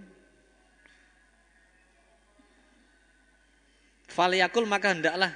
Fal 4.09 4.33
yakul 4.33 4.65
maka 4.65 4.89
hendaklah 4.89 5.29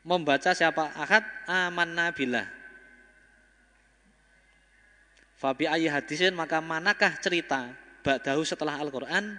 membaca 0.00 0.56
siapa 0.56 0.88
akad 0.96 1.20
amanna 1.44 2.08
billah. 2.10 2.48
Fabi 5.36 5.68
ayyi 5.68 5.92
hadisin 5.92 6.32
maka 6.32 6.64
manakah 6.64 7.12
cerita 7.20 7.68
ba'dahu 8.06 8.46
setelah 8.46 8.78
Al-Qur'an 8.78 9.34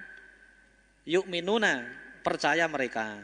yuk 1.08 1.24
minuna 1.32 1.88
percaya 2.20 2.68
mereka. 2.68 3.16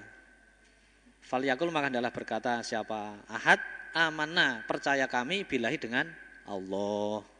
Fal 1.19 1.43
yakul 1.43 1.67
maka 1.67 1.91
hendaklah 1.91 2.15
berkata 2.15 2.53
siapa 2.63 3.19
ahad 3.27 3.59
amanna 3.91 4.63
percaya 4.63 5.03
kami 5.11 5.43
bilahi 5.43 5.75
dengan 5.75 6.07
Allah. 6.47 7.32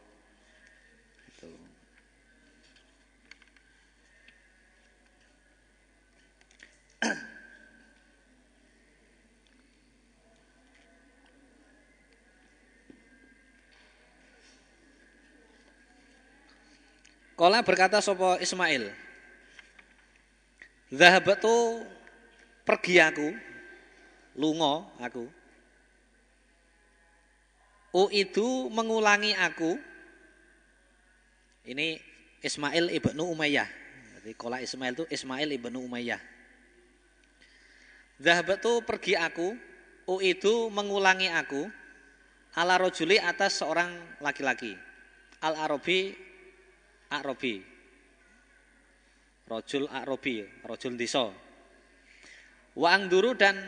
Kala 17.34 17.66
berkata 17.66 17.98
sopo 17.98 18.38
Ismail. 18.38 18.94
Zahabatu 20.94 21.82
pergi 22.62 23.02
aku, 23.02 23.34
lungo 24.38 24.86
aku. 25.02 25.26
U 27.94 28.06
itu 28.14 28.70
mengulangi 28.70 29.34
aku. 29.34 29.74
Ini 31.66 31.98
Ismail 32.38 32.94
ibnu 32.94 33.26
Umayyah. 33.26 33.66
Jadi 34.18 34.30
kola 34.38 34.62
Ismail 34.62 34.94
itu 34.94 35.04
Ismail 35.10 35.50
ibnu 35.58 35.78
Umayyah. 35.82 36.22
Zahabatu 38.22 38.82
pergi 38.86 39.18
aku. 39.18 39.58
U 40.06 40.22
itu 40.22 40.70
mengulangi 40.70 41.30
aku. 41.34 41.66
Ala 42.54 42.78
rojuli 42.78 43.18
atas 43.18 43.58
seorang 43.58 43.90
laki-laki. 44.22 44.78
Al 45.42 45.58
Arabi 45.58 46.23
Arabi. 47.12 47.60
Rojul 49.44 49.84
Arabi, 49.92 50.40
rojul 50.64 50.96
diso. 50.96 51.34
Wa 52.74 52.96
angduru 52.96 53.36
dan 53.36 53.60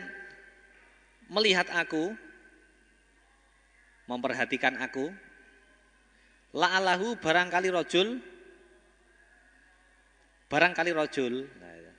melihat 1.29 1.69
aku, 1.69 2.11
memperhatikan 4.09 4.79
aku. 4.81 5.13
La'alahu 6.57 7.19
barangkali 7.21 7.69
rojul, 7.69 8.17
barangkali 10.49 10.91
rojul. 10.95 11.45
Nah, 11.45 11.71
itu. 11.75 11.93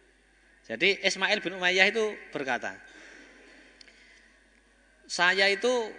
Jadi 0.69 0.89
Ismail 1.05 1.39
bin 1.39 1.55
Umayyah 1.61 1.87
itu 1.93 2.17
berkata, 2.35 2.75
saya 5.07 5.47
itu 5.49 5.93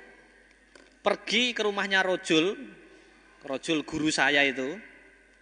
pergi 1.01 1.55
ke 1.55 1.63
rumahnya 1.63 2.03
rojul, 2.03 2.53
rojul 3.47 3.87
guru 3.87 4.11
saya 4.11 4.43
itu, 4.43 4.77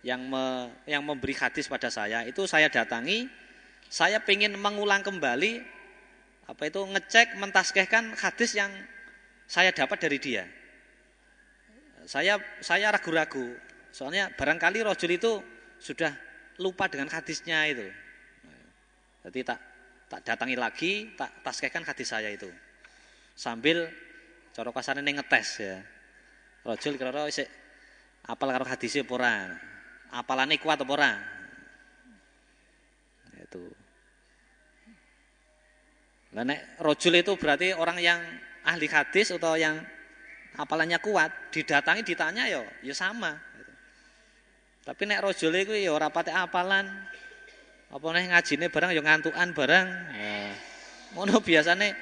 yang 0.08 0.24
me, 0.24 0.72
yang 0.88 1.04
memberi 1.04 1.36
hadis 1.36 1.68
pada 1.68 1.92
saya 1.92 2.24
itu 2.24 2.48
saya 2.48 2.72
datangi 2.72 3.28
saya 3.92 4.24
ingin 4.24 4.56
mengulang 4.56 5.04
kembali 5.04 5.60
apa 6.48 6.64
itu 6.64 6.80
ngecek 6.80 7.36
mentaskehkan 7.36 8.16
hadis 8.16 8.56
yang 8.56 8.72
saya 9.52 9.76
dapat 9.76 10.00
dari 10.00 10.16
dia. 10.16 10.48
Saya 12.08 12.40
saya 12.64 12.88
ragu-ragu. 12.88 13.52
Soalnya 13.92 14.32
barangkali 14.32 14.80
rojul 14.80 15.12
itu 15.12 15.44
sudah 15.76 16.16
lupa 16.64 16.88
dengan 16.88 17.12
hadisnya 17.12 17.68
itu. 17.68 17.88
Jadi 19.28 19.40
tak 19.44 19.60
tak 20.08 20.24
datangi 20.24 20.56
lagi 20.56 21.12
tak 21.20 21.44
taskehkan 21.44 21.84
hadis 21.84 22.08
saya 22.08 22.32
itu. 22.32 22.48
Sambil 23.36 23.92
coro 24.56 24.72
kasarnya 24.72 25.04
ngetes 25.04 25.50
ya. 25.60 25.84
Rojul 26.64 26.96
kira-kira 26.96 27.28
apal 28.28 28.52
karo 28.56 28.64
hadisnya 28.68 29.04
pura 29.04 29.52
apalane 30.12 30.60
kuat 30.60 30.80
apa 30.80 30.92
ora? 30.92 31.14
Itu. 33.38 33.64
Lah 36.36 36.44
nek 36.44 36.80
rojul 36.84 37.18
itu 37.18 37.34
berarti 37.40 37.72
orang 37.74 37.98
yang 38.04 38.20
ahli 38.68 38.88
hadis 38.92 39.32
atau 39.32 39.56
yang 39.56 39.80
apalannya 40.60 41.00
kuat, 41.00 41.54
didatangi 41.54 42.04
ditanya 42.04 42.50
yo, 42.52 42.66
ya 42.84 42.92
sama. 42.92 43.38
Tapi 44.84 45.04
nek 45.04 45.24
rojul 45.24 45.52
itu 45.56 45.74
ya 45.76 45.92
ora 45.92 46.12
apalan. 46.12 46.88
Apa 47.88 48.06
nek 48.12 48.36
ngajine 48.36 48.68
barang 48.68 48.92
ya 48.92 49.02
ngantukan 49.04 49.50
barang. 49.56 49.88
Ya. 50.12 50.52
Ngono 51.16 51.40
biasane 51.40 51.96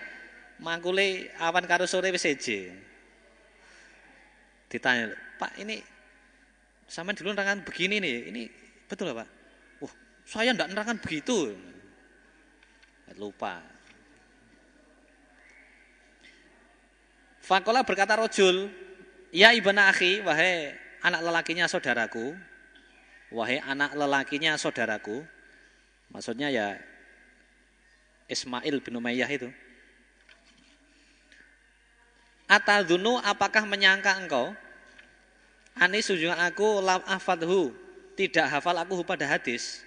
mangkule 0.61 1.29
awan 1.37 1.65
karo 1.69 1.85
sore 1.85 2.09
wis. 2.09 2.25
Ditanya, 4.65 5.13
"Pak, 5.37 5.61
ini 5.61 5.77
sama 6.85 7.11
dulu 7.17 7.33
nerangan 7.33 7.65
begini 7.65 7.97
nih, 7.97 8.17
ini 8.29 8.41
betul 8.85 9.09
Pak? 9.11 9.27
Wah, 9.81 9.93
saya 10.25 10.53
enggak 10.53 10.69
nerangan 10.69 10.97
begitu. 11.01 11.53
Lupa. 13.15 13.63
Fakola 17.39 17.85
berkata 17.85 18.17
rojul, 18.17 18.73
ya 19.29 19.53
ibana 19.53 19.93
akhi, 19.93 20.19
wahai 20.25 20.73
anak 21.05 21.21
lelakinya 21.21 21.69
saudaraku, 21.69 22.33
wahai 23.29 23.61
anak 23.61 23.93
lelakinya 23.93 24.57
saudaraku, 24.57 25.21
maksudnya 26.09 26.49
ya 26.49 26.81
Ismail 28.25 28.81
bin 28.81 28.97
Umayyah 28.97 29.29
itu. 29.29 29.49
Atadunu 32.49 33.21
apakah 33.21 33.65
menyangka 33.65 34.17
engkau 34.17 34.53
Ani 35.75 35.99
sujung 35.99 36.31
aku 36.31 36.79
lam 36.79 37.03
afadhu 37.03 37.75
tidak 38.15 38.47
hafal 38.47 38.79
aku 38.79 39.03
pada 39.03 39.27
hadis. 39.27 39.83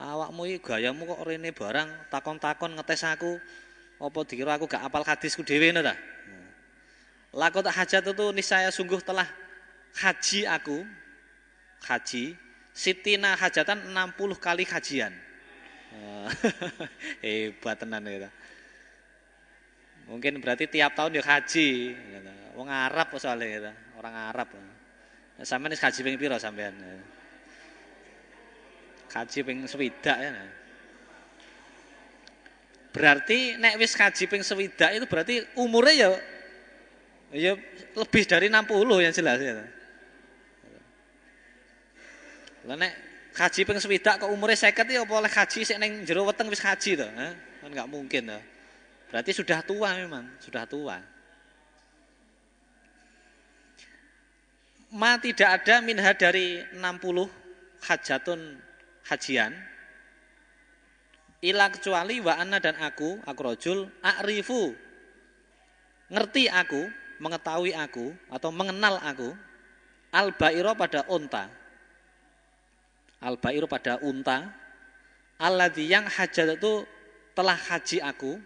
Awakmu 0.00 0.48
iki 0.48 0.58
gayamu 0.64 1.04
kok 1.04 1.20
rene 1.28 1.50
barang 1.52 2.08
takon-takon 2.08 2.72
ngetes 2.78 3.04
aku 3.04 3.36
apa 3.98 4.18
dikira 4.24 4.54
aku 4.54 4.70
gak 4.70 4.86
apal 4.86 5.02
hadisku 5.04 5.44
dhewe 5.44 5.74
ngono 5.74 5.84
ta? 5.84 5.94
Lakot 7.34 7.68
hajat 7.68 8.08
itu 8.08 8.26
nisaya 8.32 8.72
sungguh 8.72 9.04
telah 9.04 9.28
haji 10.00 10.48
aku 10.48 10.86
haji 11.84 12.38
sitina 12.72 13.36
hajatan 13.36 13.92
60 13.92 14.16
kali 14.40 14.64
kajian. 14.64 15.12
Hebat 17.24 17.76
tenan 17.82 18.06
ya. 18.06 18.30
Mungkin 20.08 20.40
berarti 20.40 20.64
tiap 20.70 20.96
tahun 20.96 21.20
ya 21.20 21.24
haji. 21.26 21.68
Wong 22.56 22.70
Arab 22.70 23.12
soalnya 23.20 23.74
orang 23.98 24.14
Arab. 24.30 24.48
Sampeyan 25.46 25.70
wis 25.70 25.82
kaji 25.82 26.00
ping 26.02 26.18
pira? 26.18 26.36
Kaji 29.08 29.38
ping 29.46 29.58
swidak 29.70 30.18
ya. 30.18 30.30
Berarti 32.90 33.54
nek 33.54 33.78
wis 33.78 33.94
kaji 33.94 34.26
ping 34.26 34.42
swidak 34.42 34.90
itu 34.98 35.06
berarti 35.06 35.34
umurnya 35.54 35.94
ya 35.94 36.08
ya 37.30 37.52
lebih 37.94 38.24
dari 38.26 38.50
60 38.50 39.04
yang 39.04 39.14
jelas 39.14 39.38
ya. 39.38 39.54
Lah 42.66 42.74
nek 42.74 42.92
kaji 43.38 43.60
ping 43.62 43.78
swidak 43.78 44.18
kok 44.18 44.30
umure 44.34 44.58
50 44.58 44.90
ya 44.90 45.06
apa 45.06 45.14
oleh 45.14 45.30
kaji 45.30 45.60
sik 45.62 45.78
ning 45.78 46.02
jero 46.02 46.26
wis 46.26 46.58
kaji 46.58 46.98
to, 46.98 47.06
Kan 47.06 47.70
enggak 47.70 47.86
mungkin 47.86 48.34
to. 48.34 48.38
Berarti 49.08 49.30
sudah 49.32 49.62
tua 49.62 49.94
memang, 49.96 50.26
sudah 50.42 50.66
tua. 50.66 50.98
Ma 54.92 55.20
tidak 55.20 55.62
ada 55.62 55.84
minha 55.84 56.12
dari 56.16 56.64
60 56.72 57.28
hajatun 57.84 58.40
hajian. 59.08 59.52
Ila 61.38 61.70
kecuali 61.70 62.18
wa 62.18 62.34
anna 62.34 62.58
dan 62.58 62.74
aku 62.82 63.22
aku 63.22 63.40
rojul 63.40 63.86
a'rifu. 64.02 64.74
Ngerti 66.10 66.50
aku 66.50 66.88
mengetahui 67.22 67.76
aku 67.76 68.16
atau 68.32 68.50
mengenal 68.50 68.98
aku 68.98 69.36
al 70.10 70.34
bairo 70.34 70.74
pada 70.74 71.06
unta. 71.06 71.46
Al 73.22 73.38
bairo 73.38 73.70
pada 73.70 74.02
unta. 74.02 74.50
Alladzi 75.38 75.86
yang 75.86 76.10
hajat 76.10 76.58
itu 76.58 76.82
telah 77.38 77.54
haji 77.54 78.02
aku 78.02 78.42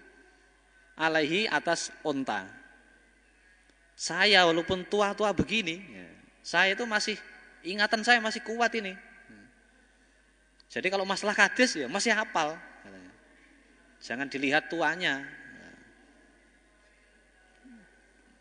alaihi 1.00 1.48
atas 1.48 1.88
unta. 2.04 2.44
Saya 3.96 4.44
walaupun 4.44 4.84
tua-tua 4.84 5.32
begini 5.32 5.80
ya, 5.80 6.11
saya 6.42 6.74
itu 6.74 6.84
masih 6.84 7.16
ingatan 7.62 8.02
saya 8.02 8.18
masih 8.18 8.42
kuat 8.42 8.74
ini 8.74 8.98
jadi 10.68 10.90
kalau 10.90 11.06
masalah 11.06 11.34
hadis 11.34 11.78
ya 11.78 11.86
masih 11.86 12.12
hafal 12.12 12.58
Jangan 14.02 14.26
dilihat 14.26 14.66
tuanya. 14.66 15.22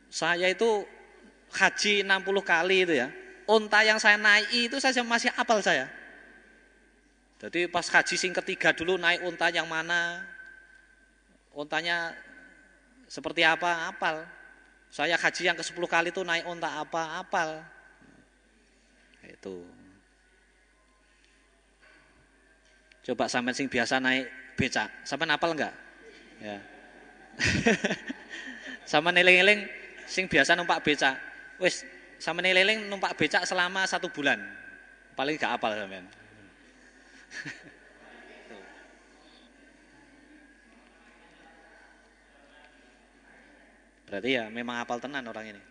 Saya 0.09 0.49
itu 0.49 0.83
haji 1.53 2.01
60 2.01 2.41
kali 2.41 2.77
itu 2.83 2.93
ya. 2.97 3.07
Unta 3.45 3.85
yang 3.85 4.01
saya 4.01 4.17
naiki 4.17 4.67
itu 4.67 4.81
saya 4.81 5.05
masih 5.05 5.29
apal 5.37 5.61
saya. 5.61 5.85
Jadi 7.37 7.69
pas 7.69 7.85
haji 7.85 8.15
sing 8.17 8.33
ketiga 8.33 8.73
dulu 8.73 8.97
naik 9.01 9.25
unta 9.25 9.49
yang 9.49 9.65
mana, 9.65 10.21
untanya 11.57 12.13
seperti 13.09 13.41
apa, 13.41 13.89
apal. 13.89 14.25
Saya 14.93 15.17
haji 15.17 15.41
yang 15.45 15.57
ke 15.57 15.63
10 15.65 15.77
kali 15.89 16.09
itu 16.09 16.21
naik 16.21 16.45
unta 16.45 16.69
apa, 16.69 17.21
apal. 17.21 17.61
Itu. 19.31 19.63
Coba 23.01 23.25
sampai 23.31 23.55
sing 23.55 23.71
biasa 23.71 23.97
naik 23.97 24.27
becak. 24.59 24.91
Sampai 25.07 25.25
napal 25.25 25.55
enggak? 25.55 25.73
Ya. 26.43 26.59
sama 28.91 29.09
neling-eling 29.15 29.65
sing 30.05 30.27
biasa 30.27 30.53
numpak 30.53 30.83
becak. 30.83 31.15
Wis, 31.57 31.87
sama 32.21 32.43
neling 32.43 32.85
numpak 32.91 33.15
becak 33.17 33.47
selama 33.47 33.87
satu 33.87 34.11
bulan. 34.11 34.37
Paling 35.15 35.39
gak 35.39 35.57
apal 35.57 35.73
sampean. 35.73 36.05
Berarti 44.11 44.35
ya 44.35 44.51
memang 44.51 44.83
apal 44.83 44.99
tenan 44.99 45.23
orang 45.23 45.55
ini. 45.55 45.70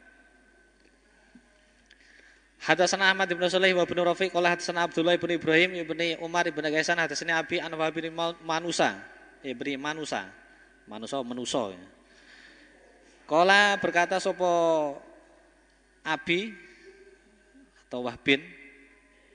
Hadatsana 2.60 3.08
Ahmad 3.08 3.32
bin 3.32 3.40
Sulaiman 3.48 3.80
wa 3.80 3.88
bin 3.88 3.96
Rafiq 4.04 4.28
qala 4.36 4.52
hadatsana 4.52 4.84
Abdullah 4.84 5.16
bin 5.16 5.32
Ibrahim 5.32 5.80
ibni 5.80 6.20
Umar 6.20 6.44
bin 6.44 6.60
Gaisan 6.60 7.00
hadatsani 7.00 7.32
Abi 7.32 7.56
an 7.56 7.72
bin 7.72 8.12
Manusa 8.44 9.00
ibni 9.40 9.80
Manusa 9.80 10.28
Manusa 10.84 11.24
menuso 11.24 11.72
ya. 11.72 11.80
Qala 13.24 13.80
berkata 13.80 14.20
sopo 14.20 14.92
Abi 16.04 16.52
atau 17.88 18.04
Wahbin 18.04 18.44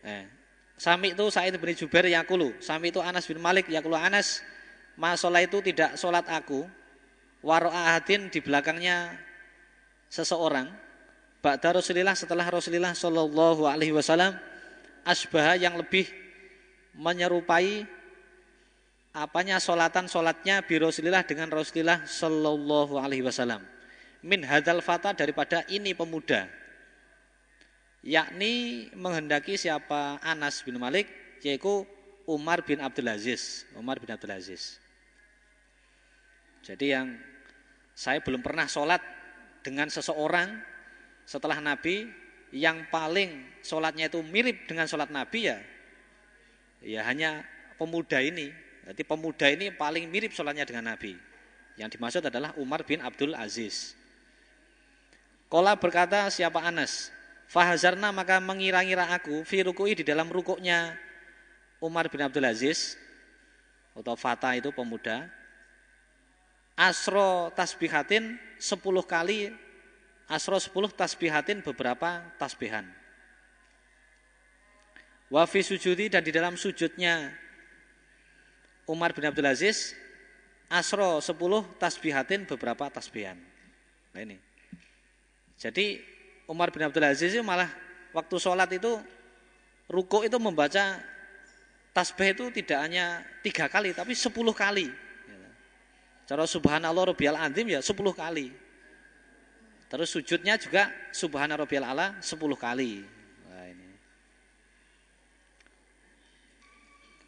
eh, 0.05 0.29
Sami 0.77 1.17
itu 1.17 1.25
Sa'id 1.33 1.57
bin 1.57 1.73
Jubair 1.73 2.05
yakulu 2.05 2.53
Sami 2.61 2.93
itu 2.93 3.01
Anas 3.01 3.25
bin 3.25 3.41
Malik 3.41 3.65
yakulu 3.73 3.97
Anas 3.97 4.45
Masalah 5.01 5.41
itu 5.41 5.65
tidak 5.65 5.97
sholat 5.97 6.29
aku 6.29 6.61
Waro'a 7.41 7.97
di 8.05 8.37
belakangnya 8.37 9.17
seseorang 10.13 10.84
Ba'da 11.45 11.77
Rasulillah 11.77 12.17
setelah 12.17 12.49
Rasulullah 12.49 12.97
Shallallahu 12.97 13.69
Alaihi 13.69 13.93
Wasallam 13.93 14.33
asbah 15.05 15.53
yang 15.53 15.77
lebih 15.77 16.09
menyerupai 16.97 17.85
apanya 19.13 19.61
solatan 19.61 20.09
solatnya 20.09 20.65
bi 20.65 20.81
Rasulillah 20.81 21.21
dengan 21.21 21.53
Rasulullah 21.53 22.01
Shallallahu 22.01 22.97
Alaihi 22.97 23.21
Wasallam. 23.21 23.61
Min 24.25 24.41
hadal 24.41 24.81
fata 24.81 25.13
daripada 25.13 25.61
ini 25.69 25.93
pemuda. 25.93 26.49
Yakni 28.01 28.89
menghendaki 28.97 29.53
siapa? 29.53 30.17
Anas 30.25 30.65
bin 30.65 30.81
Malik 30.81 31.05
yaitu 31.45 31.85
Umar 32.25 32.65
bin 32.65 32.81
Abdul 32.81 33.05
Aziz. 33.05 33.69
Umar 33.77 34.01
bin 34.01 34.09
Abdul 34.09 34.33
Aziz. 34.33 34.81
Jadi 36.65 36.89
yang 36.89 37.13
saya 37.93 38.17
belum 38.17 38.41
pernah 38.41 38.65
sholat 38.65 38.97
dengan 39.61 39.93
seseorang 39.93 40.73
setelah 41.25 41.57
Nabi 41.59 42.07
yang 42.53 42.87
paling 42.87 43.43
sholatnya 43.65 44.07
itu 44.07 44.21
mirip 44.21 44.69
dengan 44.69 44.85
sholat 44.85 45.09
Nabi 45.09 45.51
ya 45.51 45.59
ya 46.85 47.01
hanya 47.05 47.41
pemuda 47.81 48.21
ini. 48.21 48.53
Jadi 48.85 49.01
pemuda 49.01 49.49
ini 49.49 49.73
paling 49.73 50.05
mirip 50.07 50.31
sholatnya 50.31 50.63
dengan 50.63 50.93
Nabi. 50.93 51.17
Yang 51.75 51.97
dimaksud 51.97 52.23
adalah 52.23 52.53
Umar 52.55 52.85
bin 52.85 53.01
Abdul 53.01 53.33
Aziz. 53.33 53.97
Kola 55.49 55.73
berkata 55.73 56.29
siapa 56.29 56.61
Anas? 56.61 57.09
Fahazarna 57.49 58.09
maka 58.09 58.41
mengira-ngira 58.41 59.09
aku 59.13 59.45
Firukui 59.45 59.97
di 59.97 60.05
dalam 60.05 60.29
rukuknya. 60.29 60.93
Umar 61.81 62.07
bin 62.07 62.23
Abdul 62.23 62.45
Aziz 62.47 62.97
Atau 63.97 64.15
Fata 64.15 64.53
itu 64.53 64.69
pemuda. 64.69 65.27
Asro 66.75 67.49
tasbihatin 67.55 68.35
sepuluh 68.59 69.01
kali 69.01 69.49
Asro 70.25 70.57
10 70.57 70.73
tasbihatin 70.97 71.61
beberapa 71.61 72.25
tasbihan. 72.41 72.85
Wafi 75.29 75.61
sujudi 75.61 76.09
dan 76.09 76.21
di 76.25 76.33
dalam 76.33 76.57
sujudnya 76.57 77.33
Umar 78.85 79.13
bin 79.13 79.25
Abdul 79.25 79.49
Aziz 79.49 79.93
Asro 80.69 81.21
10 81.21 81.37
tasbihatin 81.77 82.49
beberapa 82.49 82.89
tasbihan. 82.89 83.37
Nah 84.13 84.21
ini. 84.21 84.37
Jadi 85.61 86.01
Umar 86.49 86.73
bin 86.73 86.85
Abdul 86.85 87.05
Aziz 87.05 87.33
itu 87.33 87.45
malah 87.45 87.69
waktu 88.13 88.35
sholat 88.41 88.69
itu 88.73 88.97
ruko 89.85 90.25
itu 90.25 90.37
membaca 90.41 90.97
tasbih 91.93 92.33
itu 92.33 92.45
tidak 92.61 92.79
hanya 92.81 93.21
tiga 93.45 93.69
kali 93.69 93.93
tapi 93.93 94.17
sepuluh 94.17 94.51
kali. 94.51 94.89
Cara 96.25 96.49
subhanallah 96.49 97.13
rabbiyal 97.13 97.37
azim 97.37 97.69
ya 97.69 97.79
sepuluh 97.85 98.09
kali. 98.09 98.64
Terus 99.85 100.09
sujudnya 100.09 100.57
juga 100.57 100.89
subhana 101.13 101.53
rabbiyal 101.53 101.85
ala 101.85 102.17
10 102.17 102.57
kali. 102.57 103.05
Nah, 103.45 103.65
ini. 103.69 103.89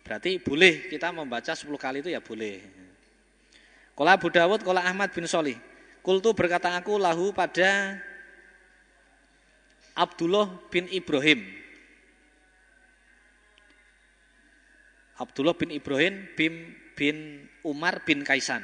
Berarti 0.01 0.41
boleh 0.41 0.89
kita 0.89 1.13
membaca 1.13 1.53
10 1.53 1.69
kali 1.77 2.01
itu 2.01 2.09
ya 2.09 2.21
boleh. 2.21 2.65
Kala 3.97 4.17
Abu 4.17 4.29
Dawud, 4.29 4.61
kala 4.61 4.85
Ahmad 4.85 5.09
bin 5.13 5.25
Solih. 5.25 5.57
Kultu 6.05 6.33
berkata 6.33 6.73
aku 6.73 6.97
lahu 7.01 7.33
pada 7.33 7.97
Abdullah 9.97 10.53
bin 10.69 10.85
Ibrahim. 10.93 11.41
Abdullah 15.17 15.57
bin 15.57 15.73
Ibrahim 15.73 16.29
bin, 16.37 16.77
bin 16.93 17.49
Umar 17.65 18.05
bin 18.05 18.21
Kaisan. 18.21 18.61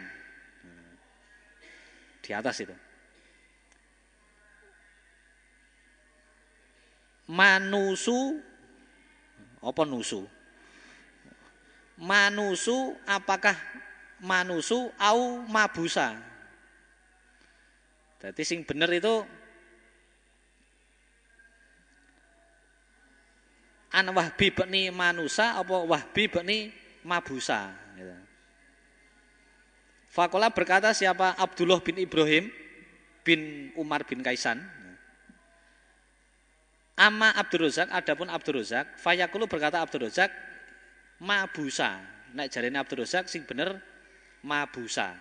Di 2.21 2.31
atas 2.31 2.61
itu. 2.61 2.82
Manusu. 7.33 8.37
Apa 9.63 9.81
nusu? 9.87 10.29
Manusu 11.97 12.93
apakah 13.09 13.57
manusu 14.21 14.93
au 14.99 15.41
mabusa? 15.49 16.13
Jadi 18.21 18.43
sing 18.43 18.59
bener 18.63 18.87
itu 18.93 19.23
an 23.93 24.09
wahbi 24.15 24.47
bekni 24.51 24.89
manusa 24.89 25.59
apa 25.59 25.75
wahbi 25.83 26.27
bekni 26.27 26.71
mabusa 27.03 27.71
gitu. 27.99 28.15
Fakola 30.13 30.53
berkata 30.53 30.93
siapa? 30.93 31.35
Abdullah 31.39 31.81
bin 31.81 31.97
Ibrahim 31.97 32.51
bin 33.23 33.71
Umar 33.79 34.03
bin 34.03 34.21
Kaisan 34.21 34.61
Ama 36.93 37.33
Abdul 37.33 37.65
Razak, 37.65 37.89
adapun 37.89 38.29
Abdul 38.29 38.61
Razak, 38.61 39.01
fayakulu 39.01 39.49
berkata 39.49 39.81
Abdul 39.81 40.05
Razak, 40.05 40.29
mabusa. 41.17 41.97
Nek 42.37 42.53
jarene 42.53 42.77
Abdul 42.77 43.01
Razak 43.01 43.25
sing 43.25 43.49
bener 43.49 43.81
mabusa. 44.45 45.17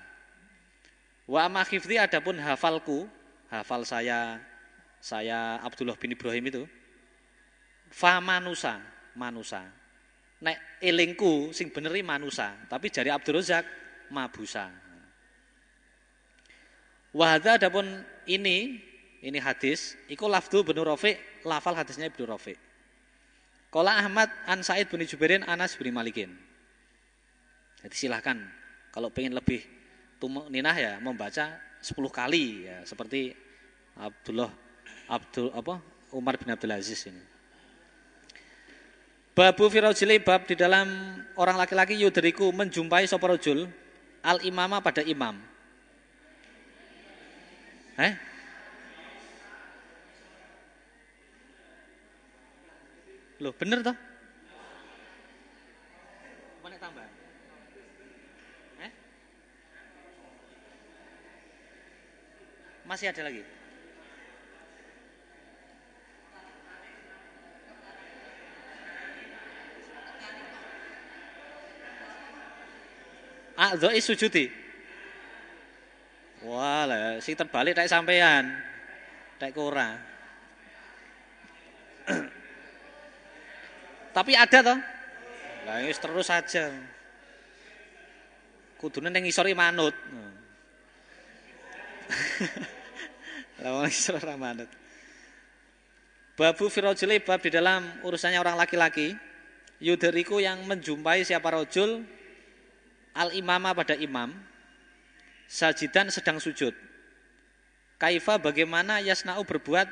Wa 1.25 1.49
ama 1.49 1.65
khifdi 1.65 1.97
adapun 1.97 2.37
hafalku, 2.37 3.09
hafal 3.49 3.89
saya 3.89 4.37
saya 5.01 5.59
Abdullah 5.65 5.97
bin 5.97 6.13
Ibrahim 6.13 6.45
itu 6.53 6.63
fa 7.89 8.21
manusa, 8.21 8.77
manusa. 9.17 9.65
Nek 10.45 10.83
elingku 10.83 11.57
sing 11.57 11.73
beneri 11.73 12.05
manusa, 12.05 12.53
tapi 12.69 12.93
jari 12.93 13.09
Abdul 13.09 13.41
Razak 13.41 13.65
mabusa. 14.13 14.69
Wahada 17.17 17.57
adapun 17.57 18.05
ini 18.29 18.81
ini 19.25 19.39
hadis 19.41 19.97
iku 20.09 20.29
lafdu 20.29 20.65
bin 20.65 20.77
lafal 21.45 21.77
hadisnya 21.77 22.09
Ibnu 22.09 22.25
Rafiq. 22.27 22.59
Kola 23.73 23.97
Ahmad 23.97 24.29
an 24.45 24.61
Said 24.61 24.93
bin 24.93 25.01
Jubairin 25.09 25.43
Anas 25.49 25.77
bin 25.81 25.93
Malikin. 25.97 26.33
Jadi 27.83 27.97
silahkan 27.97 28.37
kalau 28.93 29.09
pengen 29.09 29.33
lebih 29.33 29.65
ninah 30.53 30.77
ya 30.77 30.93
membaca 31.03 31.59
10 31.83 31.99
kali 32.15 32.69
ya 32.69 32.85
seperti 32.87 33.35
Abdullah 33.99 34.53
Abdul 35.11 35.51
apa 35.51 35.83
Umar 36.15 36.39
bin 36.39 36.53
Abdul 36.53 36.71
Aziz 36.71 37.03
ini. 37.09 37.19
Babu 39.33 39.73
firajili 39.73 40.21
bab 40.21 40.45
di 40.45 40.53
dalam 40.53 41.17
orang 41.41 41.57
laki-laki 41.57 41.97
yudriku 41.97 42.53
menjumpai 42.53 43.09
soporojul 43.09 43.65
al 44.21 44.45
imama 44.45 44.85
pada 44.85 45.01
imam. 45.01 45.41
Eh? 47.97 48.13
Loh, 53.43 53.51
bener 53.59 53.83
toh? 53.83 53.97
Mana 56.63 56.79
tambah? 56.79 57.03
Eh? 58.87 58.91
Masih 62.87 63.11
ada 63.11 63.27
lagi? 63.27 63.43
A'dha'i 73.59 73.99
sujudi. 73.99 74.47
Wah, 76.47 76.87
lah 76.87 77.19
sing 77.19 77.35
terbalik 77.35 77.75
tak 77.75 77.91
sampean. 77.91 78.55
Tak 79.43 79.59
ora. 79.59 80.12
Tapi 84.13 84.33
ada 84.37 84.59
toh? 84.61 84.79
Lah 85.69 85.81
wis 85.85 85.97
terus 85.97 86.29
saja. 86.29 86.69
Kudune 88.77 89.09
ning 89.09 89.25
ngisor 89.25 89.49
manut. 89.57 89.97
Lah 93.63 93.71
wong 93.79 93.89
ngisor 93.89 94.21
ora 94.21 94.37
manut. 94.37 94.69
Babu 96.37 96.69
firajuli 96.69 97.21
bab 97.25 97.41
di 97.41 97.51
dalam 97.53 97.85
urusannya 98.05 98.41
orang 98.41 98.57
laki-laki. 98.57 99.17
Yuderiku 99.83 100.39
yang 100.39 100.63
menjumpai 100.63 101.27
siapa 101.27 101.51
rojul 101.51 102.07
al 103.19 103.35
imama 103.37 103.77
pada 103.77 103.99
imam 103.99 104.33
sajidan 105.51 106.09
sedang 106.09 106.41
sujud 106.41 106.73
kaifa 108.01 108.41
bagaimana 108.41 109.05
yasna'u 109.05 109.45
berbuat 109.45 109.85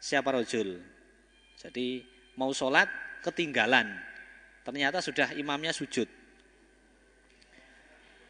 siapa 0.00 0.32
rojul 0.32 0.80
jadi 1.60 2.06
mau 2.36 2.50
sholat 2.56 2.88
ketinggalan. 3.26 3.90
Ternyata 4.62 5.02
sudah 5.02 5.34
imamnya 5.34 5.74
sujud. 5.74 6.06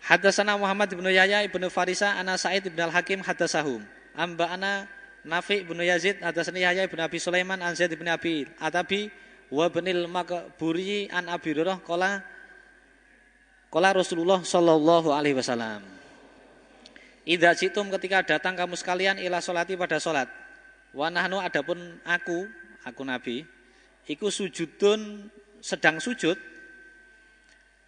Hadasana 0.06 0.54
Muhammad 0.54 0.92
bin 0.92 1.04
Yahya 1.08 1.42
ibnu 1.44 1.66
Farisa 1.66 2.14
ana 2.14 2.38
Sa'id 2.38 2.68
bin 2.68 2.78
Al 2.78 2.94
Hakim 2.94 3.26
hadasahum 3.26 3.82
amba 4.14 4.54
ana 4.54 4.86
Nafi 5.26 5.66
bin 5.66 5.82
Yazid 5.82 6.22
hadasani 6.22 6.62
Yahya 6.62 6.86
bin 6.86 7.02
Abi 7.02 7.18
Sulaiman 7.18 7.58
an 7.58 7.74
Zaid 7.74 7.90
bin 7.98 8.06
Abi 8.06 8.46
Atabi 8.62 9.10
wa 9.50 9.66
binil 9.66 10.06
Makburi 10.06 11.10
an 11.10 11.26
Abi 11.26 11.50
Hurairah 11.50 11.82
qala 11.82 12.22
qala 13.66 13.90
Rasulullah 13.90 14.38
sallallahu 14.46 15.10
alaihi 15.10 15.34
wasallam. 15.34 15.82
Idza 17.26 17.58
jitum 17.58 17.90
ketika 17.90 18.22
datang 18.22 18.54
kamu 18.54 18.78
sekalian 18.78 19.18
ila 19.18 19.42
solati 19.42 19.74
pada 19.74 19.98
solat 19.98 20.30
wa 20.94 21.10
nahnu 21.10 21.42
adapun 21.42 21.98
aku 22.06 22.46
aku 22.86 23.02
Nabi 23.02 23.42
iku 24.06 24.30
sujudun 24.30 25.30
sedang 25.60 25.98
sujud. 25.98 26.38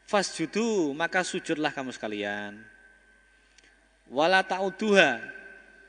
Fasjudu 0.08 0.96
maka 0.96 1.20
sujudlah 1.20 1.68
kamu 1.70 1.92
sekalian. 1.92 2.56
Wala 4.08 4.40
ta'uduha 4.40 5.20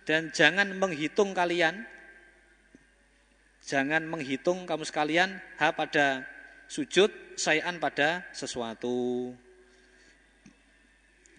dan 0.03 0.29
jangan 0.35 0.75
menghitung 0.75 1.31
kalian. 1.31 1.87
Jangan 3.63 4.03
menghitung 4.03 4.67
kamu 4.67 4.83
sekalian 4.83 5.39
ha 5.55 5.71
pada 5.71 6.27
sujud 6.67 7.09
sayan 7.39 7.79
pada 7.79 8.27
sesuatu. 8.35 9.31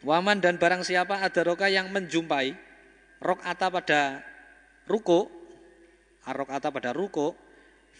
Waman 0.00 0.40
dan 0.40 0.56
barang 0.56 0.80
siapa 0.80 1.20
ada 1.20 1.40
roka 1.44 1.68
yang 1.68 1.92
menjumpai 1.92 2.56
rokata 3.20 3.68
pada 3.68 4.00
ruko 4.88 5.28
arokata 6.24 6.72
pada 6.72 6.96
ruko 6.96 7.36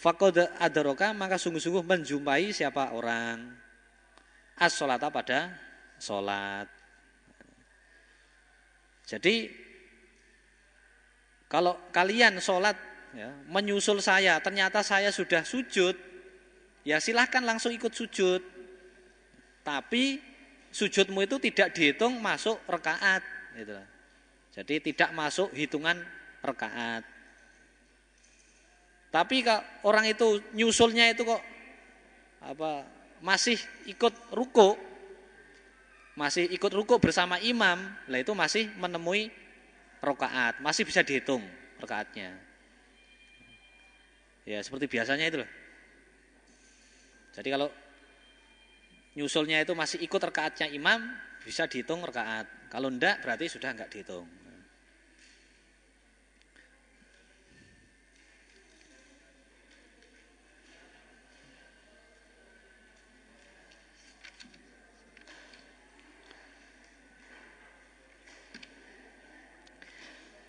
fakod 0.00 0.40
adaroka 0.56 1.12
maka 1.12 1.36
sungguh-sungguh 1.36 1.84
menjumpai 1.84 2.56
siapa 2.56 2.96
orang 2.96 3.52
as 4.56 4.72
solata 4.72 5.12
pada 5.12 5.52
solat 6.00 6.80
jadi 9.10 9.50
kalau 11.50 11.74
kalian 11.90 12.38
sholat 12.38 12.78
ya, 13.10 13.26
menyusul 13.50 13.98
saya, 13.98 14.38
ternyata 14.38 14.86
saya 14.86 15.10
sudah 15.10 15.42
sujud, 15.42 15.98
ya 16.86 17.02
silahkan 17.02 17.42
langsung 17.42 17.74
ikut 17.74 17.90
sujud. 17.90 18.38
Tapi 19.66 20.22
sujudmu 20.70 21.26
itu 21.26 21.42
tidak 21.42 21.74
dihitung 21.74 22.22
masuk 22.22 22.62
rekaat, 22.70 23.26
gitu. 23.58 23.74
Jadi 24.54 24.94
tidak 24.94 25.10
masuk 25.10 25.50
hitungan 25.50 25.98
rekaat. 26.38 27.02
Tapi 29.10 29.42
orang 29.82 30.06
itu 30.06 30.38
nyusulnya 30.54 31.10
itu 31.10 31.26
kok 31.26 31.42
apa 32.40 32.86
masih 33.20 33.58
ikut 33.90 34.14
ruko, 34.32 34.78
masih 36.14 36.46
ikut 36.48 36.72
ruko 36.72 37.02
bersama 37.02 37.36
imam, 37.42 37.90
lah 38.06 38.18
itu 38.22 38.32
masih 38.32 38.70
menemui 38.78 39.28
rokaat 40.00 40.58
masih 40.64 40.88
bisa 40.88 41.04
dihitung 41.04 41.44
rokaatnya 41.76 42.32
ya 44.48 44.58
seperti 44.64 44.88
biasanya 44.88 45.28
itu 45.28 45.38
loh. 45.44 45.50
Jadi 47.30 47.48
kalau 47.52 47.68
nyusulnya 49.14 49.62
itu 49.62 49.76
masih 49.76 50.02
ikut 50.02 50.18
rokaatnya 50.18 50.66
imam 50.72 50.98
bisa 51.44 51.68
dihitung 51.68 52.02
rokaat 52.02 52.48
kalau 52.72 52.88
ndak 52.90 53.22
berarti 53.22 53.46
sudah 53.46 53.70
nggak 53.76 53.92
dihitung 53.92 54.26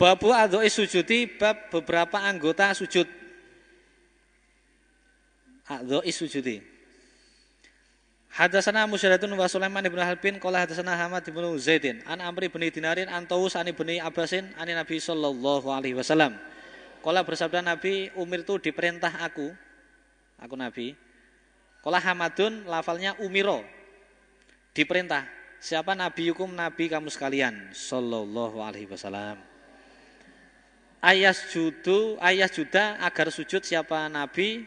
Babu 0.02 0.34
adoi 0.34 0.66
sujudi 0.66 1.30
bab 1.30 1.70
beberapa 1.70 2.18
anggota 2.18 2.74
sujud. 2.74 3.06
Adoi 5.70 6.10
sujudi. 6.10 6.58
Hadasana 8.34 8.90
Musyadatun 8.90 9.30
wa 9.38 9.46
Sulaiman 9.46 9.86
ibn 9.86 10.02
Halbin 10.02 10.42
Kala 10.42 10.66
hadasana 10.66 10.96
Hamad 10.96 11.20
ibn 11.28 11.44
Zaidin 11.60 12.00
An 12.08 12.24
Amri 12.24 12.48
ibn 12.48 12.64
Dinarin 12.64 13.12
An 13.12 13.28
Tawus 13.28 13.60
an 13.60 13.68
ibn 13.68 13.84
Abbasin 14.00 14.56
An 14.56 14.72
Nabi 14.72 15.04
Sallallahu 15.04 15.68
alaihi 15.68 16.00
wasallam 16.00 16.40
Kala 17.04 17.28
bersabda 17.28 17.60
Nabi 17.60 18.08
Umir 18.16 18.48
itu 18.48 18.56
diperintah 18.56 19.20
aku 19.20 19.52
Aku 20.40 20.56
Nabi 20.56 20.96
Kala 21.84 22.00
Hamadun 22.00 22.64
lafalnya 22.72 23.20
Umiro 23.20 23.68
Diperintah 24.72 25.28
Siapa 25.60 25.92
Nabi 25.92 26.32
hukum 26.32 26.56
Nabi 26.56 26.88
kamu 26.88 27.12
sekalian 27.12 27.76
Sallallahu 27.76 28.64
alaihi 28.64 28.88
wasallam 28.88 29.51
ayas 31.02 31.50
judu 31.50 32.16
ayas 32.22 32.54
juda 32.54 33.02
agar 33.02 33.34
sujud 33.34 33.66
siapa? 33.66 34.08
Nabi 34.08 34.64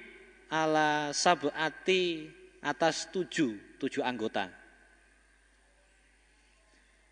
ala 0.51 1.14
sabati 1.14 2.28
atas 2.61 3.09
tujuh 3.14 3.78
tujuh 3.78 4.03
anggota. 4.03 4.51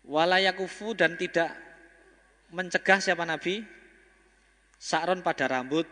Walayakufu 0.03 0.91
dan 0.99 1.15
tidak 1.15 1.55
mencegah 2.51 2.99
siapa 2.99 3.23
nabi? 3.23 3.63
Sakron 4.75 5.23
pada 5.23 5.47
rambut. 5.47 5.87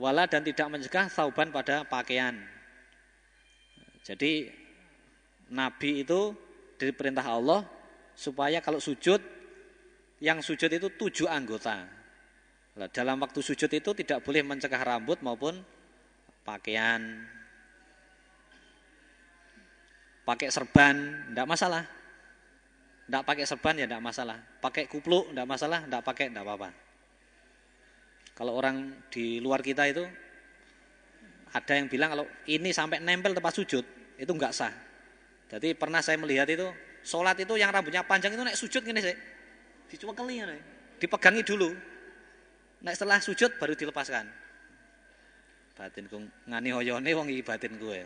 Wala 0.00 0.24
dan 0.24 0.40
tidak 0.40 0.72
mencegah 0.72 1.12
sauban 1.12 1.52
pada 1.52 1.84
pakaian. 1.84 2.32
Jadi 4.00 4.48
nabi 5.52 6.00
itu 6.00 6.32
diperintah 6.80 7.28
Allah 7.28 7.68
supaya 8.16 8.64
kalau 8.64 8.80
sujud 8.80 9.20
yang 10.22 10.38
sujud 10.38 10.70
itu 10.70 10.86
tujuh 10.94 11.26
anggota. 11.26 11.82
Nah, 12.78 12.88
dalam 12.94 13.18
waktu 13.18 13.42
sujud 13.42 13.66
itu 13.66 13.90
tidak 13.90 14.22
boleh 14.22 14.46
mencegah 14.46 14.78
rambut 14.78 15.18
maupun 15.18 15.58
pakaian. 16.46 17.26
Pakai 20.22 20.48
serban, 20.54 21.26
tidak 21.34 21.46
masalah. 21.50 21.82
Tidak 23.02 23.22
pakai 23.26 23.44
serban 23.44 23.74
ya 23.82 23.90
tidak 23.90 24.00
masalah. 24.06 24.38
Pakai 24.62 24.86
kupluk, 24.86 25.34
tidak 25.34 25.46
masalah. 25.50 25.82
Tidak 25.82 26.02
pakai, 26.06 26.30
tidak 26.30 26.46
apa-apa. 26.46 26.70
Kalau 28.38 28.54
orang 28.54 29.02
di 29.10 29.42
luar 29.42 29.60
kita 29.60 29.90
itu 29.90 30.06
ada 31.52 31.72
yang 31.76 31.90
bilang 31.90 32.16
kalau 32.16 32.24
ini 32.48 32.72
sampai 32.72 33.02
nempel 33.02 33.36
tempat 33.36 33.52
sujud 33.52 33.84
itu 34.16 34.32
enggak 34.32 34.56
sah. 34.56 34.72
Jadi 35.52 35.76
pernah 35.76 36.00
saya 36.00 36.16
melihat 36.16 36.48
itu 36.48 36.64
sholat 37.04 37.36
itu 37.36 37.60
yang 37.60 37.68
rambutnya 37.68 38.00
panjang 38.06 38.32
itu 38.32 38.40
naik 38.40 38.56
sujud 38.56 38.80
gini 38.80 39.04
sih, 39.04 39.12
dicuekeli 39.92 40.40
ya, 40.40 40.48
dipegangi 40.96 41.44
dulu. 41.44 41.68
Naik 42.82 42.96
setelah 42.98 43.20
sujud 43.20 43.52
baru 43.60 43.76
dilepaskan. 43.76 44.26
Batinku 45.76 46.18
ngani 46.48 46.70
hoyone 46.72 47.10
wong 47.14 47.28
iki 47.30 47.42
batin 47.44 47.76
gue. 47.76 48.00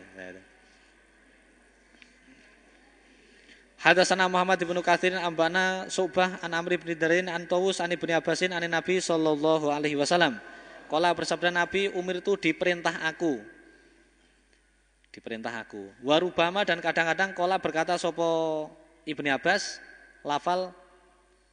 Hadasana 3.77 4.25
Muhammad 4.25 4.57
ibnu 4.57 4.81
Katsirin 4.81 5.21
ambana 5.21 5.85
Subah 5.87 6.41
an 6.41 6.51
Amri 6.57 6.81
bin 6.81 6.97
Darin 6.97 7.29
an 7.29 7.45
Tawus 7.45 7.77
an 7.77 7.93
Ibnu 7.93 8.09
Abbasin 8.09 8.49
an 8.49 8.65
Nabi 8.65 8.97
sallallahu 8.97 9.69
alaihi 9.69 9.93
wasallam. 9.93 10.41
Kala 10.87 11.11
bersabda 11.13 11.51
Nabi, 11.51 11.91
umir 11.93 12.23
itu 12.23 12.33
diperintah 12.39 13.05
aku. 13.05 13.43
Diperintah 15.13 15.51
aku. 15.51 15.93
Warubama 16.01 16.63
dan 16.63 16.79
kadang-kadang 16.79 17.35
kala 17.35 17.59
berkata 17.59 17.99
sopo 17.99 18.71
Ibnu 19.03 19.29
Abbas, 19.29 19.83
lafal 20.25 20.73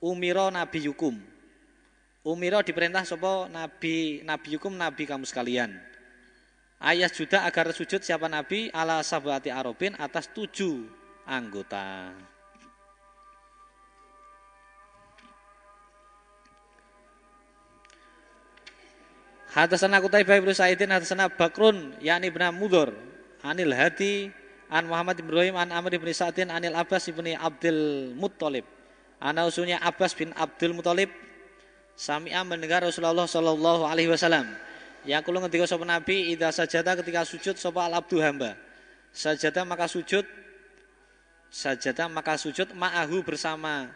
umiro 0.04 0.52
nabi 0.52 0.84
yukum. 0.84 1.16
Umiro 2.24 2.60
diperintah 2.60 3.08
sopo 3.08 3.48
nabi 3.48 4.20
nabi 4.20 4.48
yukum 4.60 4.76
nabi 4.76 5.08
kamu 5.08 5.24
sekalian. 5.24 5.72
Ayat 6.76 7.16
juda 7.16 7.48
agar 7.48 7.72
sujud 7.72 8.04
siapa 8.04 8.28
nabi 8.28 8.68
ala 8.68 9.00
sabati 9.00 9.48
arobin 9.48 9.96
atas 9.96 10.28
tujuh 10.28 10.84
anggota. 11.24 12.12
Hadasana 19.54 20.02
Qutaibah 20.02 20.42
bin 20.42 20.50
Sa'idin 20.50 20.90
hadasana 20.90 21.30
Bakrun 21.30 21.94
yakni 22.02 22.26
bin 22.26 22.42
Mudhar 22.58 22.90
anil 23.38 23.70
Hadi 23.70 24.34
an 24.66 24.90
Muhammad 24.90 25.14
Ibrahim 25.22 25.54
an 25.54 25.70
Amr 25.70 25.94
bin 25.94 26.10
Sa'din 26.10 26.50
anil 26.50 26.74
Abbas 26.74 27.06
bin 27.06 27.38
Abdul 27.38 28.12
Muttalib. 28.18 28.66
Ana 29.22 29.46
usulnya 29.48 29.80
Abbas 29.80 30.14
bin 30.14 30.34
Abdul 30.36 30.74
Muttalib 30.76 31.10
sami'a 31.94 32.42
mendengar 32.42 32.82
Rasulullah 32.82 33.26
sallallahu 33.26 33.86
alaihi 33.86 34.10
wasallam. 34.10 34.46
Yang 35.04 35.22
kulo 35.28 35.44
ngendika 35.44 35.68
sapa 35.68 35.84
Nabi 35.84 36.32
idza 36.32 36.48
sajada 36.50 36.96
ketika 37.00 37.28
sujud 37.28 37.54
sapa 37.60 37.84
al 37.84 38.00
abdu 38.00 38.18
hamba. 38.24 38.56
Sajada 39.14 39.62
maka 39.62 39.86
sujud 39.86 40.24
sajadah 41.54 42.10
maka 42.10 42.34
sujud 42.34 42.74
ma'ahu 42.74 43.22
bersama 43.22 43.86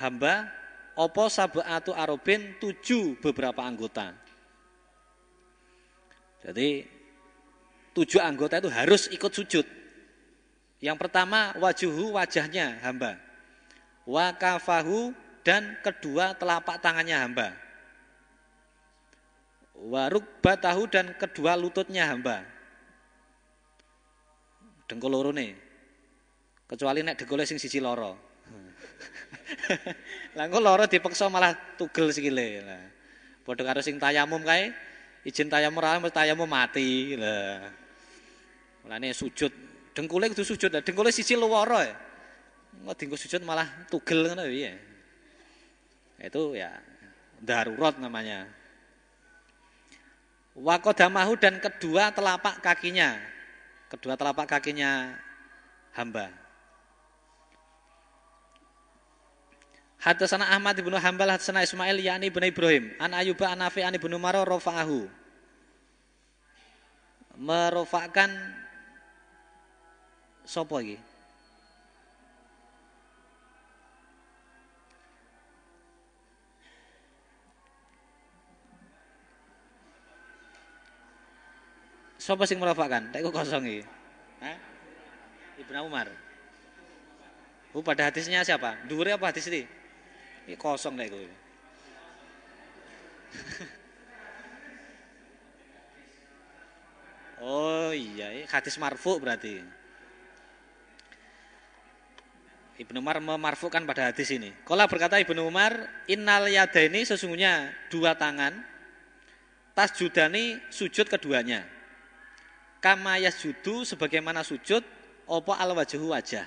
hamba 0.00 0.48
opo 0.96 1.28
sabatu 1.28 1.92
arobin 1.92 2.56
tujuh 2.56 3.20
beberapa 3.20 3.60
anggota. 3.60 4.16
Jadi 6.40 6.88
tujuh 7.92 8.24
anggota 8.24 8.56
itu 8.62 8.72
harus 8.72 9.12
ikut 9.12 9.32
sujud. 9.34 9.66
Yang 10.80 10.96
pertama 10.96 11.52
wajuhu 11.60 12.16
wajahnya 12.16 12.80
hamba. 12.80 13.25
Wakafahu 14.06 15.10
dan 15.42 15.74
kedua 15.82 16.38
telapak 16.38 16.78
tangannya 16.78 17.18
hamba. 17.18 17.48
Waruk 19.76 20.24
batahu 20.40 20.86
dan 20.86 21.12
kedua 21.18 21.58
lututnya 21.58 22.06
hamba. 22.06 22.46
Dengkul 24.86 25.10
loro. 25.10 25.34
Kecuali 26.66 27.02
nek 27.02 27.18
degole 27.18 27.42
sing 27.42 27.58
siji 27.58 27.82
loro. 27.82 28.14
Lah 30.38 30.46
loro 30.46 30.86
dipeksa 30.86 31.26
malah 31.26 31.54
tugel 31.74 32.14
sikile. 32.14 32.62
Lah. 32.62 32.82
Padha 33.42 33.62
karo 33.66 33.82
sing 33.82 33.98
tayamum 33.98 34.42
kae, 34.46 34.70
izin 35.26 35.50
tayamum 35.50 35.82
ora 35.82 35.98
tayamum 36.10 36.46
mati. 36.46 37.18
Lah. 37.18 37.70
Mulane 38.86 39.10
sujud, 39.10 39.50
dengkule 39.94 40.30
kudu 40.30 40.46
sujud. 40.46 40.70
Dengkule 40.70 41.10
siji 41.10 41.34
loro 41.34 41.82
ya. 41.82 42.05
Engko 42.82 42.92
dinggo 42.98 43.16
sujud 43.16 43.42
malah 43.46 43.66
tugel 43.88 44.26
ngono 44.28 44.44
piye. 44.48 44.76
Itu 46.20 46.56
ya 46.56 46.72
darurat 47.40 47.96
namanya. 48.00 48.48
Wakodamahu 50.56 51.36
dan 51.36 51.60
kedua 51.60 52.12
telapak 52.12 52.64
kakinya. 52.64 53.20
Kedua 53.92 54.16
telapak 54.16 54.48
kakinya 54.48 55.14
hamba. 55.92 56.32
Hadasana 60.00 60.54
Ahmad 60.54 60.78
ibnu 60.78 60.94
Hambal 60.94 61.34
hadasana 61.34 61.66
Ismail 61.66 61.98
yakni 61.98 62.30
ibnu 62.30 62.46
Ibrahim 62.46 62.94
an 63.02 63.10
Ayuba 63.10 63.50
an 63.50 63.58
Nafi 63.66 63.82
an 63.82 63.98
ibnu 63.98 64.14
Maro 64.22 64.46
rofa'ahu 64.46 65.10
merofakkan 67.36 68.30
sopo 70.46 70.80
lagi 70.80 70.96
Sopo 82.26 82.42
sing 82.42 82.58
merofakkan? 82.58 83.14
Tak 83.14 83.22
kosong 83.30 83.62
iki. 83.70 83.86
Hah? 84.42 84.58
Ibnu 85.62 85.78
Umar. 85.86 86.10
Oh, 87.70 87.86
pada 87.86 88.10
hadisnya 88.10 88.42
siapa? 88.42 88.82
Dure 88.90 89.14
apa 89.14 89.30
hadis 89.30 89.46
ini? 89.46 89.62
Ini 90.50 90.58
kosong 90.58 90.98
deh 90.98 91.06
gue. 91.14 91.30
oh 97.46 97.94
iya, 97.94 98.42
hadis 98.50 98.74
marfu 98.74 99.22
berarti. 99.22 99.62
Ibnu 102.82 102.98
Umar 102.98 103.22
memarfukan 103.22 103.86
pada 103.86 104.10
hadis 104.10 104.34
ini. 104.34 104.50
Kala 104.66 104.90
berkata 104.90 105.22
Ibnu 105.22 105.46
Umar, 105.46 105.78
innal 106.10 106.50
ini 106.50 107.06
sesungguhnya 107.06 107.70
dua 107.86 108.18
tangan, 108.18 108.66
tas 109.78 109.94
judani 109.94 110.58
sujud 110.74 111.06
keduanya. 111.06 111.75
Kama 112.86 113.18
yasjudu 113.18 113.82
sebagaimana 113.82 114.46
sujud, 114.46 114.78
opo 115.26 115.50
al 115.50 115.74
wajahu 115.74 116.14
wajah. 116.14 116.46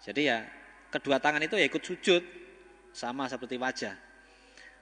Jadi 0.00 0.32
ya 0.32 0.40
kedua 0.88 1.20
tangan 1.20 1.44
itu 1.44 1.60
ya 1.60 1.68
ikut 1.68 1.84
sujud 1.84 2.24
sama 2.96 3.28
seperti 3.28 3.60
wajah. 3.60 3.92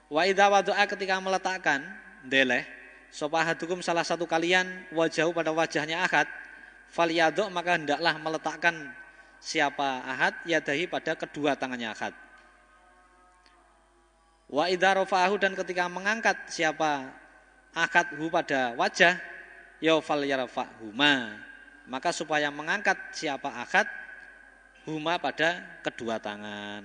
Wa 0.07 0.23
idza 0.23 0.47
wada'a 0.47 0.87
ketika 0.87 1.19
meletakkan 1.19 1.83
deleh 2.23 2.63
sapa 3.11 3.43
hadukum 3.43 3.83
salah 3.83 4.07
satu 4.07 4.23
kalian 4.23 4.87
wajahu 4.95 5.35
pada 5.35 5.51
wajahnya 5.51 5.99
ahad 5.99 6.31
falyaduk 6.87 7.51
maka 7.51 7.75
hendaklah 7.75 8.15
meletakkan 8.15 8.87
siapa 9.43 9.99
ahad 10.07 10.31
yadahi 10.47 10.87
pada 10.87 11.19
kedua 11.19 11.59
tangannya 11.59 11.91
ahad. 11.91 12.15
Wa 14.47 14.71
idza 14.71 14.95
rafa'ahu 14.95 15.35
dan 15.43 15.59
ketika 15.59 15.91
mengangkat 15.91 16.39
siapa 16.47 17.11
ahad 17.75 18.15
hu 18.15 18.31
pada 18.31 18.79
wajah 18.79 19.32
ya 19.83 19.99
falyarfa'huma 19.99 21.43
maka 21.91 22.15
supaya 22.15 22.47
mengangkat 22.47 22.95
siapa 23.11 23.51
ahad 23.51 23.83
huma 24.87 25.19
pada 25.19 25.79
kedua 25.83 26.19
tangan. 26.19 26.83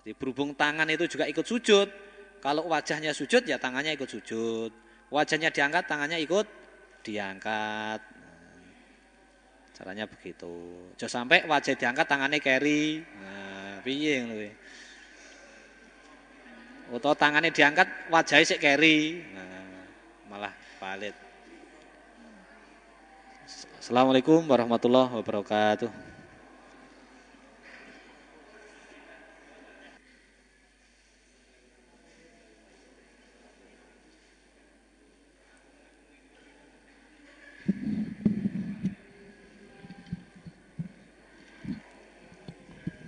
Jadi 0.00 0.12
berhubung 0.16 0.56
tangan 0.56 0.88
itu 0.88 1.04
juga 1.08 1.28
ikut 1.28 1.44
sujud. 1.44 1.88
Kalau 2.42 2.66
wajahnya 2.72 3.14
sujud 3.14 3.44
ya 3.46 3.60
tangannya 3.60 3.94
ikut 3.94 4.08
sujud. 4.08 4.72
Wajahnya 5.12 5.52
diangkat, 5.52 5.84
tangannya 5.84 6.18
ikut 6.24 6.46
diangkat. 7.04 8.00
caranya 9.72 10.06
begitu. 10.06 10.78
Jangan 10.94 11.26
sampai 11.26 11.42
wajah 11.48 11.74
diangkat, 11.74 12.06
tangannya 12.06 12.38
carry. 12.38 13.02
Nah, 13.02 13.82
piye 13.82 14.22
ngono 14.22 14.46
Atau 16.92 17.12
tangannya 17.18 17.50
diangkat, 17.50 17.88
wajahnya 18.12 18.46
sik 18.46 18.62
carry. 18.62 19.26
Nah, 19.32 19.64
malah 20.30 20.52
palit. 20.78 21.21
Assalamualaikum 23.82 24.46
warahmatullahi 24.46 25.10
wabarakatuh. 25.10 25.90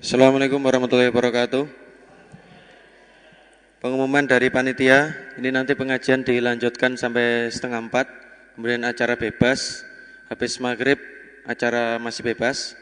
Assalamualaikum 0.02 0.58
warahmatullahi 0.58 1.14
wabarakatuh. 1.14 1.70
Pengumuman 3.78 4.26
dari 4.26 4.50
panitia, 4.50 5.14
ini 5.38 5.54
nanti 5.54 5.78
pengajian 5.78 6.26
dilanjutkan 6.26 6.98
sampai 6.98 7.46
setengah 7.54 7.78
empat, 7.78 8.10
kemudian 8.58 8.82
acara 8.82 9.14
bebas, 9.14 9.86
habis 10.28 10.56
maghrib 10.60 10.96
acara 11.44 12.00
masih 12.00 12.24
bebas, 12.24 12.72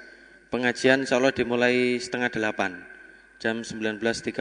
pengajian 0.52 1.02
insya 1.02 1.18
Allah 1.18 1.34
dimulai 1.34 1.98
setengah 1.98 2.30
delapan, 2.30 2.78
jam 3.42 3.62
19.30 3.62 4.38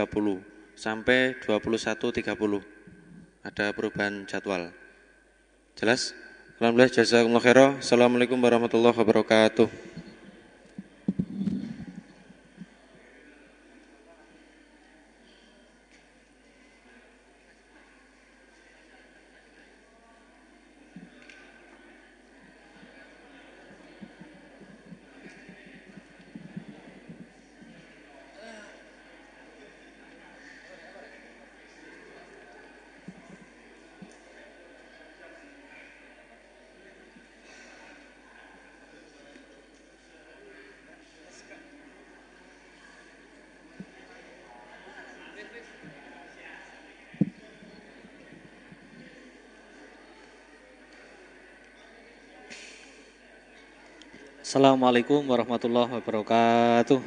sampai 0.78 1.38
21.30. 1.42 2.62
ada 3.42 3.66
perubahan 3.74 4.26
jadwal. 4.30 4.70
Jelas? 5.74 6.14
Alhamdulillah 6.62 6.94
jazakumullah 6.94 7.42
khairan. 7.42 7.72
Assalamualaikum 7.82 8.38
warahmatullahi 8.38 8.94
wabarakatuh. 8.94 10.01
Assalamualaikum 54.52 55.24
warahmatullahi 55.32 55.96
wabarakatuh. 55.96 57.00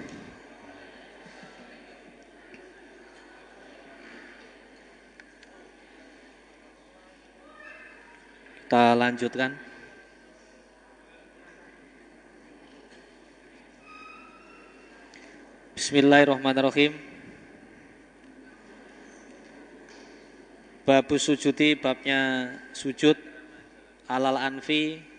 Kita 8.64 8.97
lanjutkan. 8.97 9.61
Bismillahirrahmanirrahim. 15.76 16.97
Babu 20.88 21.20
sujudi 21.20 21.76
babnya 21.76 22.57
sujud 22.72 23.20
alal 24.09 24.40
anfi 24.40 25.12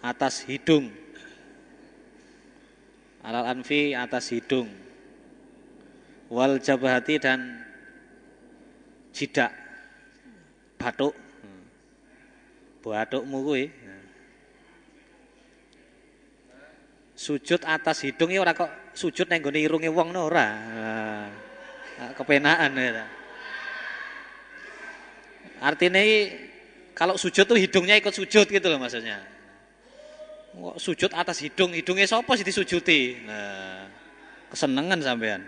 atas 0.00 0.44
hidung. 0.48 0.88
Alal 3.20 3.52
anfi 3.52 3.92
atas 3.92 4.32
hidung. 4.32 4.68
Wal 6.32 6.56
jabahati 6.60 7.20
dan 7.20 7.60
jidak. 9.12 9.52
Batuk. 10.80 11.12
Batukmu 12.80 13.44
kuwi. 13.44 13.64
Sujud 17.12 17.60
atas 17.68 18.00
hidung 18.00 18.32
ora 18.40 18.56
kok 18.56 18.96
sujud 18.96 19.28
nang 19.28 19.44
gone 19.44 19.60
irunge 19.60 19.92
wong 19.92 20.16
no 20.16 20.32
ora. 20.32 20.48
Kepenaan 22.16 22.72
ya. 22.80 23.04
Artinya 25.60 26.00
kalau 26.96 27.20
sujud 27.20 27.44
tuh 27.44 27.60
hidungnya 27.60 28.00
ikut 28.00 28.16
sujud 28.16 28.48
gitu 28.48 28.66
loh 28.72 28.80
maksudnya. 28.80 29.20
Kok 30.50 30.76
sujud 30.82 31.10
atas 31.14 31.38
hidung, 31.46 31.70
hidungnya 31.78 32.10
sapa 32.10 32.34
sih 32.34 32.42
disujuti? 32.42 33.22
Nah, 33.22 33.86
kesenengan 34.50 34.98
sampean. 34.98 35.46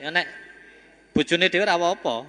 Ya 0.00 0.08
nek 0.08 0.24
bojone 1.12 1.52
dhewe 1.52 1.68
ora 1.68 1.76
apa-apa. 1.76 2.24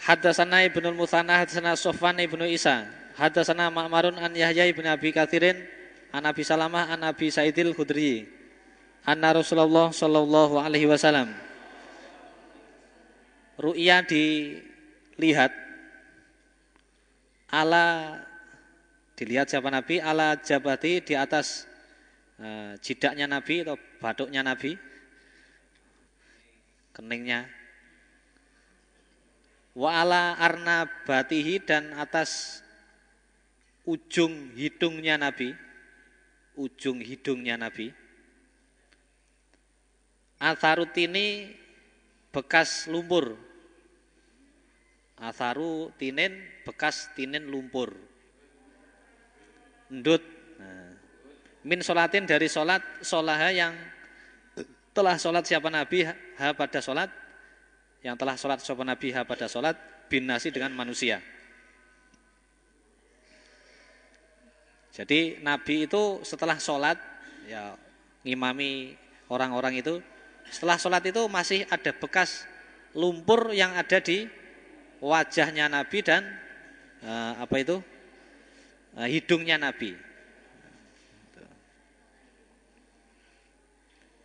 Hadasana 0.00 0.64
Ibnu 0.64 0.96
Musanna 0.96 1.44
hadasana 1.44 1.76
Sofwan 1.76 2.16
Ibnu 2.18 2.48
Isa 2.48 2.88
hadasana 3.20 3.68
Ma'marun 3.68 4.16
an 4.16 4.32
Yahya 4.32 4.64
ibn 4.66 4.88
Abi 4.88 5.12
Katsirin 5.12 5.60
an 6.10 6.24
Abi 6.24 6.40
Salamah 6.42 6.88
an 6.88 7.04
Abi 7.04 7.28
Sa'idil 7.28 7.76
Khudri 7.76 8.24
anna 9.04 9.36
Rasulullah 9.36 9.92
sallallahu 9.92 10.56
alaihi 10.56 10.88
wasallam 10.88 11.30
ru'ya 13.60 14.00
dilihat. 14.08 15.52
Ala 17.52 18.16
dilihat 19.14 19.52
siapa 19.52 19.68
Nabi? 19.68 20.00
Ala 20.00 20.40
jabati 20.40 21.04
di 21.04 21.14
atas 21.14 21.68
uh, 22.40 22.74
jidaknya 22.80 23.28
Nabi 23.28 23.62
atau 23.62 23.76
batuknya 24.00 24.40
Nabi? 24.40 24.80
Keningnya. 26.96 27.46
Wa 29.76 30.02
ala 30.02 30.34
arnabatihi 30.40 31.62
dan 31.62 31.92
atas 31.94 32.64
ujung 33.84 34.56
hidungnya 34.56 35.20
Nabi. 35.20 35.52
Ujung 36.56 36.98
hidungnya 37.04 37.60
Nabi. 37.60 37.92
Atharut 40.40 40.96
ini 40.96 41.52
bekas 42.32 42.88
lumpur 42.88 43.49
Atharu 45.20 45.92
tinin 46.00 46.32
bekas 46.64 47.12
tinin 47.12 47.44
lumpur. 47.44 47.92
Ndut 49.92 50.22
nah. 50.56 50.96
Min 51.60 51.84
solatin 51.84 52.24
dari 52.24 52.48
solat 52.48 52.80
Solaha 53.04 53.52
yang 53.52 53.76
telah 54.96 55.20
solat 55.20 55.44
siapa 55.44 55.68
Nabi 55.68 56.08
ha 56.08 56.56
pada 56.56 56.80
solat 56.80 57.12
Yang 58.00 58.16
telah 58.16 58.36
solat 58.40 58.58
siapa 58.64 58.80
Nabi 58.80 59.12
ha 59.12 59.28
pada 59.28 59.44
solat 59.44 59.76
Bin 60.08 60.24
nasi 60.26 60.48
dengan 60.50 60.72
manusia. 60.74 61.22
Jadi 64.90 65.38
Nabi 65.38 65.86
itu 65.86 66.18
setelah 66.26 66.58
sholat 66.58 66.98
ya 67.46 67.78
ngimami 68.26 68.98
orang-orang 69.30 69.78
itu 69.78 70.02
setelah 70.50 70.76
sholat 70.82 71.06
itu 71.06 71.22
masih 71.30 71.62
ada 71.70 71.94
bekas 71.94 72.42
lumpur 72.98 73.54
yang 73.54 73.70
ada 73.78 74.02
di 74.02 74.26
wajahnya 75.00 75.66
Nabi 75.66 75.98
dan 76.04 76.22
uh, 77.04 77.40
apa 77.40 77.56
itu 77.60 77.80
uh, 78.96 79.08
hidungnya 79.08 79.56
Nabi. 79.56 79.96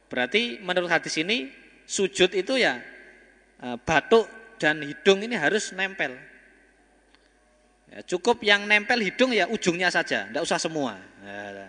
Berarti 0.05 0.61
menurut 0.61 0.91
hadis 0.91 1.17
ini 1.17 1.49
sujud 1.89 2.31
itu 2.35 2.59
ya 2.59 2.79
uh, 3.63 3.79
batuk 3.81 4.29
dan 4.61 4.83
hidung 4.83 5.23
ini 5.23 5.35
harus 5.35 5.71
nempel. 5.75 6.15
Ya, 7.91 7.99
cukup 8.03 8.43
yang 8.43 8.67
nempel 8.67 8.99
hidung 8.99 9.31
ya 9.31 9.47
ujungnya 9.47 9.87
saja, 9.91 10.27
tidak 10.27 10.43
usah 10.43 10.59
semua. 10.59 10.99
Ya. 11.23 11.67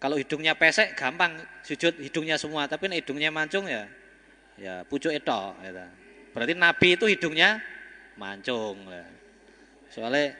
Kalau 0.00 0.16
hidungnya 0.16 0.56
pesek 0.56 0.96
gampang 0.96 1.36
sujud 1.60 2.00
hidungnya 2.00 2.40
semua, 2.40 2.64
tapi 2.64 2.88
hidungnya 2.88 3.28
mancung 3.28 3.68
ya 3.68 3.84
ya 4.56 4.80
pucuk 4.88 5.12
itu. 5.12 5.40
Ya. 5.60 5.86
Berarti 6.30 6.54
Nabi 6.54 6.94
itu 6.94 7.06
hidungnya 7.10 7.58
mancung. 8.14 8.78
Ya. 8.86 9.06
Soalnya 9.90 10.38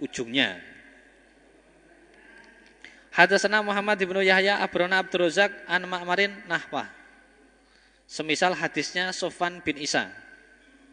ujungnya. 0.00 0.60
Hadasana 3.14 3.64
Muhammad 3.64 3.98
ibnu 3.98 4.22
Yahya 4.22 4.62
Abrona 4.62 5.02
Abdul 5.02 5.26
Razak 5.26 5.50
an 5.66 5.88
Ma'marin 5.88 6.30
Nahwah. 6.46 6.86
Semisal 8.06 8.54
hadisnya 8.54 9.10
Sofwan 9.10 9.60
bin 9.60 9.76
Isa. 9.80 10.08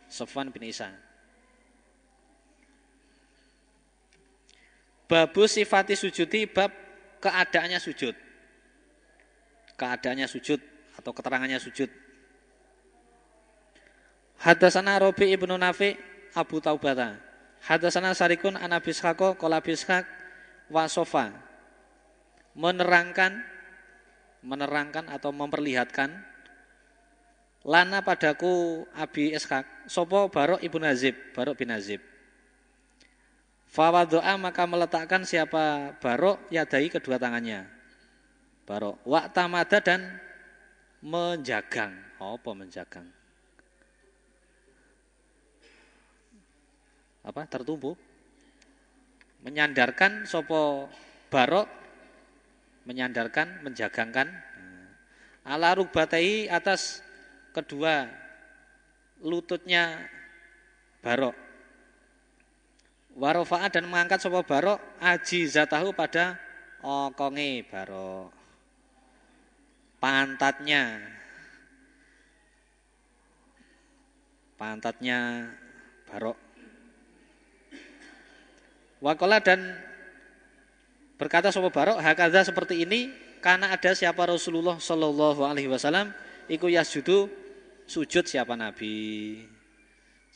Sofwan 0.09 0.49
bin 0.49 0.65
Isa. 0.65 0.89
Babu 5.05 5.45
sifati 5.45 5.93
sujudi 5.93 6.49
bab 6.49 6.73
keadaannya 7.21 7.77
sujud. 7.77 8.17
Keadaannya 9.77 10.25
sujud 10.25 10.57
atau 10.97 11.11
keterangannya 11.13 11.61
sujud. 11.61 12.04
Hadasana 14.41 14.99
Robi 14.99 15.31
ibnu 15.31 15.55
Nafi 15.55 15.95
Abu 16.35 16.59
Taubata. 16.59 17.19
Hadasana 17.63 18.11
Sarikun 18.13 18.59
an 18.59 18.75
Abi 18.75 18.91
Wasofa. 20.71 21.31
Menerangkan 22.55 23.43
menerangkan 24.45 25.09
atau 25.09 25.33
memperlihatkan 25.33 26.13
lana 27.65 27.99
padaku 28.05 28.85
Abi 28.93 29.33
Ishaq 29.33 29.89
sopo 29.89 30.29
Barok 30.29 30.61
ibu 30.61 30.77
Nazib 30.77 31.17
Barok 31.33 31.57
bin 31.57 31.73
Nazib 31.73 31.99
Fawadoa 33.75 34.39
maka 34.39 34.63
meletakkan 34.63 35.27
siapa 35.27 35.99
barok 35.99 36.47
yadai 36.47 36.87
kedua 36.87 37.19
tangannya. 37.19 37.67
Barok. 38.63 39.03
Waktamada 39.03 39.83
dan 39.83 40.15
menjagang. 41.03 41.91
Apa 42.15 42.55
menjagang? 42.55 43.03
Apa? 47.25 47.49
Tertumpu? 47.49 47.97
menyandarkan 49.45 50.25
sopo 50.25 50.89
barok 51.29 51.69
menyandarkan 52.89 53.61
menjagangkan 53.61 54.25
ala 55.45 55.77
rukbatai 55.77 56.49
atas 56.49 57.05
kedua 57.53 58.09
lututnya 59.21 60.01
barok 61.05 61.37
warofa'a 63.13 63.69
dan 63.69 63.85
mengangkat 63.85 64.17
sopo 64.17 64.41
barok 64.41 64.81
aji 64.97 65.45
zatahu 65.45 65.93
pada 65.93 66.41
okonge 66.81 67.69
barok 67.69 68.33
pantatnya 70.01 71.05
pantatnya 74.57 75.53
barok 76.09 76.44
Wakola 79.03 79.43
dan 79.43 79.75
berkata 81.19 81.51
sopo 81.51 81.71
barok 81.71 81.99
hakada 81.99 82.43
seperti 82.43 82.83
ini 82.83 83.11
karena 83.43 83.71
ada 83.71 83.91
siapa 83.91 84.25
Rasulullah 84.25 84.79
Shallallahu 84.79 85.43
Alaihi 85.43 85.67
Wasallam 85.67 86.15
iku 86.47 86.71
yasjudu 86.71 87.27
sujud 87.85 88.25
siapa 88.25 88.57
Nabi. 88.57 89.39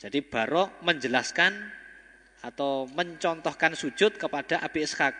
Jadi 0.00 0.24
barok 0.24 0.80
menjelaskan 0.80 1.52
atau 2.40 2.88
mencontohkan 2.96 3.76
sujud 3.76 4.16
kepada 4.16 4.64
Abi 4.64 4.88
Ishaq. 4.88 5.12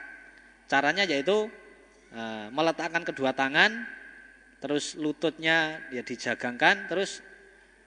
Caranya 0.71 1.05
yaitu 1.05 1.53
e, 2.09 2.23
meletakkan 2.49 3.05
kedua 3.05 3.37
tangan, 3.37 3.85
terus 4.65 4.97
lututnya 4.97 5.85
ya 5.93 6.01
dijagangkan, 6.01 6.89
terus 6.89 7.21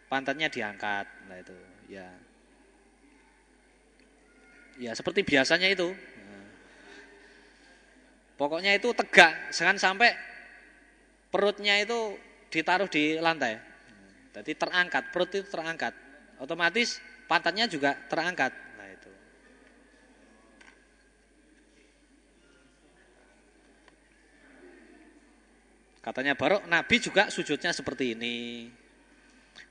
pantatnya 0.05 0.53
diangkat. 0.53 1.09
Nah 1.25 1.37
itu 1.41 1.57
ya. 1.89 2.05
Ya 4.81 4.97
seperti 4.97 5.21
biasanya 5.21 5.69
itu. 5.69 5.93
Pokoknya 8.33 8.73
itu 8.73 8.89
tegak, 8.97 9.53
jangan 9.53 9.77
sampai 9.77 10.17
perutnya 11.29 11.77
itu 11.77 12.17
ditaruh 12.49 12.89
di 12.89 13.21
lantai. 13.21 13.61
Jadi 14.33 14.57
terangkat, 14.57 15.13
perut 15.13 15.29
itu 15.29 15.45
terangkat. 15.45 15.93
Otomatis 16.41 16.97
pantatnya 17.29 17.69
juga 17.69 17.93
terangkat. 18.09 18.49
Nah 18.51 18.89
itu. 18.89 19.11
Katanya 26.01 26.33
Barok, 26.33 26.65
Nabi 26.65 26.95
juga 26.97 27.29
sujudnya 27.29 27.69
seperti 27.69 28.17
ini. 28.17 28.35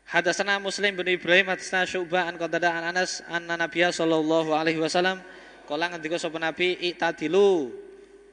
Hadasana 0.09 0.59
Muslim 0.59 0.99
bin 0.99 1.09
Ibrahim 1.15 1.53
hadasana 1.53 1.87
Syu'bah 1.87 2.27
an 2.27 2.37
Qatada 2.37 2.75
an 2.75 2.95
Anas 2.95 3.23
anna 3.31 3.55
Nabiya 3.55 3.95
sallallahu 3.95 4.53
alaihi 4.53 4.83
wasallam 4.83 5.23
kala 5.71 5.89
ngendika 5.89 6.19
sapa 6.19 6.37
Nabi 6.43 6.75
i'tadilu 6.91 7.71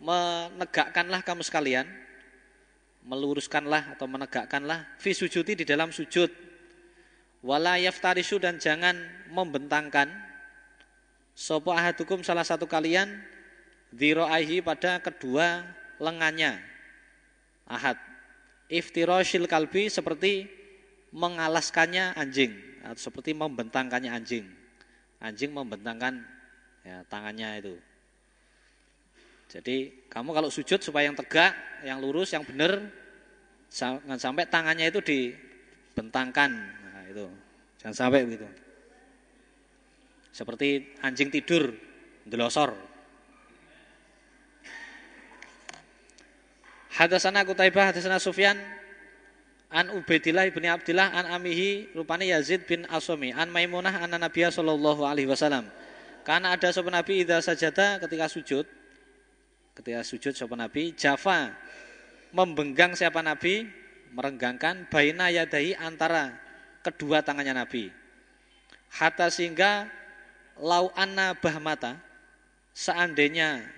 menegakkanlah 0.01 1.21
kamu 1.21 1.45
sekalian 1.45 1.85
meluruskanlah 3.05 3.95
atau 3.95 4.05
menegakkanlah 4.05 4.85
fi 4.99 5.15
sujudi 5.15 5.63
di 5.63 5.65
dalam 5.65 5.93
sujud. 5.93 6.29
Wala 7.39 7.79
yaftarisu 7.79 8.35
dan 8.43 8.59
jangan 8.59 8.99
membentangkan 9.31 10.11
sapa 11.31 11.71
ahadukum 11.71 12.19
salah 12.19 12.43
satu 12.43 12.67
kalian 12.67 13.07
dziraihi 13.95 14.59
pada 14.59 14.99
kedua 14.99 15.63
lengannya 16.03 16.59
ahad. 17.63 17.95
Iftirashil 18.67 19.47
kalbi 19.47 19.87
seperti 19.87 20.58
mengalaskannya 21.13 22.13
anjing 22.13 22.53
atau 22.85 23.01
seperti 23.09 23.33
membentangkannya 23.33 24.11
anjing. 24.13 24.45
Anjing 25.19 25.51
membentangkan 25.51 26.23
ya, 26.85 27.03
tangannya 27.11 27.59
itu. 27.59 27.75
Jadi 29.49 30.07
kamu 30.07 30.29
kalau 30.31 30.49
sujud 30.53 30.77
supaya 30.79 31.09
yang 31.09 31.17
tegak, 31.17 31.57
yang 31.81 31.97
lurus, 31.97 32.31
yang 32.31 32.45
benar, 32.45 32.85
jangan 33.73 34.21
sampai 34.21 34.45
tangannya 34.45 34.93
itu 34.93 35.01
dibentangkan. 35.01 36.53
Nah, 36.53 37.03
itu 37.09 37.25
jangan 37.81 37.95
sampai 37.97 38.29
begitu. 38.29 38.45
Seperti 40.29 40.93
anjing 41.01 41.33
tidur, 41.33 41.73
delosor. 42.29 42.77
Hadasana 46.93 47.41
Kutaibah, 47.43 47.89
hadasana 47.89 48.21
Sufyan, 48.21 48.59
An 49.69 49.93
Ubaidillah 49.93 50.49
bin 50.49 50.65
Abdillah 50.65 51.13
an 51.13 51.29
Amihi 51.29 51.93
rupane 51.93 52.25
Yazid 52.25 52.65
bin 52.65 52.89
Asami 52.89 53.29
an 53.29 53.53
Maimunah 53.53 54.01
an 54.01 54.17
Nabiya 54.17 54.49
sallallahu 54.49 55.05
alaihi 55.05 55.29
wasallam. 55.29 55.69
Karena 56.25 56.57
ada 56.57 56.73
sopan 56.73 56.97
Nabi 56.97 57.21
idza 57.21 57.37
sajada 57.41 58.01
ketika 58.01 58.25
sujud 58.25 58.65
ketika 59.77 60.01
sujud 60.01 60.33
sopan 60.33 60.65
Nabi 60.65 60.97
Jafa 60.97 61.53
membenggang 62.33 62.97
siapa 62.97 63.21
Nabi 63.21 63.69
merenggangkan 64.09 64.89
baina 64.89 65.29
yadahi 65.29 65.77
antara 65.77 66.33
kedua 66.81 67.21
tangannya 67.21 67.61
Nabi. 67.61 67.93
Hatta 68.89 69.29
sehingga 69.29 69.85
lau 70.57 70.89
anna 70.97 71.37
bahmata 71.37 72.01
seandainya 72.73 73.69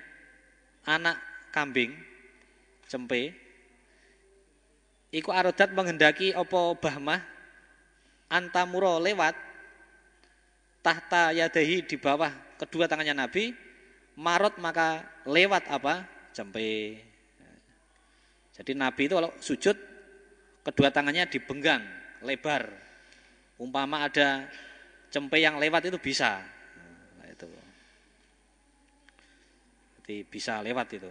anak 0.88 1.20
kambing 1.52 1.92
cempe 2.88 3.41
iku 5.12 5.36
arodat 5.36 5.76
menghendaki 5.76 6.32
opo 6.34 6.80
bahmah 6.80 7.20
antamuro 8.32 8.98
lewat 8.98 9.36
tahta 10.82 11.36
yadahi 11.36 11.84
di 11.84 11.96
bawah 12.00 12.32
kedua 12.58 12.88
tangannya 12.88 13.14
Nabi 13.14 13.54
marot 14.16 14.58
maka 14.58 15.04
lewat 15.28 15.68
apa? 15.68 16.08
Cempe 16.32 16.96
jadi 18.62 18.78
Nabi 18.78 19.10
itu 19.10 19.16
kalau 19.18 19.32
sujud 19.42 19.74
kedua 20.62 20.94
tangannya 20.94 21.26
dibenggang 21.26 21.82
lebar. 22.22 22.70
Umpama 23.58 24.06
ada 24.06 24.46
cempe 25.10 25.42
yang 25.42 25.58
lewat 25.58 25.90
itu 25.90 25.98
bisa. 25.98 26.42
Nah, 27.18 27.28
itu. 27.30 27.48
Jadi 30.02 30.16
bisa 30.30 30.62
lewat 30.62 30.88
itu 30.94 31.10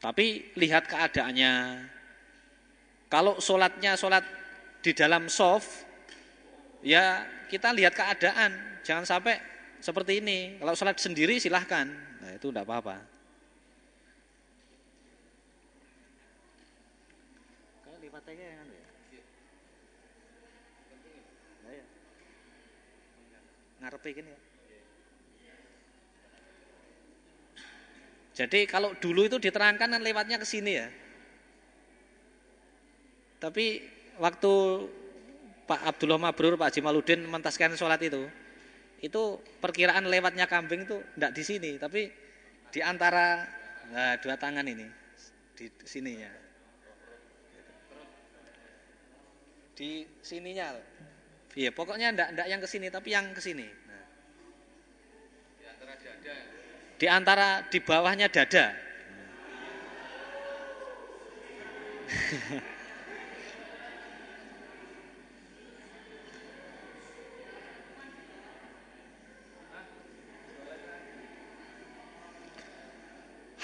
tapi 0.00 0.52
lihat 0.60 0.84
keadaannya. 0.88 1.54
Kalau 3.06 3.38
sholatnya 3.38 3.94
sholat 3.94 4.24
di 4.82 4.92
dalam 4.92 5.30
soft, 5.30 5.86
ya 6.82 7.24
kita 7.48 7.72
lihat 7.72 7.94
keadaan. 7.94 8.82
Jangan 8.82 9.06
sampai 9.06 9.38
seperti 9.80 10.20
ini. 10.20 10.58
Kalau 10.60 10.74
sholat 10.74 10.98
sendiri 10.98 11.38
silahkan. 11.40 11.86
Nah 12.22 12.30
itu 12.34 12.50
tidak 12.50 12.66
apa-apa. 12.66 13.16
Ngarepe 23.76 24.10
ya. 24.18 24.45
Jadi 28.36 28.68
kalau 28.68 28.92
dulu 29.00 29.24
itu 29.24 29.40
diterangkan 29.40 29.96
kan 29.96 30.02
lewatnya 30.04 30.36
ke 30.36 30.44
sini 30.44 30.76
ya. 30.76 30.92
Tapi 33.40 33.80
waktu 34.20 34.52
Pak 35.64 35.80
Abdullah 35.82 36.20
Mabrur, 36.20 36.60
Pak 36.60 36.76
Jimaludin 36.76 37.24
mentaskan 37.24 37.72
sholat 37.80 37.98
itu, 38.04 38.28
itu 39.00 39.40
perkiraan 39.58 40.04
lewatnya 40.04 40.44
kambing 40.44 40.84
itu 40.84 41.00
tidak 41.16 41.32
di 41.32 41.42
sini, 41.42 41.70
tapi 41.80 42.12
di 42.68 42.80
antara 42.84 43.48
nah, 43.88 44.14
dua 44.20 44.36
tangan 44.36 44.68
ini, 44.68 44.86
di 45.56 45.66
sini 45.82 46.12
ya. 46.20 46.32
Di 49.76 50.08
sininya, 50.24 50.72
iya 51.52 51.68
pokoknya 51.68 52.12
tidak 52.12 52.48
yang 52.48 52.60
ke 52.60 52.68
sini, 52.68 52.86
tapi 52.88 53.12
yang 53.12 53.32
ke 53.36 53.40
sini. 53.44 53.85
Di 56.96 57.04
antara 57.04 57.60
di 57.68 57.76
bawahnya 57.76 58.32
dada. 58.32 58.72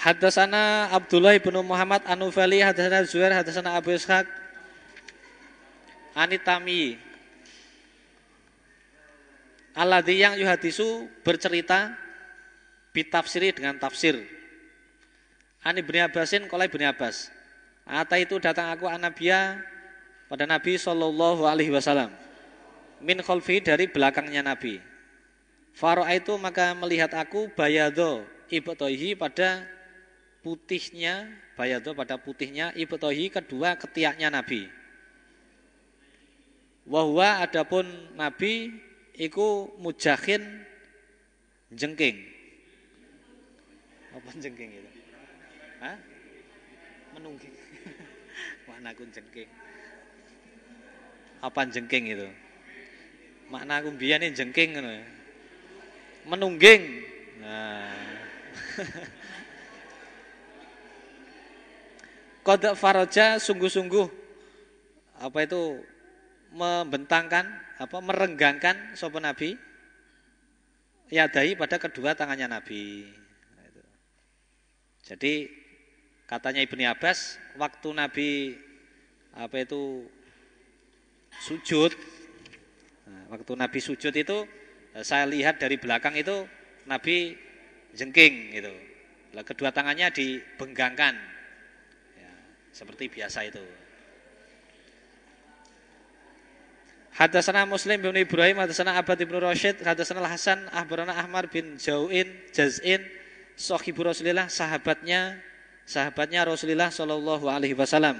Hadasana 0.03 0.91
Abdullah 0.91 1.39
bin 1.39 1.55
Muhammad 1.63 2.03
Anufali 2.03 2.59
Hadasana 2.59 3.07
Zuhair 3.07 3.31
Hadasana 3.31 3.79
Abu 3.79 3.95
Ishaq 3.95 4.27
Anitami 6.11 6.99
Alladhi 9.71 10.19
yang 10.19 10.35
yuhadisu 10.35 11.07
bercerita 11.23 12.02
bitafsiri 12.93 13.51
dengan 13.51 13.75
tafsir. 13.81 14.21
Ani 15.65 15.81
bin 15.81 15.99
Abbasin 15.99 16.45
kolai 16.47 16.69
bin 16.69 16.85
Abbas. 16.85 17.33
Ata 17.83 18.15
itu 18.15 18.39
datang 18.39 18.71
aku 18.71 18.87
anabia 18.87 19.59
pada 20.31 20.47
Nabi 20.47 20.79
Shallallahu 20.79 21.43
Alaihi 21.43 21.73
Wasallam 21.73 22.15
min 23.03 23.19
kholfi 23.19 23.59
dari 23.59 23.91
belakangnya 23.91 24.39
Nabi. 24.39 24.79
Faro 25.75 26.07
itu 26.07 26.39
maka 26.39 26.71
melihat 26.77 27.11
aku 27.11 27.51
bayado 27.51 28.23
ibtohi 28.47 29.17
pada 29.19 29.67
putihnya 30.45 31.27
bayado 31.59 31.91
pada 31.93 32.15
putihnya 32.15 32.71
ibtohi 32.73 33.29
kedua 33.29 33.75
ketiaknya 33.75 34.31
Nabi. 34.31 34.71
Wahwa 36.87 37.43
adapun 37.43 37.87
Nabi 38.15 38.75
iku 39.15 39.71
mujahin 39.79 40.63
jengking. 41.71 42.32
Apa 44.13 44.29
jengking 44.37 44.71
itu? 44.77 44.89
Hah? 45.81 45.97
Menungging. 47.17 47.53
Mana 48.69 48.93
aku 48.93 49.09
jengking? 49.09 49.49
Apa 51.41 51.65
jengking 51.67 52.05
itu? 52.13 52.29
Makna 53.49 53.81
aku 53.81 53.89
biyen 53.97 54.23
jengking 54.31 54.77
ngono. 54.77 54.89
ya. 54.93 55.03
Menungging. 56.29 56.81
Nah. 57.41 57.89
Kodak 62.43 62.75
faraja 62.75 63.39
sungguh-sungguh 63.39 64.23
apa 65.15 65.47
itu 65.47 65.79
membentangkan 66.51 67.47
apa 67.79 67.97
merenggangkan 68.03 68.99
sopan 68.99 69.23
Nabi 69.23 69.55
yadai 71.07 71.55
pada 71.55 71.79
kedua 71.79 72.19
tangannya 72.19 72.51
Nabi. 72.51 73.22
Jadi 75.03 75.51
katanya 76.23 76.63
Ibni 76.63 76.87
Abbas 76.87 77.35
waktu 77.59 77.91
Nabi 77.91 78.55
apa 79.35 79.59
itu 79.59 80.07
sujud 81.43 81.91
nah, 83.09 83.35
waktu 83.35 83.51
Nabi 83.57 83.79
sujud 83.83 84.15
itu 84.15 84.47
eh, 84.95 85.03
saya 85.03 85.27
lihat 85.27 85.59
dari 85.59 85.75
belakang 85.75 86.15
itu 86.15 86.47
Nabi 86.87 87.35
jengking 87.91 88.55
gitu. 88.55 88.73
Kedua 89.33 89.73
tangannya 89.73 90.13
dibenggangkan 90.13 91.17
ya, 92.15 92.31
seperti 92.69 93.09
biasa 93.09 93.49
itu. 93.49 93.63
Hadasana 97.13 97.65
Muslim 97.69 98.01
bin 98.01 98.17
Ibrahim, 98.17 98.57
hadasana 98.61 98.97
Abad 98.97 99.21
bin 99.21 99.37
Rashid, 99.37 99.81
hadasana 99.85 100.25
Hasan, 100.25 100.65
Ahbarana 100.73 101.13
Ahmar 101.13 101.45
bin 101.45 101.77
Jauin, 101.77 102.25
Jaz'in, 102.49 103.05
Sohibu 103.53 104.05
Rasulillah, 104.05 104.49
sahabatnya, 104.49 105.37
sahabatnya 105.85 106.47
Rasulullah 106.47 106.89
Shallallahu 106.89 107.45
Alaihi 107.49 107.77
Wasallam. 107.77 108.17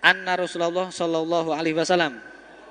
Anna 0.00 0.38
Rasulullah 0.38 0.88
Shallallahu 0.88 1.52
Alaihi 1.52 1.76
Wasallam. 1.76 2.16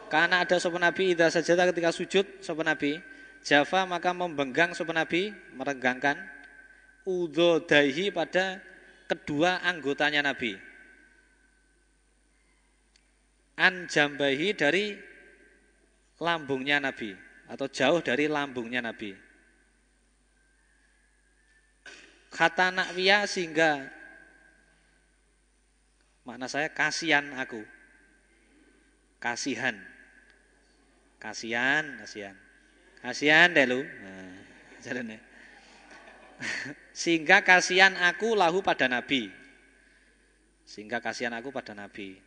Karena 0.07 0.47
ada 0.47 0.55
sopan 0.57 0.87
Nabi 0.87 1.11
idza 1.11 1.27
sajada 1.27 1.67
ketika 1.69 1.91
sujud 1.91 2.25
sopan 2.39 2.71
Nabi, 2.71 2.97
Java 3.43 3.83
maka 3.83 4.15
membenggang 4.15 4.71
sopan 4.71 4.97
Nabi, 4.97 5.35
merenggangkan 5.53 6.15
udhodaihi 7.03 8.09
pada 8.15 8.63
kedua 9.07 9.63
anggotanya 9.63 10.23
Nabi 10.23 10.67
an 13.57 13.89
jambahi 13.89 14.53
dari 14.53 14.93
lambungnya 16.21 16.77
Nabi 16.77 17.17
atau 17.49 17.65
jauh 17.65 17.99
dari 18.05 18.29
lambungnya 18.29 18.85
Nabi. 18.85 19.26
Kata 22.37 22.69
nakwiya 22.69 23.25
sehingga 23.25 23.89
makna 26.21 26.45
saya 26.45 26.69
kasihan 26.69 27.33
aku. 27.33 27.65
Kasihan. 29.17 29.73
Kasihan, 31.17 31.97
kasihan. 31.97 32.37
Kasihan 33.01 33.49
deh 33.57 33.65
lu. 33.65 33.81
Nah, 33.81 34.37
jalannya. 34.85 35.17
sehingga 37.01 37.41
kasihan 37.41 37.97
aku 38.05 38.37
lahu 38.37 38.61
pada 38.61 38.85
Nabi. 38.85 39.33
Sehingga 40.69 41.01
kasihan 41.01 41.33
aku 41.33 41.49
pada 41.49 41.73
Nabi. 41.73 42.21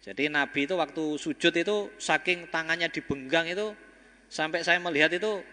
Jadi 0.00 0.32
Nabi 0.32 0.64
itu 0.64 0.80
waktu 0.80 1.20
sujud 1.20 1.52
itu 1.52 1.76
saking 2.00 2.48
tangannya 2.48 2.88
dibenggang 2.88 3.44
itu 3.52 3.76
sampai 4.32 4.64
saya 4.64 4.80
melihat 4.80 5.12
itu 5.12 5.44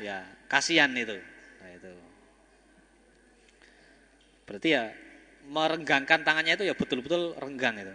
ya 0.00 0.24
kasihan 0.48 0.88
itu. 0.96 1.33
Berarti 4.44 4.68
ya 4.76 4.92
merenggangkan 5.48 6.24
tangannya 6.24 6.56
itu 6.56 6.64
ya 6.68 6.74
betul-betul 6.76 7.36
renggang 7.36 7.76
itu. 7.80 7.94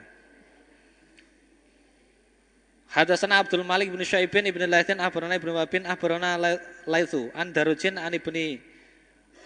Hadasana 2.89 3.37
Abdul 3.37 3.61
Malik 3.61 3.93
bin 3.93 4.01
Syaibin 4.01 4.49
ibn 4.49 4.65
Laithin 4.65 4.97
Abarana 4.97 5.37
ibn 5.37 5.53
Wabin 5.53 5.85
Abarana 5.85 6.41
Laithu 6.89 7.29
An 7.37 7.53
Darujin 7.53 8.01
an 8.01 8.17
ibni 8.17 8.57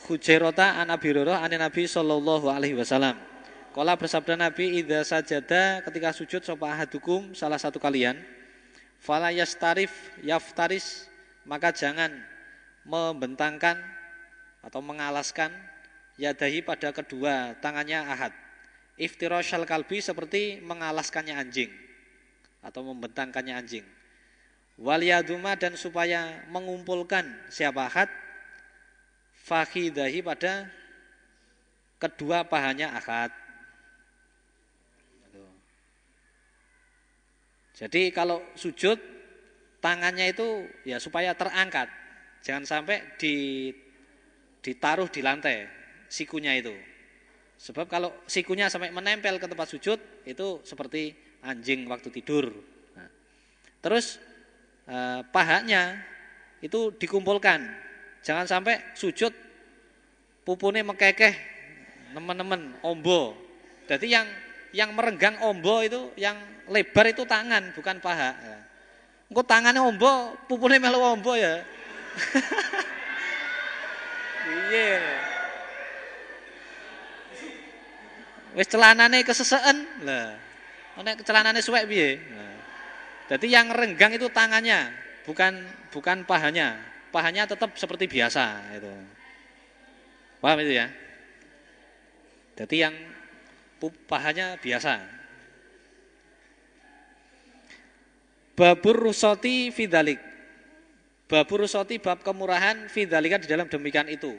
Hujairota 0.08 0.80
an 0.80 0.92
Abi 0.92 1.12
Hurairah 1.12 1.44
an 1.44 1.52
Nabi 1.52 1.84
sallallahu 1.84 2.48
alaihi 2.48 2.76
wasallam. 2.76 3.20
Kala 3.74 3.98
bersabda 3.98 4.38
Nabi 4.38 4.80
idza 4.80 5.02
sajada 5.02 5.82
ketika 5.82 6.14
sujud 6.14 6.46
sapa 6.46 6.70
ahadukum 6.72 7.34
salah 7.34 7.58
satu 7.58 7.82
kalian 7.82 8.22
fala 9.02 9.34
yastarif 9.34 9.92
yaftaris 10.22 11.10
maka 11.44 11.74
jangan 11.74 12.14
membentangkan 12.86 13.82
atau 14.62 14.80
mengalaskan 14.80 15.52
yadahi 16.18 16.62
pada 16.62 16.94
kedua 16.94 17.58
tangannya 17.60 18.00
ahad. 18.02 18.34
Iftirashal 18.94 19.66
kalbi 19.66 20.00
seperti 20.06 20.62
mengalaskannya 20.62 21.34
anjing 21.34 21.72
atau 22.62 22.86
membentangkannya 22.86 23.54
anjing. 23.58 23.86
Waliyaduma 24.78 25.58
dan 25.58 25.78
supaya 25.78 26.46
mengumpulkan 26.50 27.26
siapa 27.50 27.90
ahad 27.90 28.10
fakhidahi 29.46 30.22
pada 30.22 30.70
kedua 31.98 32.46
pahanya 32.46 32.94
ahad. 32.94 33.34
Jadi 37.74 38.14
kalau 38.14 38.40
sujud 38.54 39.02
tangannya 39.82 40.30
itu 40.30 40.70
ya 40.86 41.02
supaya 41.02 41.34
terangkat. 41.34 41.90
Jangan 42.46 42.66
sampai 42.70 43.02
di 43.18 43.70
ditaruh 44.64 45.10
di 45.10 45.20
lantai 45.20 45.83
sikunya 46.14 46.54
itu. 46.54 46.78
Sebab 47.58 47.90
kalau 47.90 48.14
sikunya 48.30 48.70
sampai 48.70 48.94
menempel 48.94 49.42
ke 49.42 49.50
tempat 49.50 49.66
sujud 49.74 49.98
itu 50.30 50.48
seperti 50.62 51.18
anjing 51.42 51.90
waktu 51.90 52.14
tidur. 52.14 52.54
Nah, 52.94 53.10
terus 53.82 54.22
eh, 54.86 55.26
pahanya 55.34 55.98
itu 56.62 56.94
dikumpulkan. 56.94 57.66
Jangan 58.22 58.46
sampai 58.46 58.78
sujud 58.94 59.34
pupune 60.46 60.86
mekekeh 60.86 61.34
teman-teman 62.14 62.78
ombo. 62.86 63.34
Jadi 63.90 64.14
yang 64.14 64.28
yang 64.70 64.94
merenggang 64.94 65.42
ombo 65.42 65.82
itu 65.82 66.14
yang 66.16 66.38
lebar 66.70 67.10
itu 67.10 67.26
tangan 67.26 67.74
bukan 67.74 67.98
paha. 67.98 68.32
Ya. 68.38 68.58
Tangannya 69.34 69.82
ombo, 69.82 70.38
pupune 70.46 70.78
melu 70.78 71.02
ombo 71.02 71.34
ya. 71.34 71.66
Iya. 74.44 75.33
Wis 78.54 78.70
celanane 78.70 79.26
keseseken. 79.26 80.06
Lah. 80.06 80.38
Nek 81.02 81.26
celanane 81.26 81.60
suwek 81.66 81.90
piye? 81.90 82.22
Jadi 83.26 83.50
yang 83.50 83.74
renggang 83.74 84.14
itu 84.14 84.30
tangannya, 84.30 84.94
bukan 85.26 85.66
bukan 85.90 86.22
pahanya. 86.28 86.78
Pahanya 87.10 87.50
tetap 87.50 87.74
seperti 87.78 88.06
biasa 88.10 88.74
itu. 88.78 88.94
Paham 90.42 90.60
itu 90.62 90.74
ya? 90.76 90.88
Jadi 92.58 92.76
yang 92.78 92.94
pahanya 94.06 94.58
biasa. 94.62 95.02
Babur 98.54 99.10
rusoti 99.10 99.74
fidalik. 99.74 100.22
Babur 101.26 101.66
rusoti 101.66 101.98
bab 101.98 102.22
kemurahan 102.22 102.86
fidalika 102.86 103.42
di 103.42 103.50
dalam 103.50 103.66
demikian 103.66 104.06
itu. 104.14 104.38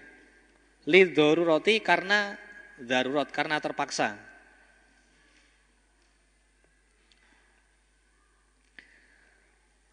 roti 0.87 1.83
karena 1.83 2.39
darurat, 2.81 3.29
karena 3.31 3.61
terpaksa. 3.63 4.19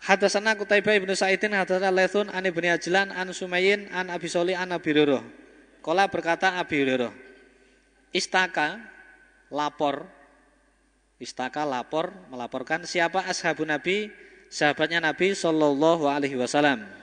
Hadasana 0.01 0.57
Kutaibah 0.57 0.97
ibnu 0.97 1.13
Sa'idin 1.13 1.53
hadasana 1.53 1.93
Laithun 1.93 2.33
an 2.33 2.41
ibni 2.41 2.73
Ajlan 2.73 3.13
an 3.13 3.29
Sumayin 3.37 3.85
an 3.93 4.09
Abi 4.09 4.25
Soli 4.25 4.57
an 4.57 4.73
Abi 4.73 4.97
Hurairah. 4.97 5.21
Kala 5.85 6.09
berkata 6.09 6.57
Abi 6.57 6.81
Hurairah, 6.81 7.13
Istaka 8.09 8.81
lapor 9.53 10.09
Istaka 11.21 11.61
lapor 11.69 12.09
melaporkan 12.33 12.81
siapa 12.89 13.21
ashabun 13.29 13.69
Nabi, 13.69 14.09
sahabatnya 14.49 14.97
Nabi 15.05 15.37
Shallallahu 15.37 16.09
Alaihi 16.09 16.33
Wasallam. 16.33 17.00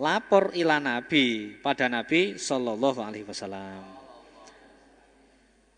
Lapor 0.00 0.56
ila 0.56 0.80
Nabi 0.80 1.60
pada 1.60 1.84
Nabi 1.84 2.40
Shallallahu 2.40 3.04
Alaihi 3.04 3.28
Wasallam. 3.28 3.84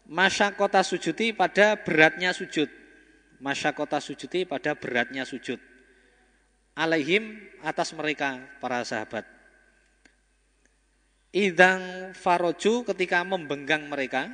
Masya 0.06 0.54
kota 0.54 0.78
sujudi 0.86 1.34
pada 1.34 1.74
beratnya 1.74 2.30
sujud. 2.30 2.70
Masya 3.42 3.74
kota 3.74 3.98
sujudi 3.98 4.46
pada 4.46 4.78
beratnya 4.78 5.26
sujud. 5.26 5.58
alaihim 6.72 7.36
atas 7.60 7.92
mereka 7.92 8.40
para 8.56 8.80
sahabat. 8.80 9.28
Idang 11.32 12.12
faroju 12.16 12.84
ketika 12.88 13.24
membenggang 13.24 13.92
mereka, 13.92 14.32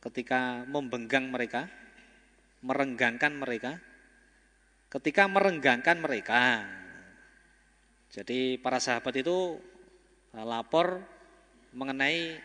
ketika 0.00 0.64
membenggang 0.64 1.28
mereka, 1.28 1.68
merenggangkan 2.64 3.32
mereka, 3.36 3.76
ketika 4.88 5.28
merenggangkan 5.28 5.96
mereka. 6.00 6.64
Jadi 8.16 8.56
para 8.56 8.80
sahabat 8.80 9.12
itu 9.20 9.60
eh, 10.32 10.46
lapor 10.48 11.04
mengenai 11.76 12.40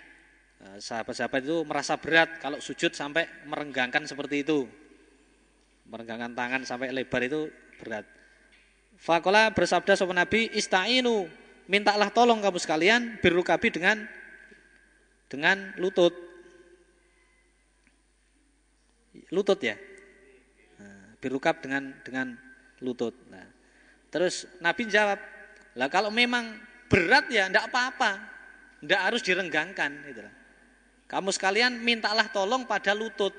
eh, 0.60 0.78
sahabat-sahabat 0.84 1.48
itu 1.48 1.64
merasa 1.64 1.96
berat 1.96 2.44
kalau 2.44 2.60
sujud 2.60 2.92
sampai 2.92 3.24
merenggangkan 3.48 4.04
seperti 4.04 4.44
itu. 4.44 4.68
Merenggangkan 5.88 6.36
tangan 6.36 6.62
sampai 6.68 6.92
lebar 6.92 7.24
itu 7.24 7.48
berat. 7.80 8.04
Fakola 9.00 9.50
bersabda 9.56 9.96
sopan 9.96 10.20
Nabi, 10.20 10.52
istainu, 10.54 11.26
mintalah 11.72 12.12
tolong 12.12 12.44
kamu 12.44 12.60
sekalian 12.60 13.02
birukabi 13.24 13.72
dengan 13.72 14.04
dengan 15.32 15.72
lutut. 15.80 16.14
Lutut 19.32 19.58
ya. 19.64 19.80
Nah, 20.78 21.16
birukab 21.24 21.64
dengan 21.64 21.96
dengan 22.04 22.36
lutut. 22.84 23.16
Nah, 23.32 23.48
terus 24.14 24.46
Nabi 24.60 24.86
jawab, 24.86 25.18
lah 25.76 25.88
kalau 25.88 26.12
memang 26.12 26.60
berat 26.92 27.32
ya 27.32 27.48
ndak 27.48 27.72
apa-apa, 27.72 28.20
ndak 28.84 29.00
harus 29.00 29.22
direnggangkan. 29.24 29.92
Gitu 30.04 30.22
lah. 30.24 30.34
Kamu 31.08 31.32
sekalian 31.32 31.80
mintalah 31.80 32.28
tolong 32.32 32.68
pada 32.68 32.92
lutut. 32.92 33.32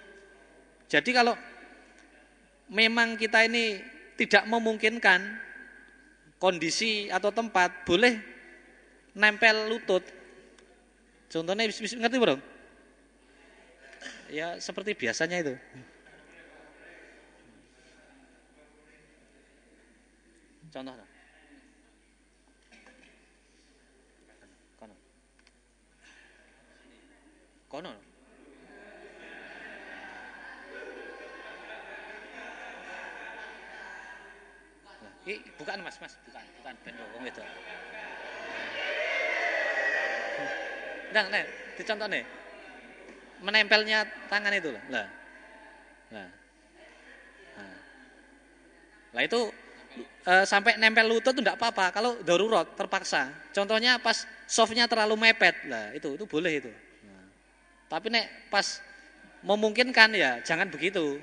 Jadi 0.89 1.11
kalau 1.13 1.37
memang 2.73 3.17
kita 3.21 3.45
ini 3.45 3.81
tidak 4.17 4.45
memungkinkan 4.49 5.21
kondisi 6.37 7.09
atau 7.13 7.33
tempat 7.33 7.85
boleh 7.85 8.17
nempel 9.17 9.69
lutut. 9.69 10.05
Contohnya 11.33 11.69
ngerti 11.69 12.17
bro? 12.21 12.37
Ya 14.33 14.57
seperti 14.61 14.97
biasanya 14.97 15.41
itu. 15.45 15.55
Contoh. 20.73 21.12
Kono. 27.73 27.89
Ih, 35.25 35.41
bukan 35.57 35.81
mas, 35.81 35.97
mas, 35.97 36.13
bukan, 36.29 36.45
bukan, 36.61 36.75
wong 37.17 37.25
itu. 37.25 37.41
Nah, 41.17 41.25
nah, 41.33 41.45
dicontoh 41.81 42.09
nih. 42.13 42.25
Menempelnya 43.41 44.05
tangan 44.29 44.53
itu 44.53 44.69
lah. 44.69 44.85
Lah. 44.93 45.09
Nah. 46.13 46.29
Nah. 47.57 47.77
Lah 49.17 49.23
itu 49.25 49.41
e, 50.29 50.33
sampai 50.45 50.77
nempel 50.77 51.09
lutut 51.09 51.33
itu 51.33 51.41
enggak 51.41 51.57
apa-apa 51.57 51.89
kalau 51.97 52.21
darurat 52.21 52.69
terpaksa. 52.77 53.33
Contohnya 53.57 53.97
pas 53.97 54.29
softnya 54.45 54.85
terlalu 54.85 55.17
mepet. 55.17 55.57
Lah, 55.73 55.97
itu 55.97 56.21
itu 56.21 56.29
boleh 56.29 56.53
itu. 56.61 56.73
Tapi 57.93 58.09
nek 58.09 58.49
pas 58.49 58.81
memungkinkan 59.45 60.17
ya 60.17 60.41
jangan 60.41 60.73
begitu. 60.73 61.21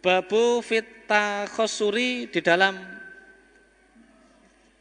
Babu 0.00 0.64
fita 0.64 1.44
khosuri 1.52 2.32
di 2.32 2.40
dalam 2.40 2.80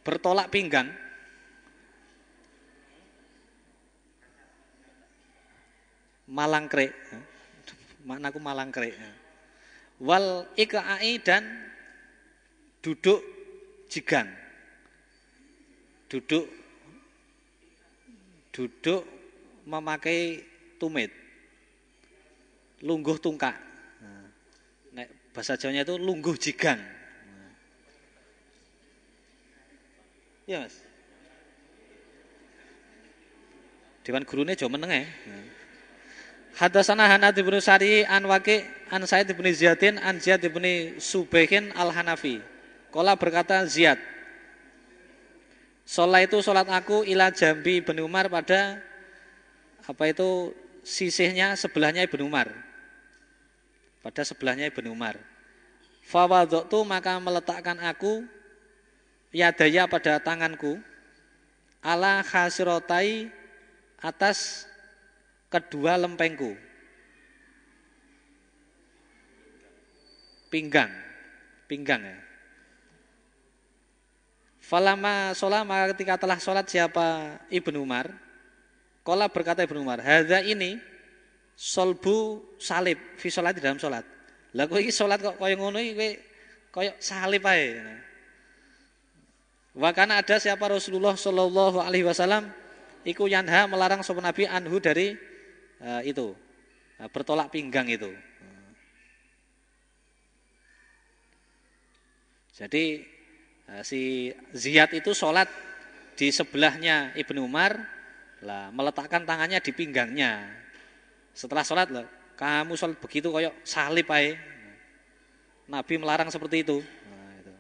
bertolak 0.08 0.48
pinggang. 0.48 1.07
Malangkre. 6.28 6.92
Maknaku 8.04 8.40
malangkre. 8.40 8.92
Wal 10.00 10.48
ikai 10.56 11.18
dan 11.24 11.44
duduk 12.84 13.20
jigang. 13.88 14.30
Duduk 16.08 16.48
duduk 18.56 19.04
memakai 19.68 20.44
tumit. 20.80 21.12
Lungguh 22.84 23.18
tungkak. 23.18 23.58
Bahasa 25.34 25.54
Jawanya 25.54 25.86
itu 25.86 26.02
lungguh 26.02 26.34
jigang. 26.40 26.82
Ya 30.48 30.64
mas. 30.64 30.80
Dewan 34.08 34.24
gurunya 34.24 34.56
jauh 34.56 34.72
meneng 34.72 34.90
ya. 34.90 35.04
Hadasana 36.58 37.06
Hanad 37.06 37.38
ibnu 37.38 37.62
Sari 37.62 38.02
an 38.02 38.26
Waki 38.26 38.66
an 38.90 39.06
Said 39.06 39.30
ibnu 39.30 39.46
Ziyadin 39.54 40.02
an 40.02 40.18
Ziyad 40.18 40.42
ibnu 40.42 40.98
Subaikin 40.98 41.70
al 41.78 41.94
Hanafi. 41.94 42.42
Kola 42.90 43.14
berkata 43.14 43.62
Ziyad. 43.70 44.02
Sholat 45.88 46.28
itu 46.28 46.42
sholat 46.44 46.68
aku 46.68 47.08
ila 47.08 47.32
jambi 47.32 47.80
ibnu 47.80 48.04
Umar 48.04 48.28
pada 48.28 48.82
apa 49.88 50.04
itu 50.10 50.52
sisihnya 50.84 51.56
sebelahnya 51.56 52.04
ibnu 52.04 52.28
Umar 52.28 52.52
pada 54.08 54.24
sebelahnya 54.24 54.72
Ibnu 54.72 54.96
Umar. 54.96 55.20
Fawadoktu 56.08 56.80
maka 56.88 57.20
meletakkan 57.20 57.76
aku 57.84 58.24
yadaya 59.36 59.84
pada 59.84 60.16
tanganku 60.24 60.80
ala 61.84 62.24
khasirotai 62.24 63.28
atas 64.00 64.64
kedua 65.48 66.00
lempengku. 66.00 66.56
Pinggang, 70.48 70.92
pinggang 71.68 72.04
ya. 72.04 72.18
Falama 74.64 75.32
sholat 75.32 75.64
maka 75.64 75.96
ketika 75.96 76.20
telah 76.20 76.40
sholat 76.40 76.68
siapa 76.68 77.40
Ibnu 77.48 77.84
Umar, 77.84 78.12
Kola 79.04 79.32
berkata 79.32 79.64
Ibnu 79.64 79.80
Umar, 79.80 80.04
Hadza 80.04 80.44
ini 80.44 80.76
solbu 81.56 82.44
salib 82.60 83.00
fi 83.16 83.32
sholat 83.32 83.56
di 83.56 83.64
dalam 83.64 83.80
sholat. 83.80 84.04
Kowe 84.52 84.80
iki 84.84 84.92
sholat 84.92 85.24
kok 85.24 85.40
kaya 85.40 85.56
ngono 85.56 85.80
kowe 85.80 86.10
kaya 86.76 86.92
salib 87.00 87.48
ae. 87.48 87.80
Wa 89.78 89.96
kana 89.96 90.20
ada 90.20 90.36
siapa 90.36 90.68
Rasulullah 90.68 91.16
sallallahu 91.16 91.80
alaihi 91.80 92.04
wasallam 92.04 92.52
iku 93.08 93.32
yanha 93.32 93.70
melarang 93.72 94.04
sapa 94.04 94.20
Nabi 94.20 94.50
anhu 94.50 94.84
dari 94.84 95.16
uh, 95.82 96.02
itu 96.02 96.34
uh, 97.02 97.10
bertolak 97.10 97.54
pinggang 97.54 97.90
itu. 97.90 98.10
Jadi 102.58 103.06
uh, 103.70 103.84
si 103.86 104.34
Ziyad 104.54 104.90
itu 104.98 105.14
sholat 105.14 105.46
di 106.18 106.34
sebelahnya 106.34 107.14
Ibnu 107.14 107.46
Umar, 107.46 107.78
lah 108.42 108.74
meletakkan 108.74 109.22
tangannya 109.22 109.62
di 109.62 109.70
pinggangnya. 109.70 110.50
Setelah 111.38 111.62
sholat 111.62 111.94
loh, 111.94 112.06
kamu 112.34 112.74
sholat 112.74 112.98
begitu 112.98 113.30
koyok 113.30 113.54
salib 113.62 114.10
aja. 114.10 114.34
Nabi 115.70 115.94
melarang 116.00 116.32
seperti. 116.34 116.64
Nah, 116.66 117.32
itu. 117.38 117.54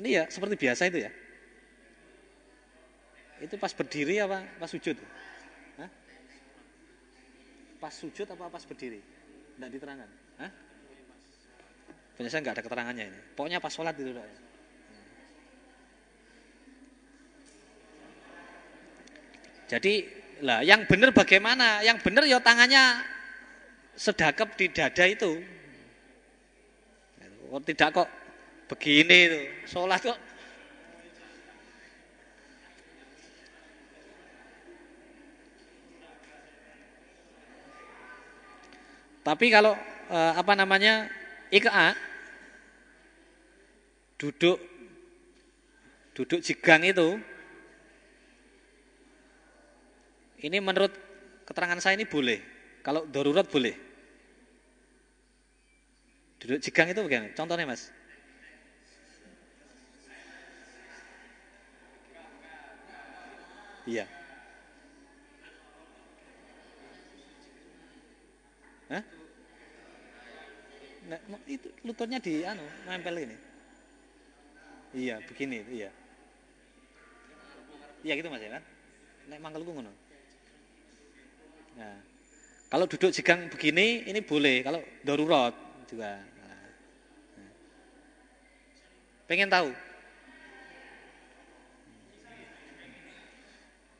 Ini 0.00 0.08
ya 0.08 0.24
seperti 0.32 0.54
biasa 0.56 0.88
itu 0.88 1.04
ya. 1.04 1.12
Itu 3.40 3.56
pas 3.56 3.72
berdiri 3.72 4.20
apa 4.20 4.44
pas 4.60 4.68
sujud? 4.68 4.96
Hah? 5.80 5.90
Pas 7.80 7.92
sujud 7.92 8.28
apa 8.28 8.52
pas 8.52 8.64
berdiri? 8.68 9.00
Tidak 9.56 9.70
diterangkan. 9.72 10.10
Hah? 10.44 10.50
Biasanya 12.20 12.40
nggak 12.44 12.56
ada 12.60 12.64
keterangannya 12.68 13.04
ini. 13.08 13.20
Pokoknya 13.32 13.64
pas 13.64 13.72
sholat 13.72 13.96
itu. 13.96 14.12
Ya. 14.12 14.24
Jadi 19.72 19.94
lah 20.44 20.60
yang 20.60 20.84
benar 20.84 21.16
bagaimana? 21.16 21.80
Yang 21.80 22.04
benar 22.04 22.28
ya 22.28 22.44
tangannya 22.44 23.00
sedakap 23.96 24.52
di 24.60 24.68
dada 24.68 25.04
itu. 25.08 25.40
Tidak 27.50 27.88
kok 27.88 28.08
begini 28.68 29.18
itu. 29.32 29.40
Sholat 29.64 30.04
kok 30.04 30.18
Tapi 39.30 39.46
kalau 39.46 39.78
eh, 40.10 40.32
apa 40.34 40.58
namanya 40.58 41.06
IKA 41.54 41.94
duduk 44.18 44.58
duduk 46.18 46.42
jigang 46.42 46.82
itu 46.82 47.14
ini 50.42 50.58
menurut 50.58 50.90
keterangan 51.46 51.78
saya 51.78 51.94
ini 51.94 52.10
boleh. 52.10 52.42
Kalau 52.82 53.06
darurat 53.06 53.46
boleh. 53.46 53.78
Duduk 56.42 56.58
jigang 56.58 56.90
itu 56.90 56.98
bagaimana? 56.98 57.30
Contohnya 57.30 57.70
mas. 57.70 57.86
Iya. 63.86 64.10
Hah? 68.90 69.19
Nah, 71.10 71.18
itu 71.50 71.66
lututnya 71.82 72.22
di 72.22 72.46
anu 72.46 72.62
nempel 72.86 73.18
ini. 73.18 73.34
Iya, 74.94 75.18
begini, 75.26 75.58
iya. 75.66 75.90
Iya 78.06 78.12
gitu 78.14 78.30
Mas 78.30 78.46
ya 78.46 78.54
kan? 78.54 78.62
Nek 79.26 79.42
mangkelku 79.42 79.74
ngono. 79.74 79.90
Nah, 81.74 81.98
kalau 82.70 82.86
duduk 82.86 83.10
jigang 83.10 83.50
begini 83.50 84.06
ini 84.06 84.22
boleh, 84.22 84.62
kalau 84.62 84.78
darurat 85.02 85.50
juga. 85.90 86.22
Nah. 86.22 86.66
Pengen 89.26 89.50
tahu? 89.50 89.74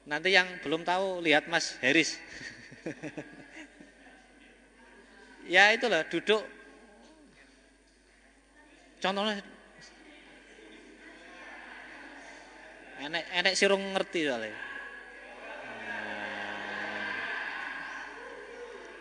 Nanti 0.07 0.31
yang 0.31 0.47
belum 0.63 0.87
tahu 0.87 1.27
lihat 1.27 1.51
Mas 1.51 1.75
Heris. 1.83 2.23
ya 5.55 5.75
itulah 5.75 6.07
duduk. 6.07 6.60
Contohnya 9.01 9.41
enek 13.01 13.25
enek 13.33 13.55
sirung 13.57 13.81
ngerti 13.97 14.29
soalnya. 14.29 14.53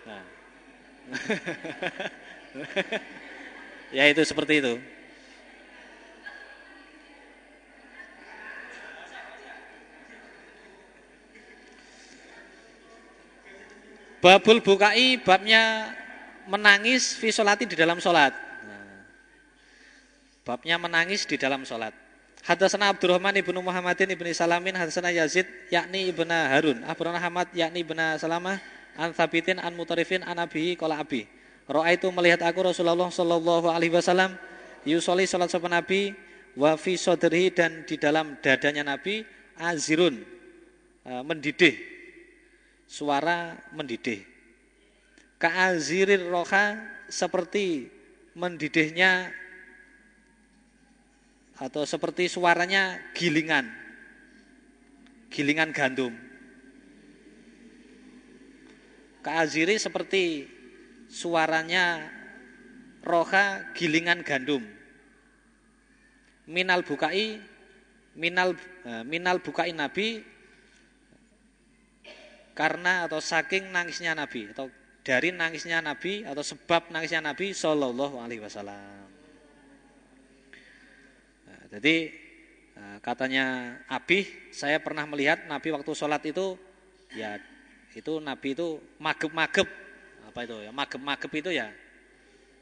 Nah. 0.08 0.24
ya 4.00 4.08
itu 4.08 4.24
seperti 4.24 4.64
itu. 4.64 4.80
Babul 14.20 14.60
bukai 14.64 15.20
babnya 15.20 15.96
menangis 16.48 17.20
visolati 17.20 17.68
di 17.68 17.76
dalam 17.76 18.00
sholat. 18.00 18.49
Babnya 20.50 20.82
menangis 20.82 21.30
di 21.30 21.38
dalam 21.38 21.62
sholat. 21.62 21.94
Hadasana 22.42 22.90
Abdurrahman 22.90 23.38
ibnu 23.38 23.62
Muhammadin 23.62 24.10
ibni 24.10 24.34
Salamin 24.34 24.74
Hadasana 24.74 25.14
Yazid 25.14 25.46
yakni 25.70 26.10
ibnu 26.10 26.26
Harun. 26.26 26.82
Abrana 26.90 27.22
Hamad 27.22 27.54
yakni 27.54 27.86
ibnu 27.86 28.02
Salamah 28.18 28.58
An 28.98 29.14
Thabitin 29.14 29.62
an 29.62 29.78
Mutarifin 29.78 30.26
an 30.26 30.42
Abihi 30.42 30.74
kola 30.74 30.98
Abi. 30.98 31.30
Ro'a 31.70 31.94
itu 31.94 32.10
melihat 32.10 32.42
aku 32.42 32.66
Rasulullah 32.66 33.14
Sallallahu 33.14 33.70
Alaihi 33.70 33.94
Wasallam 33.94 34.34
Yusoli 34.90 35.30
salat 35.30 35.54
sopan 35.54 35.70
Nabi 35.70 36.18
Wa 36.58 36.74
fi 36.82 36.98
sodrihi 36.98 37.54
dan 37.54 37.86
di 37.86 38.02
dalam 38.02 38.42
dadanya 38.42 38.98
Nabi 38.98 39.22
Azirun 39.62 40.18
Mendidih. 41.06 41.78
Suara 42.90 43.54
mendidih. 43.70 44.26
Ka'azirir 45.38 46.26
roha 46.26 46.74
Seperti 47.06 47.86
mendidihnya 48.34 49.30
atau 51.60 51.84
seperti 51.84 52.32
suaranya 52.32 53.12
gilingan. 53.12 53.68
Gilingan 55.28 55.76
gandum. 55.76 56.16
Kaaziri 59.20 59.76
seperti 59.76 60.48
suaranya 61.12 62.08
roha 63.04 63.76
gilingan 63.76 64.24
gandum. 64.24 64.64
Minal 66.50 66.82
bukai 66.82 67.38
minal 68.16 68.56
eh, 68.88 69.04
minal 69.06 69.44
bukai 69.44 69.76
nabi 69.76 70.24
karena 72.58 73.06
atau 73.06 73.22
saking 73.22 73.70
nangisnya 73.70 74.18
nabi 74.18 74.50
atau 74.50 74.68
dari 75.06 75.30
nangisnya 75.32 75.80
nabi 75.80 76.26
atau 76.26 76.42
sebab 76.42 76.90
nangisnya 76.92 77.24
nabi 77.24 77.56
Shallallahu 77.56 78.20
Alaihi 78.20 78.44
Wasallam 78.44 79.09
jadi 81.70 82.10
eh, 82.74 82.98
katanya 83.06 83.78
Abi, 83.86 84.26
saya 84.50 84.82
pernah 84.82 85.06
melihat 85.06 85.46
Nabi 85.46 85.70
waktu 85.70 85.92
sholat 85.94 86.26
itu, 86.26 86.58
ya 87.14 87.38
itu 87.94 88.18
Nabi 88.18 88.58
itu 88.58 88.82
magep-magep, 88.98 89.70
apa 90.26 90.40
itu 90.46 90.58
ya 90.66 90.72
magep-magep 90.74 91.32
itu 91.38 91.50
ya, 91.54 91.70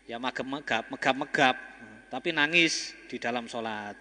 ya 0.08 0.20
magep-megap, 0.20 0.92
megap-megap, 0.92 1.56
tapi 2.12 2.36
nangis 2.36 2.96
di 3.08 3.16
dalam 3.20 3.48
sholat. 3.48 3.96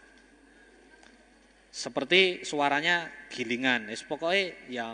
Seperti 1.71 2.43
suaranya 2.43 3.11
gilingan, 3.29 3.93
es 3.93 4.03
pokoknya 4.03 4.45
ya 4.67 4.87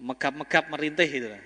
megap-megap 0.00 0.72
merintih 0.72 1.30
lah. 1.30 1.42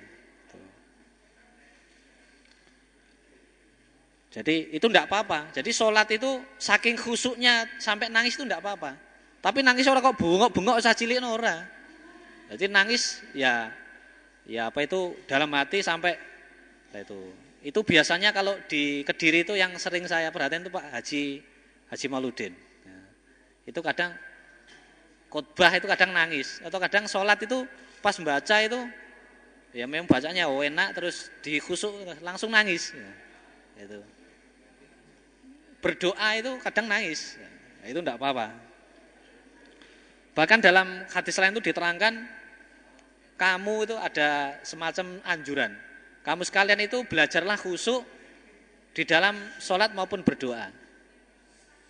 Jadi 4.34 4.74
itu 4.74 4.90
tidak 4.90 5.06
apa-apa. 5.06 5.54
Jadi 5.54 5.70
sholat 5.70 6.10
itu 6.10 6.42
saking 6.58 6.98
khusuknya 6.98 7.70
sampai 7.78 8.10
nangis 8.10 8.34
itu 8.34 8.42
tidak 8.42 8.66
apa-apa. 8.66 8.98
Tapi 9.38 9.62
nangis 9.62 9.86
orang 9.86 10.02
kok 10.02 10.18
bungok-bungok 10.18 10.82
usah 10.82 10.90
cilik 10.90 11.22
ora. 11.22 11.62
Jadi 12.50 12.66
nangis 12.66 13.22
ya 13.30 13.70
ya 14.42 14.74
apa 14.74 14.82
itu 14.82 15.14
dalam 15.30 15.46
hati 15.54 15.86
sampai 15.86 16.18
itu. 16.90 17.30
Itu 17.62 17.86
biasanya 17.86 18.34
kalau 18.34 18.58
di 18.66 19.06
Kediri 19.06 19.46
itu 19.46 19.54
yang 19.54 19.78
sering 19.78 20.04
saya 20.10 20.34
perhatikan 20.34 20.66
itu 20.66 20.72
Pak 20.74 20.84
Haji 20.98 21.22
Haji 21.94 22.06
Maludin. 22.10 22.52
Ya. 22.82 22.98
Itu 23.70 23.86
kadang 23.86 24.18
khotbah 25.30 25.78
itu 25.78 25.86
kadang 25.86 26.10
nangis 26.10 26.58
atau 26.58 26.82
kadang 26.82 27.06
sholat 27.06 27.38
itu 27.38 27.62
pas 28.02 28.18
membaca 28.18 28.56
itu 28.58 28.82
ya 29.70 29.86
memang 29.86 30.10
bacanya 30.10 30.50
oh 30.50 30.60
enak 30.60 30.90
terus 30.98 31.30
dikhusuk 31.38 31.94
langsung 32.18 32.50
nangis. 32.50 32.90
Ya. 32.90 33.10
Itu 33.86 34.02
berdoa 35.84 36.28
itu 36.40 36.56
kadang 36.64 36.88
nangis. 36.88 37.36
Nah, 37.84 37.92
itu 37.92 38.00
tidak 38.00 38.16
apa-apa. 38.16 38.56
Bahkan 40.32 40.58
dalam 40.64 41.04
hadis 41.12 41.36
lain 41.36 41.52
itu 41.52 41.68
diterangkan 41.68 42.24
kamu 43.36 43.84
itu 43.84 43.94
ada 44.00 44.56
semacam 44.64 45.20
anjuran. 45.28 45.76
Kamu 46.24 46.42
sekalian 46.48 46.80
itu 46.80 47.04
belajarlah 47.04 47.60
khusyuk 47.60 48.00
di 48.96 49.04
dalam 49.04 49.36
sholat 49.60 49.92
maupun 49.92 50.24
berdoa. 50.24 50.72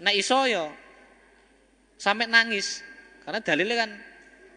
Nah 0.02 0.10
iso 0.10 0.42
yo 0.50 0.74
sampai 1.94 2.26
nangis 2.26 2.82
karena 3.22 3.38
dalilnya 3.38 3.76
kan 3.86 3.90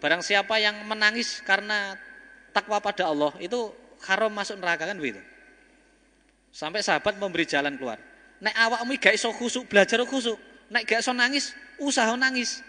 barang 0.02 0.22
siapa 0.26 0.58
yang 0.58 0.82
menangis 0.90 1.46
karena 1.46 1.94
takwa 2.50 2.82
pada 2.82 3.06
Allah 3.06 3.38
itu 3.38 3.70
haram 4.10 4.34
masuk 4.34 4.58
neraka 4.58 4.90
kan 4.90 4.98
begitu. 4.98 5.22
Sampai 6.50 6.82
sahabat 6.82 7.22
memberi 7.22 7.46
jalan 7.46 7.78
keluar. 7.78 8.02
Nek 8.38 8.54
awakmu 8.54 8.94
gak 9.02 9.18
iso 9.18 9.34
khusuk, 9.34 9.66
belajar 9.66 9.98
khusuk. 10.06 10.38
Nek 10.70 10.86
gak 10.86 11.02
iso 11.02 11.14
nangis, 11.14 11.58
usaha 11.82 12.14
nangis. 12.14 12.62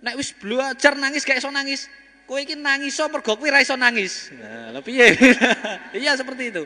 Nek 0.00 0.14
wis 0.16 0.30
belajar 0.32 0.94
nangis 0.94 1.26
gak 1.26 1.42
iso 1.42 1.50
nangis, 1.50 1.90
kowe 2.30 2.38
iki 2.38 2.54
nangis 2.54 2.94
so 2.94 3.10
mergo 3.10 3.34
kowe 3.34 3.48
ra 3.50 3.58
iso 3.58 3.74
nangis. 3.74 4.30
Nah, 4.32 4.70
lho 4.70 4.80
piye? 4.86 5.12
iya 6.00 6.14
seperti 6.14 6.54
itu. 6.54 6.62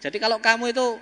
Jadi 0.00 0.16
kalau 0.16 0.40
kamu 0.40 0.72
itu 0.72 0.96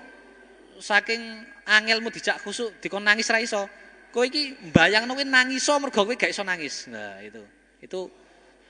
saking 0.82 1.46
angelmu 1.62 2.10
dijak 2.10 2.42
khusuk, 2.42 2.82
dikon 2.82 3.06
nangis 3.06 3.30
ra 3.30 3.38
iso, 3.38 3.70
kowe 4.10 4.26
iki 4.26 4.58
mbayangno 4.74 5.14
kowe 5.14 5.24
nangis 5.24 5.62
so 5.62 5.78
mergo 5.78 6.02
kowe 6.02 6.14
gak 6.18 6.34
iso 6.34 6.42
nangis. 6.42 6.90
Nah, 6.90 7.22
itu. 7.22 7.40
Itu 7.78 8.10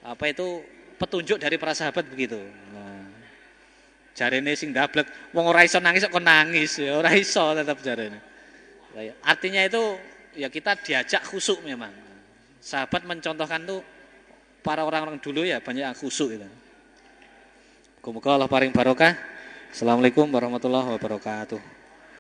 apa 0.05 0.29
itu 0.29 0.63
petunjuk 1.01 1.39
dari 1.41 1.57
para 1.57 1.73
sahabat 1.73 2.05
begitu. 2.11 2.39
Nah, 2.75 2.98
jarene 4.19 4.59
sing 4.59 4.75
dablek 4.75 5.31
wong 5.31 5.47
ora 5.47 5.63
iso 5.63 5.79
nangis 5.79 6.03
kok 6.11 6.19
nangis. 6.19 6.83
Ya 6.83 6.99
ora 6.99 7.15
iso 7.15 7.55
tetap 7.55 7.79
jarene. 7.79 8.19
Artinya 9.23 9.63
itu 9.63 9.95
ya 10.35 10.51
kita 10.51 10.75
diajak 10.83 11.23
khusuk 11.23 11.63
memang. 11.63 11.95
Sahabat 12.59 13.07
mencontohkan 13.07 13.63
tuh 13.63 13.79
para 14.67 14.83
orang-orang 14.83 15.23
dulu 15.23 15.47
ya 15.47 15.63
banyak 15.63 15.87
yang 15.87 15.95
khusuk 15.95 16.35
itu 16.35 16.49
Allah 18.27 18.51
paring 18.51 18.75
barokah. 18.75 19.15
Assalamualaikum 19.71 20.27
warahmatullahi 20.27 20.97
wabarakatuh 20.97 21.78